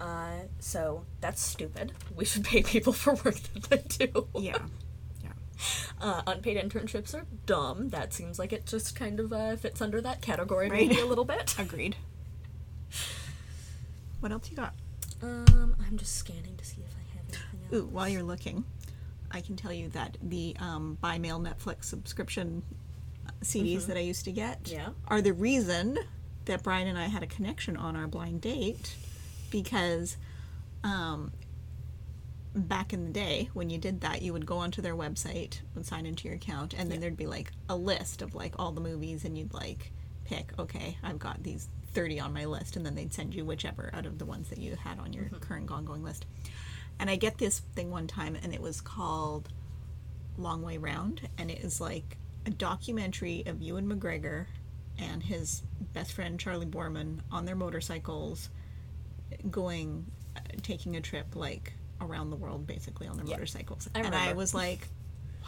Uh, 0.00 0.44
so 0.60 1.04
that's 1.20 1.42
stupid. 1.42 1.92
We 2.16 2.24
should 2.24 2.44
pay 2.44 2.62
people 2.62 2.92
for 2.94 3.12
work 3.14 3.36
that 3.68 3.88
they 3.90 4.06
do. 4.06 4.28
Yeah. 4.34 4.58
Yeah. 5.22 5.30
Uh, 6.00 6.22
unpaid 6.26 6.56
internships 6.56 7.14
are 7.14 7.26
dumb. 7.44 7.90
That 7.90 8.14
seems 8.14 8.38
like 8.38 8.54
it 8.54 8.64
just 8.64 8.96
kind 8.96 9.20
of 9.20 9.30
uh, 9.34 9.56
fits 9.56 9.82
under 9.82 10.00
that 10.00 10.22
category 10.22 10.70
Right. 10.70 10.88
maybe 10.88 10.98
a 11.02 11.04
little 11.04 11.26
bit. 11.26 11.54
Agreed. 11.58 11.96
What 14.20 14.32
else 14.32 14.50
you 14.50 14.56
got? 14.56 14.74
Um, 15.22 15.74
I'm 15.86 15.96
just 15.96 16.16
scanning 16.16 16.56
to 16.56 16.64
see 16.64 16.82
if 16.82 16.94
I 16.94 17.16
have 17.16 17.24
anything 17.28 17.60
else. 17.78 17.82
Ooh, 17.84 17.86
while 17.86 18.08
you're 18.08 18.22
looking, 18.22 18.64
I 19.30 19.40
can 19.40 19.56
tell 19.56 19.72
you 19.72 19.88
that 19.90 20.16
the 20.22 20.56
um, 20.60 20.98
by 21.00 21.18
mail 21.18 21.40
Netflix 21.40 21.84
subscription 21.84 22.62
uh, 23.26 23.30
CDs 23.42 23.86
that 23.86 23.96
I 23.96 24.00
used 24.00 24.24
to 24.26 24.32
get 24.32 24.64
Mm-hmm. 24.64 24.74
Yeah. 24.76 24.88
are 25.08 25.22
the 25.22 25.32
reason 25.32 25.98
that 26.46 26.62
Brian 26.62 26.86
and 26.88 26.98
I 26.98 27.06
had 27.06 27.22
a 27.22 27.26
connection 27.26 27.76
on 27.76 27.96
our 27.96 28.06
blind 28.06 28.40
date 28.42 28.94
because 29.50 30.16
um, 30.84 31.32
back 32.54 32.92
in 32.92 33.04
the 33.04 33.10
day 33.10 33.50
when 33.52 33.70
you 33.70 33.78
did 33.78 34.00
that 34.00 34.22
you 34.22 34.32
would 34.32 34.46
go 34.46 34.58
onto 34.58 34.82
their 34.82 34.96
website 34.96 35.60
and 35.74 35.84
sign 35.84 36.06
into 36.06 36.26
your 36.26 36.36
account 36.36 36.74
and 36.74 36.90
then 36.90 37.00
there'd 37.00 37.16
be 37.16 37.26
like 37.26 37.52
a 37.68 37.76
list 37.76 38.22
of 38.22 38.34
like 38.34 38.54
all 38.58 38.72
the 38.72 38.80
movies 38.80 39.24
and 39.24 39.38
you'd 39.38 39.54
like 39.54 39.92
pick 40.24 40.52
okay 40.58 40.96
i've 41.02 41.18
got 41.18 41.42
these 41.42 41.68
30 41.92 42.20
on 42.20 42.32
my 42.32 42.44
list 42.44 42.76
and 42.76 42.86
then 42.86 42.94
they'd 42.94 43.12
send 43.12 43.34
you 43.34 43.44
whichever 43.44 43.90
out 43.92 44.06
of 44.06 44.18
the 44.18 44.24
ones 44.24 44.48
that 44.48 44.58
you 44.58 44.76
had 44.76 44.98
on 44.98 45.12
your 45.12 45.24
current 45.40 45.70
ongoing 45.70 46.02
list. 46.02 46.26
And 46.98 47.08
i 47.10 47.16
get 47.16 47.38
this 47.38 47.60
thing 47.74 47.90
one 47.90 48.06
time 48.06 48.36
and 48.42 48.54
it 48.54 48.60
was 48.60 48.80
called 48.80 49.48
long 50.38 50.62
way 50.62 50.78
round 50.78 51.28
and 51.38 51.50
it 51.50 51.58
is 51.58 51.80
like 51.80 52.16
a 52.46 52.50
documentary 52.50 53.42
of 53.46 53.60
ewan 53.60 53.88
mcgregor 53.88 54.46
and 54.98 55.22
his 55.22 55.62
best 55.92 56.12
friend 56.12 56.38
charley 56.38 56.66
boorman 56.66 57.20
on 57.30 57.44
their 57.44 57.56
motorcycles 57.56 58.48
going 59.50 60.06
uh, 60.36 60.40
taking 60.62 60.96
a 60.96 61.00
trip 61.00 61.34
like 61.34 61.72
around 62.00 62.30
the 62.30 62.36
world 62.36 62.66
basically 62.66 63.06
on 63.06 63.16
their 63.16 63.26
Yeah. 63.26 63.34
motorcycles. 63.36 63.88
I 63.94 64.00
and 64.00 64.14
i 64.14 64.32
was 64.32 64.54
like 64.54 64.88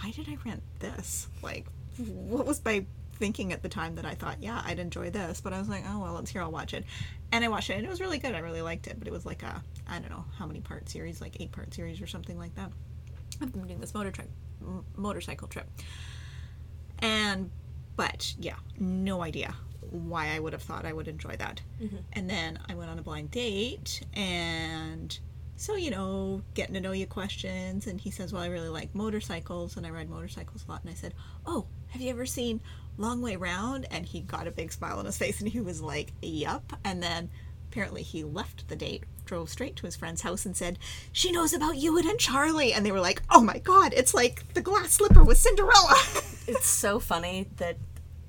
why 0.00 0.10
did 0.10 0.28
i 0.28 0.36
rent 0.44 0.62
this? 0.80 1.28
Like 1.42 1.66
what 1.98 2.46
was 2.46 2.64
my 2.64 2.84
thinking 3.14 3.52
at 3.52 3.62
the 3.62 3.68
time 3.68 3.94
that 3.96 4.04
i 4.06 4.14
thought 4.14 4.42
yeah 4.42 4.60
i'd 4.64 4.78
enjoy 4.80 5.08
this 5.10 5.40
but 5.40 5.52
i 5.52 5.58
was 5.58 5.68
like 5.68 5.84
oh 5.88 6.00
well 6.00 6.14
let's 6.14 6.30
hear 6.30 6.42
i'll 6.42 6.50
watch 6.50 6.74
it. 6.74 6.84
And 7.30 7.44
i 7.44 7.48
watched 7.48 7.70
it 7.70 7.74
and 7.74 7.84
it 7.86 7.88
was 7.88 8.00
really 8.00 8.18
good 8.18 8.34
i 8.34 8.38
really 8.40 8.62
liked 8.62 8.86
it 8.88 8.98
but 8.98 9.06
it 9.06 9.12
was 9.12 9.24
like 9.24 9.42
a 9.42 9.62
i 9.88 9.98
don't 9.98 10.10
know 10.10 10.24
how 10.38 10.46
many 10.46 10.60
part 10.60 10.88
series 10.88 11.20
like 11.20 11.40
eight 11.40 11.52
part 11.52 11.72
series 11.72 12.00
or 12.00 12.06
something 12.06 12.38
like 12.38 12.54
that. 12.56 12.70
Of 13.40 13.52
them 13.52 13.66
doing 13.66 13.80
this 13.80 13.94
motor 13.94 14.10
trip, 14.10 14.28
m- 14.60 14.84
motorcycle 14.96 15.48
trip. 15.48 15.66
And, 17.00 17.50
but 17.96 18.34
yeah, 18.38 18.56
no 18.78 19.22
idea 19.22 19.54
why 19.90 20.34
I 20.34 20.38
would 20.38 20.52
have 20.52 20.62
thought 20.62 20.84
I 20.84 20.92
would 20.92 21.08
enjoy 21.08 21.36
that. 21.36 21.60
Mm-hmm. 21.82 21.96
And 22.12 22.30
then 22.30 22.58
I 22.68 22.74
went 22.74 22.90
on 22.90 22.98
a 22.98 23.02
blind 23.02 23.30
date, 23.30 24.02
and 24.14 25.18
so 25.56 25.76
you 25.76 25.90
know, 25.90 26.42
getting 26.54 26.74
to 26.74 26.80
know 26.80 26.92
you 26.92 27.06
questions. 27.06 27.86
And 27.86 28.00
he 28.00 28.10
says, 28.10 28.32
"Well, 28.32 28.42
I 28.42 28.46
really 28.46 28.68
like 28.68 28.94
motorcycles, 28.94 29.76
and 29.76 29.86
I 29.86 29.90
ride 29.90 30.10
motorcycles 30.10 30.64
a 30.66 30.70
lot." 30.70 30.82
And 30.82 30.90
I 30.90 30.94
said, 30.94 31.14
"Oh, 31.46 31.66
have 31.88 32.00
you 32.00 32.10
ever 32.10 32.26
seen 32.26 32.60
Long 32.96 33.22
Way 33.22 33.36
Round?" 33.36 33.86
And 33.90 34.06
he 34.06 34.20
got 34.20 34.46
a 34.46 34.52
big 34.52 34.72
smile 34.72 34.98
on 34.98 35.06
his 35.06 35.18
face, 35.18 35.40
and 35.40 35.48
he 35.48 35.60
was 35.60 35.80
like, 35.80 36.12
"Yup." 36.22 36.72
And 36.84 37.02
then 37.02 37.30
apparently 37.70 38.02
he 38.02 38.22
left 38.22 38.68
the 38.68 38.76
date 38.76 39.04
drove 39.24 39.48
straight 39.48 39.76
to 39.76 39.86
his 39.86 39.96
friend's 39.96 40.22
house 40.22 40.44
and 40.44 40.56
said 40.56 40.78
she 41.12 41.30
knows 41.30 41.54
about 41.54 41.76
Ewan 41.76 42.06
and 42.06 42.18
Charley 42.18 42.72
and 42.72 42.84
they 42.84 42.90
were 42.90 43.00
like 43.00 43.22
oh 43.30 43.40
my 43.40 43.58
god 43.58 43.94
it's 43.96 44.12
like 44.12 44.52
the 44.52 44.60
glass 44.60 44.94
slipper 44.94 45.22
with 45.22 45.38
Cinderella 45.38 45.94
It's 46.46 46.66
so 46.66 46.98
funny 46.98 47.48
that 47.56 47.76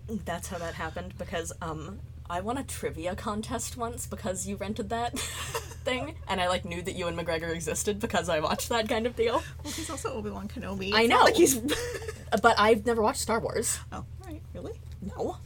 that's 0.08 0.48
how 0.50 0.58
that 0.58 0.74
happened 0.76 1.14
because 1.18 1.52
um 1.62 2.00
I 2.30 2.40
won 2.42 2.58
a 2.58 2.64
trivia 2.64 3.16
contest 3.16 3.78
once 3.78 4.06
because 4.08 4.48
you 4.48 4.56
rented 4.56 4.90
that 4.90 5.18
thing 5.86 6.16
and 6.28 6.40
I 6.42 6.48
like 6.48 6.66
knew 6.66 6.82
that 6.82 6.96
Ewan 6.96 7.16
McGregor 7.18 7.54
existed 7.54 8.00
because 8.00 8.30
I 8.30 8.40
watched 8.40 8.70
that 8.70 8.88
kind 8.90 9.06
of 9.06 9.16
deal. 9.16 9.44
well 9.64 9.74
he's 9.74 9.90
also 9.90 10.14
Obi-Wan 10.14 10.48
Kenobi 10.48 10.94
I 10.94 11.02
It's 11.02 11.10
know. 11.10 11.22
like 11.24 11.36
he's 11.36 11.60
But 12.42 12.56
I've 12.60 12.86
never 12.86 13.02
watched 13.02 13.20
Star 13.22 13.40
Wars. 13.40 13.80
oh 13.92 14.06
right 14.26 14.42
really 14.54 14.74
No. 15.16 15.38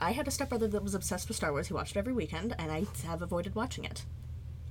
I 0.00 0.10
had 0.12 0.26
a 0.26 0.30
stepbrother 0.30 0.66
that 0.68 0.82
was 0.82 0.94
obsessed 0.94 1.28
with 1.28 1.36
Star 1.36 1.52
Wars. 1.52 1.68
He 1.68 1.74
watched 1.74 1.94
it 1.96 1.98
every 2.00 2.12
weekend, 2.12 2.54
and 2.58 2.70
I 2.72 2.84
have 3.06 3.22
avoided 3.22 3.54
watching 3.54 3.84
it. 3.84 4.04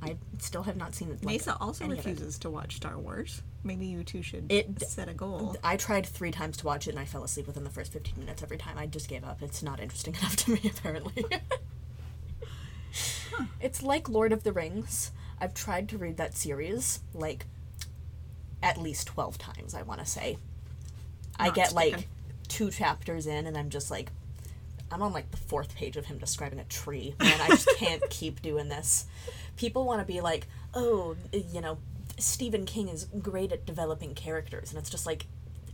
I 0.03 0.15
still 0.39 0.63
have 0.63 0.75
not 0.77 0.93
seen 0.95 1.09
it. 1.09 1.23
like, 1.23 1.37
Mesa 1.39 1.57
also 1.59 1.85
any 1.85 1.93
of 1.93 1.99
it. 2.05 2.09
refuses 2.09 2.37
to 2.39 2.49
watch 2.49 2.75
Star 2.77 2.97
Wars 2.97 3.41
maybe 3.65 3.85
you 3.85 4.03
two 4.03 4.21
should 4.21 4.45
It- 4.51 4.81
set 4.81 5.07
a 5.07 5.13
goal 5.13 5.55
I 5.63 5.77
tried 5.77 6.05
three 6.05 6.31
times 6.31 6.57
to 6.57 6.65
watch 6.65 6.85
it, 6.87 6.91
and 6.91 6.99
I 6.99 7.05
fell 7.05 7.23
asleep 7.23 7.47
within 7.47 7.63
the 7.63 7.69
first 7.69 7.93
15 7.93 8.19
minutes 8.19 8.43
every 8.43 8.57
time. 8.57 8.77
I 8.77 8.87
just 8.87 9.07
gave 9.07 9.23
up. 9.23 9.41
It's 9.41 9.63
not 9.63 9.79
interesting 9.79 10.13
enough 10.19 10.35
to 10.37 10.51
me, 10.51 10.59
apparently. 10.77 11.25
It's 13.59 13.81
like 13.81 14.07
Lord 14.09 14.31
of 14.33 14.43
the 14.43 14.51
Rings. 14.51 15.11
I've 15.41 15.53
tried 15.53 15.89
to 15.89 15.97
read 15.97 16.17
that 16.17 16.35
series, 16.37 16.99
like, 17.13 17.45
at 18.61 18.77
least 18.77 19.07
12 19.07 19.37
times, 19.37 19.73
I 19.73 19.81
want 19.81 19.99
to 19.99 20.05
say. 20.05 20.37
I 21.39 21.47
Not 21.47 21.55
get, 21.55 21.73
like, 21.73 22.07
two 22.47 22.69
chapters 22.69 23.25
in, 23.25 23.47
and 23.47 23.57
I'm 23.57 23.69
just 23.69 23.89
like, 23.89 24.11
I'm 24.91 25.01
on, 25.01 25.11
like, 25.11 25.31
the 25.31 25.37
fourth 25.37 25.73
page 25.75 25.97
of 25.97 26.05
him 26.05 26.17
describing 26.19 26.59
a 26.59 26.63
tree, 26.65 27.15
and 27.19 27.41
I 27.41 27.47
just 27.47 27.67
can't 27.77 28.03
keep 28.11 28.41
doing 28.41 28.69
this. 28.69 29.07
People 29.55 29.85
want 29.85 30.01
to 30.01 30.05
be 30.05 30.21
like, 30.21 30.47
oh, 30.73 31.15
you 31.31 31.61
know, 31.61 31.77
Stephen 32.17 32.65
King 32.65 32.89
is 32.89 33.05
great 33.05 33.51
at 33.51 33.65
developing 33.65 34.13
characters, 34.13 34.71
and 34.71 34.79
it's 34.79 34.89
just 34.89 35.05
like, 35.05 35.25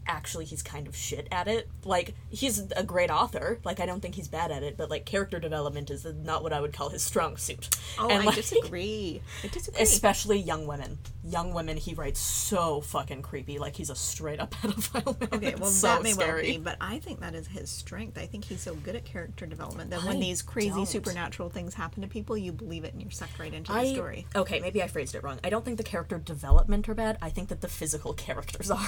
actually, 0.10 0.46
he's 0.46 0.62
kind 0.62 0.88
of 0.88 0.96
shit 0.96 1.28
at 1.32 1.48
it. 1.48 1.70
Like, 1.86 2.16
he's 2.30 2.60
a 2.72 2.84
great 2.84 3.12
author. 3.12 3.60
Like, 3.64 3.80
I 3.80 3.86
don't 3.86 4.02
think 4.02 4.16
he's 4.16 4.28
bad 4.28 4.52
at 4.52 4.64
it, 4.64 4.76
but, 4.76 4.90
like, 4.90 5.06
character 5.06 5.40
development 5.40 5.90
is 5.90 6.06
not 6.06 6.44
what 6.44 6.52
I 6.52 6.60
would 6.60 6.74
call 6.74 6.90
his 6.90 7.04
strong 7.04 7.38
suit. 7.38 7.70
oh 8.00 8.10
and, 8.10 8.24
I 8.24 8.26
like, 8.26 8.36
disagree 8.36 9.22
I 9.44 9.48
disagree 9.52 9.82
Especially 9.82 10.40
young 10.40 10.66
women. 10.66 10.98
Young 11.24 11.54
women, 11.54 11.78
he 11.78 11.94
writes 11.94 12.20
so 12.20 12.82
fucking 12.82 13.22
creepy. 13.22 13.60
Like, 13.60 13.76
he's 13.76 13.90
a 13.90 13.96
straight 13.96 14.40
up 14.40 14.52
pedophile 14.56 15.20
man. 15.20 15.30
Okay, 15.32 15.56
well 15.56 15.70
so 15.70 15.88
that 15.88 16.04
may 16.04 16.12
scary. 16.12 16.42
well 16.44 16.52
be, 16.54 16.58
but 16.58 16.78
I 16.82 17.00
think 17.00 17.20
that 17.22 17.36
is 17.36 17.48
his 17.48 17.70
strength. 17.70 18.18
I 18.18 18.26
think 18.26 18.46
he's 18.46 18.62
so 18.62 18.74
good 18.76 18.96
at 18.96 19.06
character 19.06 19.46
development 19.46 19.92
that 19.92 20.04
when 20.04 20.20
these 20.20 20.42
crazy 20.42 20.70
don't. 20.70 20.88
supernatural 20.88 21.50
things 21.50 21.76
happen 21.76 22.02
to 22.02 22.08
people, 22.08 22.36
you 22.36 22.52
believe 22.52 22.84
it 22.84 22.94
and 22.94 23.02
you're 23.02 23.12
sucked 23.12 23.38
right 23.38 23.54
into 23.54 23.72
the 23.72 23.94
story. 23.94 24.26
Okay, 24.36 24.60
maybe 24.60 24.82
I 24.82 24.88
phrased 24.88 25.14
it 25.14 25.24
wrong. 25.24 25.40
I 25.44 25.50
don't 25.50 25.64
think 25.64 25.78
the 25.78 25.84
character 25.84 26.18
development 26.18 26.90
are 26.90 26.96
bad. 26.96 27.18
I 27.22 27.30
think 27.30 27.50
that 27.50 27.62
the 27.62 27.68
physical 27.68 28.14
characters 28.14 28.72
are. 28.72 28.88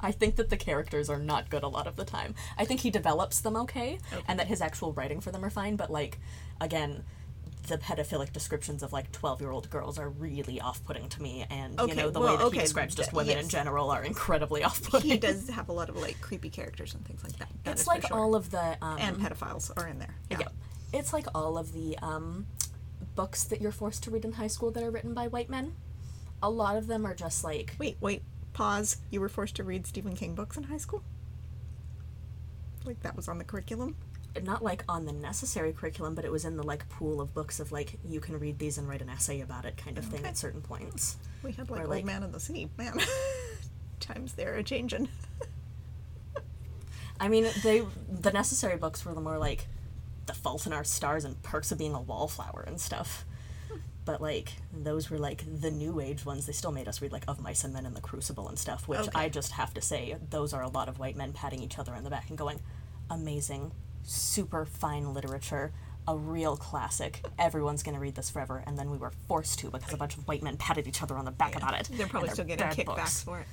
I 0.00 0.12
think 0.12 0.36
that 0.36 0.50
the 0.50 0.56
characters 0.56 1.10
are 1.10 1.18
not 1.18 1.50
good 1.50 1.62
a 1.62 1.68
lot 1.68 1.86
of 1.86 1.96
the 1.96 2.04
time. 2.04 2.34
I 2.56 2.64
think 2.64 2.80
he 2.80 2.90
develops 2.90 3.40
them 3.40 3.56
okay, 3.56 3.98
and 4.26 4.38
that 4.38 4.46
his 4.46 4.60
actual 4.60 4.92
writing 4.92 5.20
for 5.20 5.30
them 5.30 5.44
are 5.44 5.50
fine, 5.50 5.76
but 5.76 5.90
like 5.90 6.18
again, 6.60 7.04
the 7.68 7.78
pedophilic 7.78 8.32
descriptions 8.32 8.82
of 8.82 8.92
like 8.92 9.12
12-year-old 9.12 9.70
girls 9.70 9.98
are 9.98 10.08
really 10.08 10.60
off-putting 10.60 11.08
to 11.10 11.22
me 11.22 11.46
and 11.50 11.78
you 11.86 11.94
know 11.94 12.10
the 12.10 12.18
well, 12.18 12.32
way 12.32 12.36
that 12.36 12.44
okay, 12.44 12.56
he 12.56 12.62
describes 12.62 12.94
just 12.94 13.12
women 13.12 13.38
in 13.38 13.48
general 13.48 13.90
are 13.90 14.02
incredibly 14.02 14.64
off-putting. 14.64 15.10
He 15.10 15.18
does 15.18 15.48
have 15.50 15.68
a 15.68 15.72
lot 15.72 15.88
of 15.88 15.96
like 15.96 16.20
creepy 16.20 16.50
characters 16.50 16.94
and 16.94 17.04
things 17.06 17.22
like 17.22 17.36
that. 17.38 17.48
That 17.64 17.72
it's 17.72 17.86
like 17.86 18.06
sure. 18.06 18.16
all 18.16 18.34
of 18.34 18.50
the 18.50 18.76
um, 18.82 18.98
and 18.98 19.16
pedophiles 19.18 19.70
are 19.76 19.86
in 19.86 19.98
there. 19.98 20.14
Yeah. 20.30 20.38
Yeah. 20.40 20.48
It's 20.92 21.12
like 21.12 21.26
all 21.34 21.58
of 21.58 21.72
the 21.72 21.98
um, 21.98 22.46
books 23.14 23.44
that 23.44 23.60
you're 23.60 23.72
forced 23.72 24.02
to 24.04 24.10
read 24.10 24.24
in 24.24 24.32
high 24.32 24.46
school 24.46 24.70
that 24.70 24.82
are 24.82 24.90
written 24.90 25.14
by 25.14 25.28
white 25.28 25.50
men. 25.50 25.74
A 26.42 26.48
lot 26.48 26.76
of 26.76 26.86
them 26.86 27.04
are 27.04 27.14
just 27.14 27.44
like 27.44 27.74
Wait, 27.78 27.96
wait, 28.00 28.22
pause. 28.58 28.96
You 29.10 29.20
were 29.20 29.28
forced 29.28 29.54
to 29.56 29.64
read 29.64 29.86
Stephen 29.86 30.16
King 30.16 30.34
books 30.34 30.56
in 30.56 30.64
high 30.64 30.78
school? 30.78 31.04
Like 32.84 33.00
that 33.02 33.14
was 33.14 33.28
on 33.28 33.38
the 33.38 33.44
curriculum? 33.44 33.96
not 34.44 34.62
like 34.62 34.84
on 34.88 35.04
the 35.04 35.12
necessary 35.12 35.72
curriculum, 35.72 36.14
but 36.14 36.24
it 36.24 36.30
was 36.30 36.44
in 36.44 36.56
the 36.56 36.62
like 36.62 36.88
pool 36.88 37.20
of 37.20 37.34
books 37.34 37.58
of 37.58 37.72
like 37.72 37.98
you 38.04 38.20
can 38.20 38.38
read 38.38 38.58
these 38.58 38.78
and 38.78 38.88
write 38.88 39.02
an 39.02 39.08
essay 39.08 39.40
about 39.40 39.64
it 39.64 39.76
kind 39.76 39.98
of 39.98 40.04
thing 40.04 40.24
at 40.24 40.36
certain 40.36 40.60
points. 40.60 41.16
Hmm. 41.40 41.46
We 41.46 41.52
had 41.52 41.70
like 41.70 41.80
Or, 41.80 41.94
Old 41.94 42.04
Man 42.04 42.22
in 42.22 42.30
the 42.32 42.40
Sea. 42.40 42.68
Man. 42.76 43.00
Times 44.00 44.34
they're 44.34 44.54
a 44.54 44.62
changing. 44.62 45.08
I 47.20 47.28
mean, 47.28 47.48
they 47.62 47.84
the 48.08 48.32
necessary 48.32 48.76
books 48.76 49.04
were 49.04 49.14
the 49.14 49.20
more 49.20 49.38
like 49.38 49.66
the 50.26 50.34
Fault 50.34 50.66
in 50.66 50.72
Our 50.72 50.84
Stars 50.84 51.24
and 51.24 51.40
Perks 51.42 51.72
of 51.72 51.78
Being 51.78 51.94
a 51.94 52.00
Wallflower 52.00 52.64
and 52.66 52.80
stuff. 52.80 53.24
But 54.08 54.22
like 54.22 54.54
those 54.72 55.10
were 55.10 55.18
like 55.18 55.44
the 55.60 55.70
new 55.70 56.00
age 56.00 56.24
ones. 56.24 56.46
They 56.46 56.54
still 56.54 56.72
made 56.72 56.88
us 56.88 57.02
read 57.02 57.12
like 57.12 57.24
Of 57.28 57.42
Mice 57.42 57.62
and 57.62 57.74
Men 57.74 57.84
and 57.84 57.94
the 57.94 58.00
Crucible 58.00 58.48
and 58.48 58.58
stuff, 58.58 58.88
which 58.88 59.00
Okay. 59.00 59.10
I 59.14 59.28
just 59.28 59.52
have 59.52 59.74
to 59.74 59.82
say 59.82 60.16
those 60.30 60.54
are 60.54 60.62
a 60.62 60.68
lot 60.70 60.88
of 60.88 60.98
white 60.98 61.14
men 61.14 61.34
patting 61.34 61.62
each 61.62 61.78
other 61.78 61.92
on 61.94 62.04
the 62.04 62.08
back 62.08 62.30
and 62.30 62.38
going, 62.38 62.58
"Amazing, 63.10 63.70
super 64.04 64.64
fine 64.64 65.12
literature." 65.12 65.74
A 66.06 66.16
real 66.16 66.56
classic. 66.56 67.22
Everyone's 67.38 67.82
gonna 67.82 68.00
read 68.00 68.14
this 68.14 68.30
forever, 68.30 68.64
and 68.66 68.78
then 68.78 68.90
we 68.90 68.96
were 68.96 69.12
forced 69.28 69.58
to 69.58 69.70
because 69.70 69.92
a 69.92 69.98
bunch 69.98 70.16
of 70.16 70.26
white 70.26 70.42
men 70.42 70.56
patted 70.56 70.86
each 70.86 71.02
other 71.02 71.18
on 71.18 71.26
the 71.26 71.30
back 71.30 71.54
about 71.54 71.78
it. 71.78 71.90
They're 71.92 72.06
probably 72.06 72.30
still 72.30 72.46
getting 72.46 72.66
kickbacks 72.68 73.22
for 73.22 73.40
it. 73.40 73.46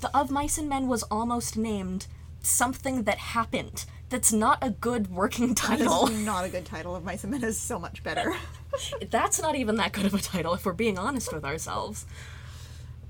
the 0.00 0.10
Of 0.18 0.28
Mice 0.28 0.58
and 0.58 0.68
Men 0.68 0.88
was 0.88 1.04
almost 1.04 1.56
named 1.56 2.08
something 2.46 3.04
that 3.04 3.18
happened. 3.18 3.84
That's 4.10 4.32
not 4.32 4.58
a 4.62 4.70
good 4.70 5.10
working 5.10 5.54
title. 5.56 6.06
not 6.08 6.44
a 6.44 6.48
good 6.48 6.64
title 6.64 6.94
of 6.94 7.04
Mice 7.04 7.24
and 7.24 7.32
Men 7.32 7.44
is 7.44 7.58
so 7.58 7.78
much 7.78 8.02
better. 8.02 8.34
That's 9.10 9.40
not 9.40 9.54
even 9.56 9.76
that 9.76 9.92
good 9.92 10.06
of 10.06 10.14
a 10.14 10.18
title 10.18 10.54
if 10.54 10.64
we're 10.66 10.72
being 10.72 10.98
honest 10.98 11.32
with 11.32 11.44
ourselves. 11.44 12.06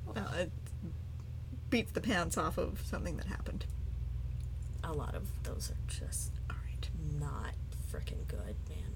well, 0.06 0.30
it 0.38 0.50
beats 1.70 1.92
the 1.92 2.00
pants 2.00 2.36
off 2.38 2.58
of 2.58 2.82
something 2.88 3.16
that 3.16 3.26
happened. 3.26 3.64
A 4.82 4.92
lot 4.92 5.14
of 5.14 5.26
those 5.42 5.70
are 5.70 5.90
just 5.90 6.30
All 6.50 6.56
right. 6.64 6.88
not 7.18 7.54
freaking 7.90 8.26
good, 8.28 8.54
man. 8.68 8.94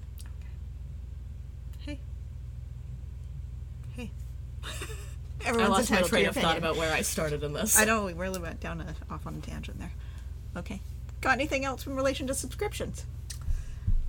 Okay. 1.81 1.99
Hey. 3.95 4.01
Hey. 4.03 4.11
Everyone's 5.45 5.69
I 5.69 5.73
lost 5.73 5.91
my 5.91 6.01
train 6.01 6.25
of 6.27 6.35
thought 6.35 6.57
about 6.57 6.75
where 6.77 6.93
I 6.93 7.01
started 7.01 7.43
in 7.43 7.53
this. 7.53 7.79
I 7.79 7.85
know 7.85 8.05
we 8.05 8.13
really 8.13 8.39
went 8.39 8.59
down 8.59 8.81
a, 8.81 9.13
off 9.13 9.25
on 9.25 9.35
a 9.35 9.39
tangent 9.39 9.79
there. 9.79 9.93
Okay. 10.57 10.81
Got 11.21 11.33
anything 11.33 11.65
else 11.65 11.85
in 11.85 11.95
relation 11.95 12.27
to 12.27 12.33
subscriptions? 12.33 13.05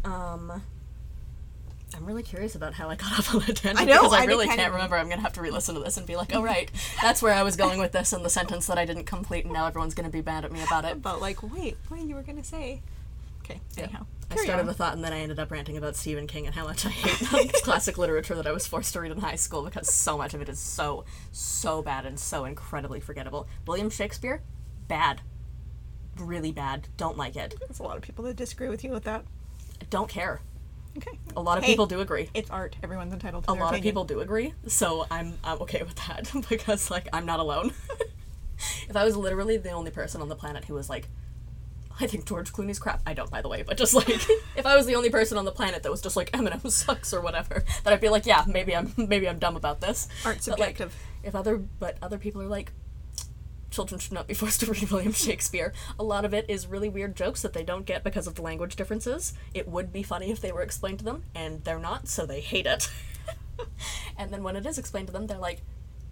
Um, 0.04 0.62
I'm 1.94 2.06
really 2.06 2.22
curious 2.22 2.54
about 2.54 2.74
how 2.74 2.88
I 2.88 2.94
got 2.96 3.12
off 3.18 3.34
on 3.34 3.42
a 3.42 3.52
tangent 3.52 3.80
I 3.80 3.84
know, 3.84 4.02
because 4.02 4.12
I 4.14 4.22
I 4.22 4.24
really 4.26 4.46
can't 4.46 4.60
of- 4.60 4.72
remember. 4.72 4.96
I'm 4.96 5.08
gonna 5.08 5.20
have 5.22 5.32
to 5.34 5.42
re-listen 5.42 5.74
to 5.74 5.80
this 5.80 5.96
and 5.96 6.06
be 6.06 6.16
like, 6.16 6.34
"Oh 6.34 6.42
right, 6.42 6.70
that's 7.02 7.20
where 7.20 7.34
I 7.34 7.42
was 7.42 7.56
going 7.56 7.78
with 7.78 7.92
this," 7.92 8.12
and 8.12 8.24
the 8.24 8.30
sentence 8.30 8.66
that 8.68 8.78
I 8.78 8.84
didn't 8.84 9.04
complete, 9.04 9.44
and 9.44 9.52
now 9.52 9.66
everyone's 9.66 9.94
gonna 9.94 10.08
be 10.10 10.22
mad 10.22 10.44
at 10.44 10.52
me 10.52 10.62
about 10.62 10.84
it. 10.84 11.02
But 11.02 11.20
like, 11.20 11.42
wait, 11.42 11.76
what 11.88 12.00
you 12.00 12.14
were 12.14 12.22
gonna 12.22 12.44
say? 12.44 12.80
Okay. 13.44 13.60
Anyhow, 13.76 14.06
I 14.30 14.36
started 14.36 14.60
on. 14.60 14.66
the 14.66 14.74
thought 14.74 14.94
and 14.94 15.02
then 15.02 15.12
I 15.12 15.18
ended 15.20 15.40
up 15.40 15.50
ranting 15.50 15.76
about 15.76 15.96
Stephen 15.96 16.28
King 16.28 16.46
and 16.46 16.54
how 16.54 16.64
much 16.64 16.86
I 16.86 16.90
hate 16.90 17.52
classic 17.64 17.98
literature 17.98 18.36
that 18.36 18.46
I 18.46 18.52
was 18.52 18.66
forced 18.66 18.92
to 18.92 19.00
read 19.00 19.10
in 19.10 19.18
high 19.18 19.34
school 19.34 19.64
because 19.64 19.92
so 19.92 20.16
much 20.16 20.34
of 20.34 20.40
it 20.40 20.48
is 20.48 20.60
so, 20.60 21.04
so 21.32 21.82
bad 21.82 22.06
and 22.06 22.18
so 22.18 22.44
incredibly 22.44 23.00
forgettable. 23.00 23.48
William 23.66 23.90
Shakespeare, 23.90 24.42
bad. 24.86 25.22
Really 26.20 26.52
bad. 26.52 26.88
Don't 26.96 27.16
like 27.16 27.36
it. 27.36 27.54
There's 27.58 27.78
a 27.80 27.82
lot 27.82 27.96
of 27.96 28.02
people 28.02 28.24
that 28.26 28.36
disagree 28.36 28.68
with 28.68 28.84
you 28.84 28.90
with 28.90 29.04
that. 29.04 29.24
Don't 29.88 30.08
care. 30.08 30.40
Okay. 30.96 31.18
A 31.36 31.40
lot 31.40 31.56
of 31.58 31.64
Hey, 31.64 31.70
people 31.72 31.86
do 31.86 32.00
agree. 32.00 32.28
It's 32.34 32.50
art. 32.50 32.76
Everyone's 32.82 33.12
entitled 33.12 33.44
to 33.44 33.52
A 33.52 33.54
lot 33.54 33.74
of 33.74 33.80
people 33.82 34.04
do 34.04 34.20
agree, 34.20 34.54
so 34.66 35.06
I'm 35.10 35.34
I'm 35.44 35.60
okay 35.62 35.82
with 35.82 35.94
that 36.06 36.30
because 36.48 36.90
like 36.90 37.08
I'm 37.12 37.24
not 37.26 37.40
alone. 37.40 37.72
if 38.88 38.96
I 38.96 39.04
was 39.04 39.16
literally 39.16 39.56
the 39.56 39.70
only 39.70 39.90
person 39.90 40.20
on 40.20 40.28
the 40.28 40.36
planet 40.36 40.64
who 40.64 40.74
was 40.74 40.90
like, 40.90 41.08
I 42.00 42.06
think 42.06 42.26
George 42.26 42.52
Clooney's 42.52 42.78
crap. 42.78 43.02
I 43.06 43.14
don't, 43.14 43.30
by 43.30 43.40
the 43.40 43.48
way, 43.48 43.62
but 43.62 43.76
just 43.76 43.94
like 43.94 44.08
if 44.56 44.66
I 44.66 44.76
was 44.76 44.86
the 44.86 44.96
only 44.96 45.10
person 45.10 45.38
on 45.38 45.44
the 45.44 45.52
planet 45.52 45.82
that 45.84 45.90
was 45.90 46.02
just 46.02 46.16
like 46.16 46.32
Eminem 46.32 46.68
sucks 46.70 47.14
or 47.14 47.20
whatever, 47.20 47.64
then 47.84 47.92
I'd 47.92 48.00
be 48.00 48.08
like, 48.08 48.26
yeah, 48.26 48.44
maybe 48.48 48.74
I'm 48.74 48.92
maybe 48.96 49.28
I'm 49.28 49.38
dumb 49.38 49.56
about 49.56 49.80
this. 49.80 50.08
Art's 50.24 50.48
But, 50.48 50.58
like, 50.58 50.76
subjective. 50.76 50.96
if 51.22 51.34
other 51.34 51.56
but 51.56 51.98
other 52.02 52.18
people 52.18 52.42
are 52.42 52.48
like, 52.48 52.72
children 53.70 53.98
should 53.98 54.12
not 54.12 54.26
be 54.26 54.34
forced 54.40 54.60
to 54.60 54.70
read 54.70 54.90
William 54.90 55.12
Shakespeare. 55.12 55.72
A 55.98 56.02
lot 56.04 56.24
of 56.24 56.34
it 56.34 56.46
is 56.48 56.66
really 56.66 56.88
weird 56.88 57.16
jokes 57.16 57.42
that 57.42 57.52
they 57.52 57.62
don't 57.62 57.86
get 57.86 58.04
because 58.04 58.26
of 58.26 58.34
the 58.34 58.42
language 58.42 58.76
differences. 58.76 59.32
It 59.54 59.68
would 59.68 59.92
be 59.92 60.02
funny 60.02 60.30
if 60.30 60.40
they 60.40 60.52
were 60.52 60.62
explained 60.62 60.98
to 61.00 61.04
them, 61.04 61.24
and 61.34 61.62
they're 61.64 61.78
not, 61.78 62.08
so 62.08 62.26
they 62.26 62.40
hate 62.40 62.66
it. 62.66 62.90
and 64.18 64.30
then 64.32 64.42
when 64.42 64.56
it 64.56 64.66
is 64.66 64.78
explained 64.78 65.06
to 65.08 65.12
them, 65.12 65.26
they're 65.26 65.38
like, 65.38 65.62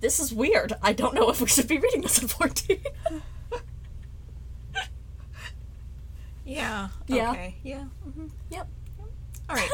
this 0.01 0.21
is 0.21 0.33
weird. 0.33 0.75
I 0.83 0.93
don't 0.93 1.15
know 1.15 1.29
if 1.31 1.41
we 1.41 1.49
should 1.49 1.67
be 1.69 1.79
reading 1.79 2.03
this 2.03 2.23
at 2.23 2.31
14. 2.31 2.79
Yeah. 6.45 6.89
Yeah. 7.07 7.31
Okay. 7.33 7.57
Yeah. 7.63 7.85
hmm 8.15 8.29
yep. 8.51 8.67
All 9.51 9.57
right. 9.57 9.69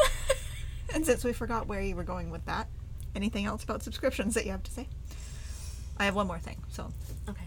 and 0.93 1.05
since 1.05 1.23
we 1.23 1.31
forgot 1.31 1.67
where 1.67 1.81
you 1.81 1.95
were 1.95 2.03
going 2.03 2.29
with 2.31 2.43
that, 2.47 2.67
anything 3.15 3.45
else 3.45 3.63
about 3.63 3.81
subscriptions 3.81 4.33
that 4.33 4.45
you 4.45 4.51
have 4.51 4.63
to 4.63 4.71
say? 4.71 4.89
I 5.97 6.03
have 6.03 6.15
one 6.15 6.27
more 6.27 6.39
thing. 6.39 6.57
So, 6.67 6.91
Okay. 7.29 7.45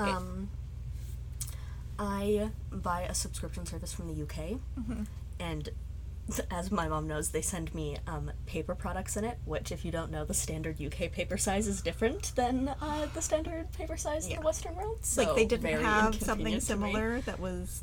Um, 0.00 0.50
I 1.98 2.50
buy 2.72 3.02
a 3.02 3.14
subscription 3.14 3.66
service 3.66 3.92
from 3.92 4.08
the 4.08 4.22
UK, 4.22 4.58
and 5.38 5.68
as 6.50 6.70
my 6.70 6.88
mom 6.88 7.06
knows, 7.06 7.30
they 7.30 7.42
send 7.42 7.74
me 7.74 7.96
um, 8.06 8.30
paper 8.46 8.74
products 8.74 9.16
in 9.16 9.24
it. 9.24 9.38
Which, 9.44 9.72
if 9.72 9.84
you 9.84 9.90
don't 9.90 10.10
know, 10.10 10.24
the 10.24 10.34
standard 10.34 10.80
UK 10.80 11.12
paper 11.12 11.36
size 11.36 11.66
is 11.66 11.82
different 11.82 12.32
than 12.36 12.68
uh, 12.80 13.06
the 13.14 13.20
standard 13.20 13.70
paper 13.72 13.96
size 13.96 14.26
in 14.26 14.36
the 14.36 14.42
Western 14.42 14.74
world. 14.76 14.98
So 15.02 15.24
like, 15.24 15.36
they 15.36 15.44
didn't 15.44 15.82
have 15.82 16.14
something 16.14 16.54
inconvenient 16.54 16.62
to 16.66 16.76
me. 16.76 16.92
similar 16.92 17.20
that 17.22 17.40
was 17.40 17.82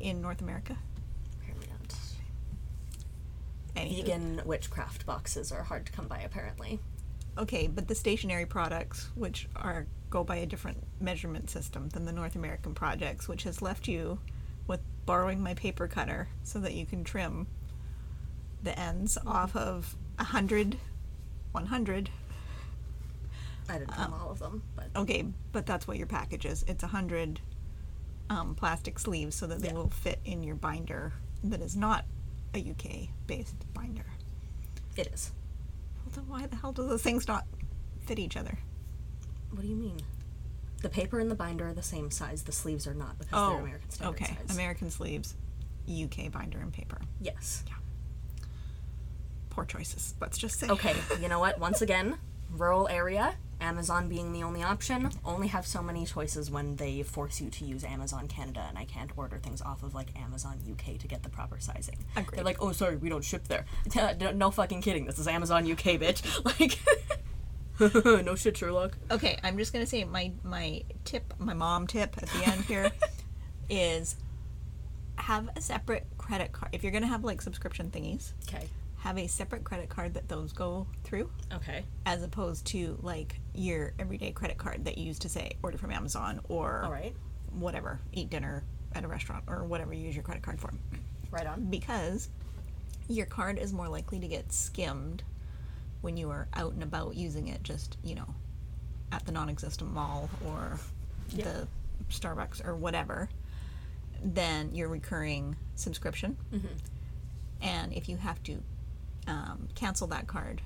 in 0.00 0.20
North 0.20 0.40
America. 0.40 0.76
Apparently 1.40 1.68
not. 1.68 1.96
Anywho. 3.76 3.96
Vegan 3.96 4.42
witchcraft 4.44 5.06
boxes 5.06 5.52
are 5.52 5.62
hard 5.62 5.86
to 5.86 5.92
come 5.92 6.08
by. 6.08 6.20
Apparently. 6.20 6.80
Okay, 7.36 7.66
but 7.66 7.88
the 7.88 7.94
stationary 7.96 8.46
products, 8.46 9.08
which 9.16 9.48
are 9.56 9.86
go 10.14 10.22
by 10.22 10.36
a 10.36 10.46
different 10.46 10.78
measurement 11.00 11.50
system 11.50 11.88
than 11.88 12.04
the 12.04 12.12
North 12.12 12.36
American 12.36 12.72
projects, 12.72 13.26
which 13.26 13.42
has 13.42 13.60
left 13.60 13.88
you 13.88 14.16
with 14.68 14.78
borrowing 15.06 15.42
my 15.42 15.54
paper 15.54 15.88
cutter 15.88 16.28
so 16.44 16.60
that 16.60 16.72
you 16.72 16.86
can 16.86 17.02
trim 17.02 17.48
the 18.62 18.78
ends 18.78 19.18
off 19.26 19.56
of 19.56 19.96
100, 20.18 20.78
100. 21.50 22.10
I 23.68 23.72
didn't 23.78 23.92
trim 23.92 24.14
all 24.14 24.30
of 24.30 24.38
them, 24.38 24.62
but 24.76 24.86
Okay, 24.94 25.24
but 25.50 25.66
that's 25.66 25.88
what 25.88 25.96
your 25.96 26.06
package 26.06 26.46
is. 26.46 26.64
It's 26.68 26.84
100 26.84 27.40
um, 28.30 28.54
plastic 28.54 29.00
sleeves 29.00 29.34
so 29.34 29.48
that 29.48 29.58
they 29.62 29.68
Yeah. 29.68 29.74
will 29.74 29.90
fit 29.90 30.20
in 30.24 30.44
your 30.44 30.54
binder 30.54 31.12
that 31.42 31.60
is 31.60 31.74
not 31.74 32.04
a 32.54 32.58
UK 32.60 33.08
based 33.26 33.56
binder. 33.74 34.06
it 34.96 35.08
is. 35.08 35.32
Well, 36.06 36.12
then 36.14 36.28
why 36.28 36.46
the 36.46 36.54
hell 36.54 36.70
do 36.72 36.86
those 36.86 37.02
things 37.02 37.26
not 37.26 37.46
fit 38.06 38.20
each 38.20 38.36
other? 38.36 38.56
What 39.54 39.62
do 39.62 39.68
you 39.68 39.76
mean? 39.76 40.00
The 40.82 40.88
paper 40.88 41.18
and 41.20 41.30
the 41.30 41.34
binder 41.34 41.68
are 41.68 41.72
the 41.72 41.82
same 41.82 42.10
size. 42.10 42.42
The 42.42 42.52
sleeves 42.52 42.86
are 42.86 42.94
not 42.94 43.18
because 43.18 43.30
they're 43.32 43.40
oh, 43.40 43.58
American 43.62 43.90
standard 43.90 44.08
Oh, 44.20 44.24
okay. 44.24 44.36
size. 44.46 44.54
American 44.54 44.90
sleeves, 44.90 45.34
UK 45.88 46.30
binder 46.30 46.58
and 46.58 46.72
paper. 46.72 46.98
yes. 47.20 47.64
Yeah. 47.66 47.74
Poor 49.50 49.64
choices. 49.64 50.14
Let's 50.20 50.36
just 50.36 50.58
say. 50.58 50.68
Okay, 50.68 50.94
you 51.22 51.28
know 51.28 51.38
what? 51.38 51.58
Once 51.60 51.80
again, 51.80 52.16
rural 52.50 52.88
area, 52.88 53.36
Amazon 53.60 54.08
being 54.08 54.32
the 54.32 54.42
only 54.42 54.62
option, 54.64 55.10
only 55.24 55.46
have 55.46 55.64
so 55.66 55.80
many 55.80 56.04
choices 56.04 56.50
when 56.50 56.74
they 56.76 57.02
force 57.04 57.40
you 57.40 57.48
to 57.50 57.64
use 57.64 57.84
Amazon 57.84 58.26
Canada, 58.26 58.64
and 58.68 58.76
I 58.76 58.84
can't 58.84 59.10
order 59.16 59.38
things 59.38 59.62
off 59.62 59.82
of 59.84 59.94
like 59.94 60.08
Amazon 60.20 60.58
UK 60.68 60.98
to 60.98 61.06
get 61.06 61.22
the 61.22 61.28
proper 61.28 61.60
sizing. 61.60 61.98
Agreed. 62.16 62.36
They're 62.38 62.44
like, 62.44 62.60
oh, 62.60 62.72
sorry, 62.72 62.96
we 62.96 63.08
don't 63.08 63.24
ship 63.24 63.46
there. 63.46 63.64
no, 64.20 64.32
no 64.34 64.50
fucking 64.50 64.82
kidding. 64.82 65.06
This 65.06 65.18
is 65.20 65.28
Amazon 65.28 65.70
UK, 65.70 66.00
bitch. 66.00 66.22
Like, 66.44 66.78
no 68.24 68.34
shit, 68.34 68.56
Sherlock. 68.56 68.96
Okay, 69.10 69.38
I'm 69.42 69.56
just 69.58 69.72
gonna 69.72 69.86
say 69.86 70.04
my 70.04 70.32
my 70.42 70.82
tip, 71.04 71.34
my 71.38 71.54
mom 71.54 71.86
tip 71.86 72.16
at 72.22 72.28
the 72.28 72.44
end 72.46 72.64
here 72.64 72.90
is 73.70 74.16
have 75.16 75.48
a 75.56 75.60
separate 75.60 76.06
credit 76.18 76.52
card. 76.52 76.70
If 76.72 76.82
you're 76.82 76.92
gonna 76.92 77.06
have 77.06 77.24
like 77.24 77.40
subscription 77.42 77.90
thingies, 77.90 78.32
Okay. 78.48 78.66
have 78.98 79.18
a 79.18 79.26
separate 79.26 79.64
credit 79.64 79.88
card 79.88 80.14
that 80.14 80.28
those 80.28 80.52
go 80.52 80.86
through, 81.04 81.30
Okay. 81.52 81.84
as 82.06 82.22
opposed 82.22 82.64
to 82.66 82.98
like 83.02 83.40
your 83.54 83.92
everyday 83.98 84.32
credit 84.32 84.58
card 84.58 84.84
that 84.84 84.98
you 84.98 85.06
use 85.06 85.18
to 85.20 85.28
say 85.28 85.52
order 85.62 85.78
from 85.78 85.90
Amazon 85.92 86.40
or 86.48 86.82
All 86.84 86.90
right. 86.92 87.14
whatever, 87.52 88.00
eat 88.12 88.30
dinner 88.30 88.64
at 88.94 89.04
a 89.04 89.08
restaurant 89.08 89.44
or 89.46 89.64
whatever 89.64 89.92
you 89.92 90.04
use 90.06 90.14
your 90.14 90.24
credit 90.24 90.42
card 90.42 90.60
for. 90.60 90.70
Right 91.30 91.46
on. 91.46 91.64
because 91.64 92.28
your 93.08 93.26
card 93.26 93.58
is 93.58 93.72
more 93.72 93.88
likely 93.88 94.18
to 94.20 94.28
get 94.28 94.52
skimmed 94.52 95.22
when 96.04 96.16
you 96.16 96.30
are 96.30 96.46
out 96.54 96.72
and 96.74 96.82
about 96.82 97.14
using 97.16 97.48
it 97.48 97.62
just 97.62 97.96
you 98.04 98.14
know 98.14 98.26
at 99.10 99.24
the 99.26 99.32
non-existent 99.32 99.90
mall 99.92 100.28
or 100.46 100.78
the 101.32 101.66
starbucks 102.12 102.64
or 102.66 102.76
whatever 102.76 103.28
then 104.22 104.74
your 104.74 104.88
recurring 104.88 105.56
subscription 105.74 106.36
and 107.62 107.92
if 107.92 108.08
you 108.08 108.16
have 108.16 108.42
to 108.42 108.62
um, 109.26 109.66
cancel 109.74 110.06
that 110.06 110.26
card 110.26 110.60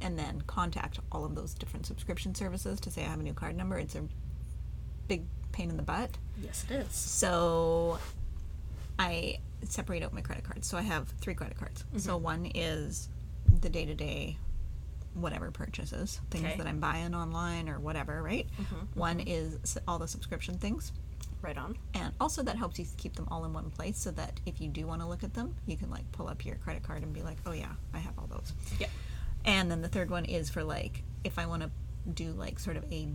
and 0.00 0.18
then 0.18 0.42
contact 0.46 0.98
all 1.12 1.24
of 1.24 1.34
those 1.34 1.54
different 1.54 1.84
subscription 1.86 2.34
services 2.34 2.80
to 2.80 2.90
say 2.90 3.02
i 3.02 3.08
have 3.08 3.20
a 3.20 3.22
new 3.22 3.34
card 3.34 3.56
number 3.56 3.78
it's 3.78 3.94
a 3.94 4.02
big 5.08 5.22
pain 5.52 5.68
in 5.70 5.76
the 5.76 5.82
butt 5.82 6.10
Yes, 6.42 6.64
it 6.70 6.74
is. 6.74 6.92
so 6.94 7.98
I 8.98 9.38
separate 9.62 10.02
out 10.02 10.12
my 10.12 10.20
credit 10.20 10.44
cards. 10.44 10.66
So 10.68 10.76
I 10.78 10.82
have 10.82 11.08
three 11.20 11.34
credit 11.34 11.56
cards. 11.58 11.84
So 11.96 12.16
one 12.16 12.50
is 12.54 13.08
the 13.60 13.68
day 13.68 13.84
to 13.86 13.94
day 13.94 14.36
whatever 15.14 15.50
purchases, 15.50 16.20
things 16.30 16.44
Okay. 16.46 16.56
that 16.58 16.66
I'm 16.66 16.80
buying 16.80 17.14
online 17.14 17.68
or 17.68 17.78
whatever, 17.78 18.22
right? 18.22 18.46
Mm-hmm. 18.60 18.98
One 18.98 19.20
is 19.20 19.78
all 19.86 19.98
the 19.98 20.08
subscription 20.08 20.58
things. 20.58 20.92
Right 21.42 21.58
on. 21.58 21.76
And 21.92 22.12
also 22.20 22.42
that 22.42 22.56
helps 22.56 22.78
you 22.78 22.86
keep 22.96 23.16
them 23.16 23.28
all 23.30 23.44
in 23.44 23.52
one 23.52 23.70
place 23.70 23.98
so 23.98 24.10
that 24.12 24.40
if 24.46 24.60
you 24.62 24.68
do 24.68 24.86
want 24.86 25.02
to 25.02 25.06
look 25.06 25.22
at 25.22 25.34
them, 25.34 25.54
you 25.66 25.76
can 25.76 25.90
like 25.90 26.10
pull 26.10 26.26
up 26.28 26.44
your 26.44 26.56
credit 26.56 26.82
card 26.82 27.02
and 27.02 27.12
be 27.12 27.22
like, 27.22 27.36
"Oh 27.44 27.52
yeah, 27.52 27.72
I 27.92 27.98
have 27.98 28.14
all 28.18 28.26
those." 28.26 28.52
Yeah. 28.80 28.86
And 29.44 29.70
then 29.70 29.82
the 29.82 29.88
third 29.88 30.08
one 30.10 30.24
is 30.24 30.48
for 30.48 30.64
like 30.64 31.02
if 31.22 31.38
I 31.38 31.44
want 31.44 31.62
to 31.62 31.70
do 32.10 32.30
like 32.32 32.58
sort 32.58 32.76
of 32.78 32.90
a 32.90 33.08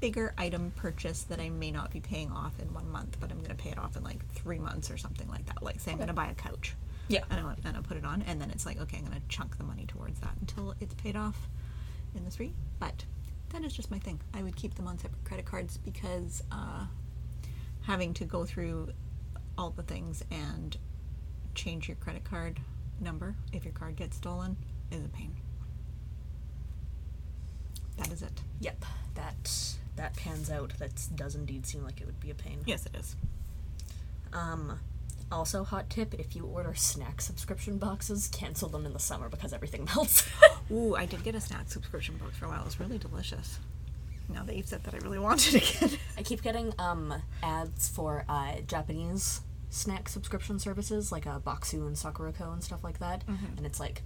bigger 0.00 0.34
item 0.36 0.72
purchase 0.76 1.22
that 1.24 1.40
I 1.40 1.48
may 1.48 1.70
not 1.70 1.90
be 1.90 2.00
paying 2.00 2.30
off 2.30 2.52
in 2.60 2.72
one 2.74 2.90
month, 2.90 3.16
but 3.18 3.30
I'm 3.30 3.38
going 3.38 3.50
to 3.50 3.54
pay 3.62 3.70
it 3.70 3.78
off 3.78 3.96
in 3.96 4.04
like 4.04 4.26
three 4.32 4.58
months 4.58 4.90
or 4.90 4.96
something 4.98 5.28
like 5.28 5.46
that. 5.46 5.62
Like 5.62 5.80
say 5.80 5.90
I'm 5.90 5.96
going 5.96 6.08
to 6.08 6.14
buy 6.14 6.28
a 6.28 6.34
couch. 6.34 6.74
Yeah. 7.10 7.24
And 7.30 7.40
I 7.40 7.44
want, 7.44 7.58
and 7.64 7.76
I'll 7.76 7.82
put 7.82 7.96
it 7.96 8.04
on, 8.04 8.22
and 8.22 8.40
then 8.40 8.50
it's 8.50 8.64
like 8.64 8.80
okay, 8.80 8.98
I'm 8.98 9.04
going 9.04 9.20
to 9.20 9.28
chunk 9.28 9.58
the 9.58 9.64
money 9.64 9.84
towards 9.86 10.20
that 10.20 10.34
until 10.40 10.74
it's 10.80 10.94
paid 10.94 11.16
off 11.16 11.48
in 12.14 12.24
the 12.24 12.30
three. 12.30 12.54
But 12.78 13.04
that 13.50 13.64
is 13.64 13.72
just 13.72 13.90
my 13.90 13.98
thing. 13.98 14.20
I 14.32 14.42
would 14.42 14.56
keep 14.56 14.74
them 14.74 14.86
on 14.86 14.98
separate 14.98 15.24
credit 15.24 15.44
cards 15.44 15.76
because 15.76 16.42
uh, 16.52 16.84
having 17.82 18.14
to 18.14 18.24
go 18.24 18.44
through 18.44 18.90
all 19.58 19.70
the 19.70 19.82
things 19.82 20.24
and 20.30 20.76
change 21.54 21.88
your 21.88 21.96
credit 21.96 22.24
card 22.24 22.60
number 23.00 23.34
if 23.52 23.64
your 23.64 23.74
card 23.74 23.96
gets 23.96 24.16
stolen 24.16 24.56
is 24.90 25.04
a 25.04 25.08
pain. 25.08 25.34
That 27.96 28.12
is 28.12 28.22
it. 28.22 28.40
Yep. 28.60 28.84
That 29.14 29.74
that 29.96 30.16
pans 30.16 30.50
out. 30.50 30.72
That 30.78 30.92
does 31.14 31.34
indeed 31.34 31.66
seem 31.66 31.82
like 31.84 32.00
it 32.00 32.06
would 32.06 32.20
be 32.20 32.30
a 32.30 32.34
pain. 32.34 32.60
Yes, 32.64 32.86
it 32.86 32.94
is. 32.96 33.16
Um, 34.32 34.78
also, 35.32 35.64
hot 35.64 35.88
tip: 35.90 36.14
if 36.14 36.34
you 36.34 36.44
order 36.44 36.74
snack 36.74 37.20
subscription 37.20 37.78
boxes, 37.78 38.28
cancel 38.28 38.68
them 38.68 38.86
in 38.86 38.92
the 38.92 38.98
summer 38.98 39.28
because 39.28 39.52
everything 39.52 39.84
melts. 39.94 40.28
Ooh, 40.70 40.94
I 40.96 41.06
did 41.06 41.22
get 41.22 41.34
a 41.34 41.40
snack 41.40 41.70
subscription 41.70 42.16
box 42.16 42.36
for 42.36 42.46
a 42.46 42.48
while. 42.48 42.62
It 42.62 42.66
was 42.66 42.80
really 42.80 42.98
delicious. 42.98 43.58
Now 44.28 44.44
that 44.44 44.56
you've 44.56 44.68
said 44.68 44.84
that, 44.84 44.94
I 44.94 44.98
really 44.98 45.18
wanted 45.28 45.56
it 45.56 45.76
again. 45.76 45.98
I 46.16 46.22
keep 46.22 46.42
getting 46.42 46.72
um 46.78 47.14
ads 47.42 47.88
for 47.88 48.24
uh, 48.28 48.60
Japanese 48.66 49.40
snack 49.68 50.08
subscription 50.08 50.58
services 50.58 51.12
like 51.12 51.26
uh, 51.26 51.38
Bokksu 51.38 51.86
and 51.86 51.94
Sakuraco 51.94 52.52
and 52.52 52.62
stuff 52.62 52.82
like 52.84 52.98
that, 52.98 53.24
and 53.56 53.66
it's 53.66 53.80
like. 53.80 54.02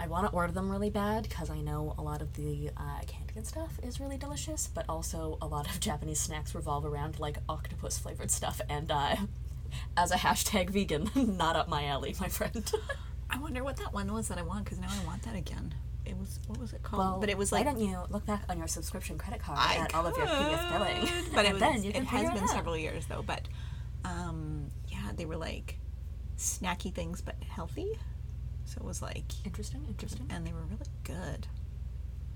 I 0.00 0.08
want 0.08 0.26
to 0.28 0.32
order 0.32 0.52
them 0.52 0.72
really 0.72 0.90
bad 0.90 1.22
because 1.22 1.50
I 1.50 1.60
know 1.60 1.94
a 1.96 2.02
lot 2.02 2.20
of 2.20 2.34
the 2.34 2.68
uh, 2.76 2.98
candy 3.06 3.34
and 3.36 3.46
stuff 3.46 3.78
is 3.82 4.00
really 4.00 4.16
delicious, 4.16 4.68
but 4.74 4.84
also 4.88 5.38
a 5.40 5.46
lot 5.46 5.70
of 5.70 5.78
Japanese 5.88 6.18
snacks 6.18 6.52
revolve 6.52 6.84
around 6.84 7.20
like 7.20 7.38
octopus 7.48 7.96
flavored 7.96 8.30
stuff. 8.30 8.60
And 8.68 8.90
uh, 8.90 9.14
as 9.96 10.10
a 10.10 10.16
hashtag 10.16 10.70
vegan, 10.76 11.10
not 11.14 11.56
up 11.56 11.68
my 11.68 11.86
alley, 11.86 12.14
my 12.20 12.28
friend. 12.28 12.70
I 13.30 13.38
wonder 13.38 13.64
what 13.64 13.76
that 13.78 13.92
one 13.92 14.12
was 14.12 14.28
that 14.28 14.38
I 14.38 14.42
want 14.42 14.64
because 14.64 14.78
now 14.78 14.88
I 14.90 15.06
want 15.06 15.22
that 15.22 15.34
again. 15.34 15.74
It 16.04 16.16
was 16.16 16.38
what 16.46 16.58
was 16.58 16.72
it 16.72 16.82
called? 16.82 16.98
Well, 16.98 17.20
but 17.20 17.30
it 17.30 17.38
was 17.38 17.50
like 17.50 17.64
why 17.64 17.72
don't 17.72 17.80
you 17.80 17.98
look 18.10 18.26
back 18.26 18.44
on 18.48 18.58
your 18.58 18.68
subscription 18.68 19.16
credit 19.16 19.40
card 19.40 19.58
I 19.58 19.76
at 19.76 19.94
all 19.94 20.06
of 20.06 20.16
your 20.16 20.26
previous 20.26 20.60
billing, 20.70 21.32
but 21.34 21.44
it, 21.46 21.52
was, 21.52 21.60
then 21.60 21.82
you 21.82 21.90
it 21.90 22.04
has 22.04 22.30
been 22.32 22.44
it 22.44 22.50
several 22.50 22.76
years 22.76 23.06
though. 23.06 23.22
But 23.26 23.48
um, 24.04 24.68
yeah, 24.88 25.12
they 25.16 25.24
were 25.24 25.36
like 25.36 25.78
snacky 26.36 26.92
things 26.92 27.20
but 27.22 27.36
healthy. 27.42 27.98
So 28.66 28.78
it 28.80 28.84
was 28.84 29.02
like, 29.02 29.24
Interesting, 29.44 29.84
interesting. 29.88 30.26
and 30.30 30.46
they 30.46 30.52
were 30.52 30.62
really 30.64 30.90
good. 31.04 31.46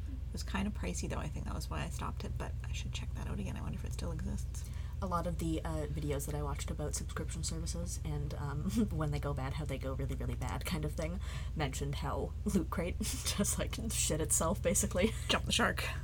It 0.09 0.33
was 0.33 0.43
kind 0.43 0.66
of 0.66 0.74
pricey 0.74 1.09
though. 1.09 1.18
I 1.18 1.29
think 1.29 1.47
that 1.47 1.55
was 1.55 1.70
why 1.70 1.83
I 1.85 1.89
stopped 1.89 2.24
it. 2.24 2.33
But 2.39 2.53
I 2.68 2.72
should 2.72 2.93
check 2.93 3.09
that 3.16 3.29
out 3.29 3.39
again. 3.39 3.57
I 3.57 3.62
wonder 3.62 3.79
if 3.79 3.85
it 3.85 3.93
still 3.93 4.12
exists. 4.12 4.64
A 5.01 5.07
lot 5.07 5.26
of 5.28 5.38
the 5.38 5.61
uh, 5.64 5.86
videos 5.94 6.26
that 6.26 6.34
I 6.34 6.42
watched 6.42 6.70
about 6.72 6.94
subscription 6.94 7.44
services 7.44 8.01
and 8.05 8.34
um, 8.38 8.88
when 8.90 9.11
they 9.12 9.20
go 9.20 9.32
bad, 9.32 9.55
how 9.55 9.64
they 9.64 9.78
go 9.78 9.92
really, 9.94 10.16
really 10.16 10.34
bad, 10.34 10.64
kind 10.64 10.84
of 10.84 10.92
thing, 10.92 11.20
mentioned 11.55 11.96
how 11.96 12.32
Loot 12.44 12.68
Crate 12.70 12.96
just 13.36 13.59
like 13.59 13.76
shit 13.92 14.20
itself 14.20 14.61
basically. 14.62 15.12
Jump 15.28 15.46
the 15.46 15.53
shark. 15.53 15.84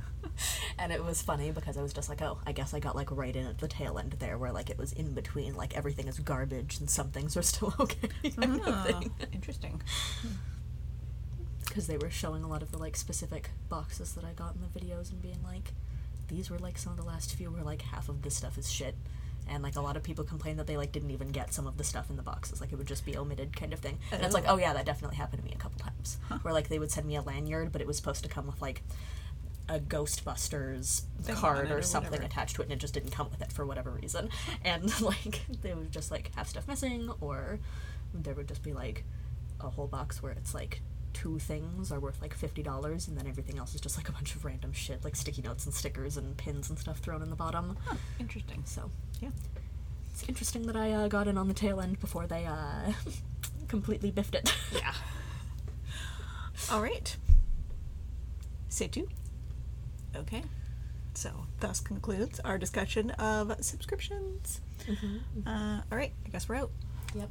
And 0.79 0.91
it 0.91 1.03
was 1.03 1.21
funny 1.21 1.51
because 1.51 1.77
I 1.77 1.81
was 1.83 1.93
just 1.93 2.09
like, 2.09 2.21
oh, 2.21 2.39
I 2.47 2.51
guess 2.51 2.73
I 2.73 2.79
got 2.79 2.95
like 2.95 3.11
right 3.11 3.33
in 3.35 3.45
at 3.45 3.59
the 3.59 3.67
tail 3.67 3.99
end 3.99 4.15
there, 4.19 4.37
where 4.39 4.51
like 4.51 4.69
it 4.71 4.77
was 4.77 4.91
in 4.91 5.13
between, 5.13 5.55
like 5.55 5.77
everything 5.77 6.07
is 6.07 6.19
garbage 6.19 6.79
and 6.79 6.89
some 6.89 7.11
things 7.11 7.37
are 7.37 7.41
still 7.43 7.73
okay. 7.79 8.09
Ah, 8.41 9.01
interesting. 9.31 9.81
because 11.65 11.87
they 11.87 11.97
were 11.97 12.09
showing 12.09 12.43
a 12.43 12.47
lot 12.47 12.61
of 12.63 12.71
the 12.71 12.77
like 12.77 12.95
specific 12.95 13.51
boxes 13.69 14.13
that 14.15 14.25
I 14.25 14.33
got 14.33 14.55
in 14.55 14.61
the 14.61 14.67
videos 14.79 15.11
and 15.11 15.21
being 15.21 15.39
like, 15.43 15.73
these 16.27 16.49
were 16.49 16.59
like 16.59 16.77
some 16.77 16.91
of 16.91 16.97
the 16.97 17.05
last 17.05 17.35
few 17.35 17.51
where 17.51 17.63
like 17.63 17.81
half 17.81 18.09
of 18.09 18.21
the 18.21 18.29
stuff 18.29 18.57
is 18.57 18.71
shit. 18.71 18.95
And 19.47 19.61
like 19.61 19.75
a 19.75 19.81
lot 19.81 19.95
of 19.95 20.01
people 20.01 20.23
complained 20.23 20.57
that 20.57 20.65
they 20.65 20.75
like 20.75 20.91
didn't 20.91 21.11
even 21.11 21.27
get 21.29 21.53
some 21.53 21.67
of 21.67 21.77
the 21.77 21.83
stuff 21.83 22.09
in 22.09 22.15
the 22.15 22.23
boxes, 22.23 22.59
like 22.61 22.71
it 22.71 22.77
would 22.77 22.87
just 22.87 23.05
be 23.05 23.15
omitted 23.15 23.55
kind 23.55 23.73
of 23.73 23.79
thing. 23.79 23.99
And 24.11 24.23
it's 24.23 24.33
like, 24.33 24.45
Oh. 24.47 24.57
yeah, 24.57 24.73
that 24.73 24.85
definitely 24.87 25.17
happened 25.17 25.43
to 25.43 25.47
me 25.47 25.53
a 25.53 25.59
couple 25.59 25.79
times. 25.79 26.17
Where 26.41 26.53
like 26.53 26.67
they 26.67 26.79
would 26.79 26.89
send 26.91 27.05
me 27.05 27.15
a 27.15 27.21
lanyard, 27.21 27.71
but 27.71 27.79
it 27.79 27.85
was 27.87 27.95
supposed 27.95 28.23
to 28.23 28.29
come 28.29 28.47
with 28.47 28.59
like 28.61 28.81
a 29.69 29.79
Ghostbusters 29.79 31.03
Thing 31.21 31.35
card 31.35 31.71
or 31.71 31.77
or 31.77 31.81
something 31.81 32.11
whatever. 32.11 32.27
attached 32.27 32.55
to 32.55 32.61
it, 32.61 32.65
and 32.65 32.73
it 32.73 32.79
just 32.79 32.93
didn't 32.93 33.11
come 33.11 33.29
with 33.29 33.41
it 33.41 33.51
for 33.51 33.65
whatever 33.65 33.91
reason. 33.91 34.29
And 34.63 34.99
like 35.01 35.41
they 35.61 35.73
would 35.73 35.91
just 35.91 36.09
like 36.11 36.31
have 36.35 36.47
stuff 36.47 36.67
missing, 36.67 37.11
or 37.21 37.59
there 38.13 38.33
would 38.33 38.47
just 38.47 38.63
be 38.63 38.73
like 38.73 39.03
a 39.59 39.69
whole 39.69 39.87
box 39.87 40.21
where 40.23 40.31
it's 40.31 40.53
like 40.53 40.81
two 41.15 41.39
things 41.39 41.91
are 41.91 41.99
worth 41.99 42.21
like 42.21 42.33
fifty 42.33 42.61
dollars, 42.61 43.07
and 43.07 43.17
then 43.17 43.25
everything 43.27 43.57
else 43.57 43.73
is 43.73 43.81
just 43.81 43.97
like 43.97 44.09
a 44.09 44.11
bunch 44.11 44.35
of 44.35 44.43
random 44.45 44.71
shit, 44.73 45.03
like 45.03 45.15
sticky 45.15 45.41
notes 45.41 45.65
and 45.65 45.73
stickers 45.73 46.17
and 46.17 46.35
pins 46.37 46.69
and 46.69 46.77
stuff 46.77 46.99
thrown 46.99 47.21
in 47.21 47.29
the 47.29 47.35
bottom. 47.35 47.77
Huh, 47.85 47.95
interesting. 48.19 48.61
So 48.65 48.91
Yeah. 49.21 49.29
it's 50.11 50.27
interesting 50.29 50.67
that 50.67 50.75
I 50.75 50.91
uh, 50.91 51.07
got 51.07 51.27
in 51.27 51.37
on 51.37 51.47
the 51.47 51.53
tail 51.53 51.79
end 51.81 51.99
before 51.99 52.27
they 52.27 52.45
uh, 52.45 52.91
completely 53.67 54.11
biffed 54.11 54.35
it. 54.35 54.53
Yeah. 54.75 54.93
All 56.71 56.81
right. 56.81 57.15
Say 58.69 58.87
two. 58.87 59.07
Okay. 60.15 60.43
So, 61.13 61.45
thus 61.61 61.79
concludes 61.79 62.39
our 62.41 62.57
discussion 62.57 63.11
of 63.11 63.55
subscriptions. 63.63 64.59
Uh, 65.45 65.81
all 65.91 65.97
right. 65.97 66.11
I 66.25 66.29
guess 66.29 66.49
we're 66.49 66.55
out. 66.55 66.71
Yep. 67.15 67.29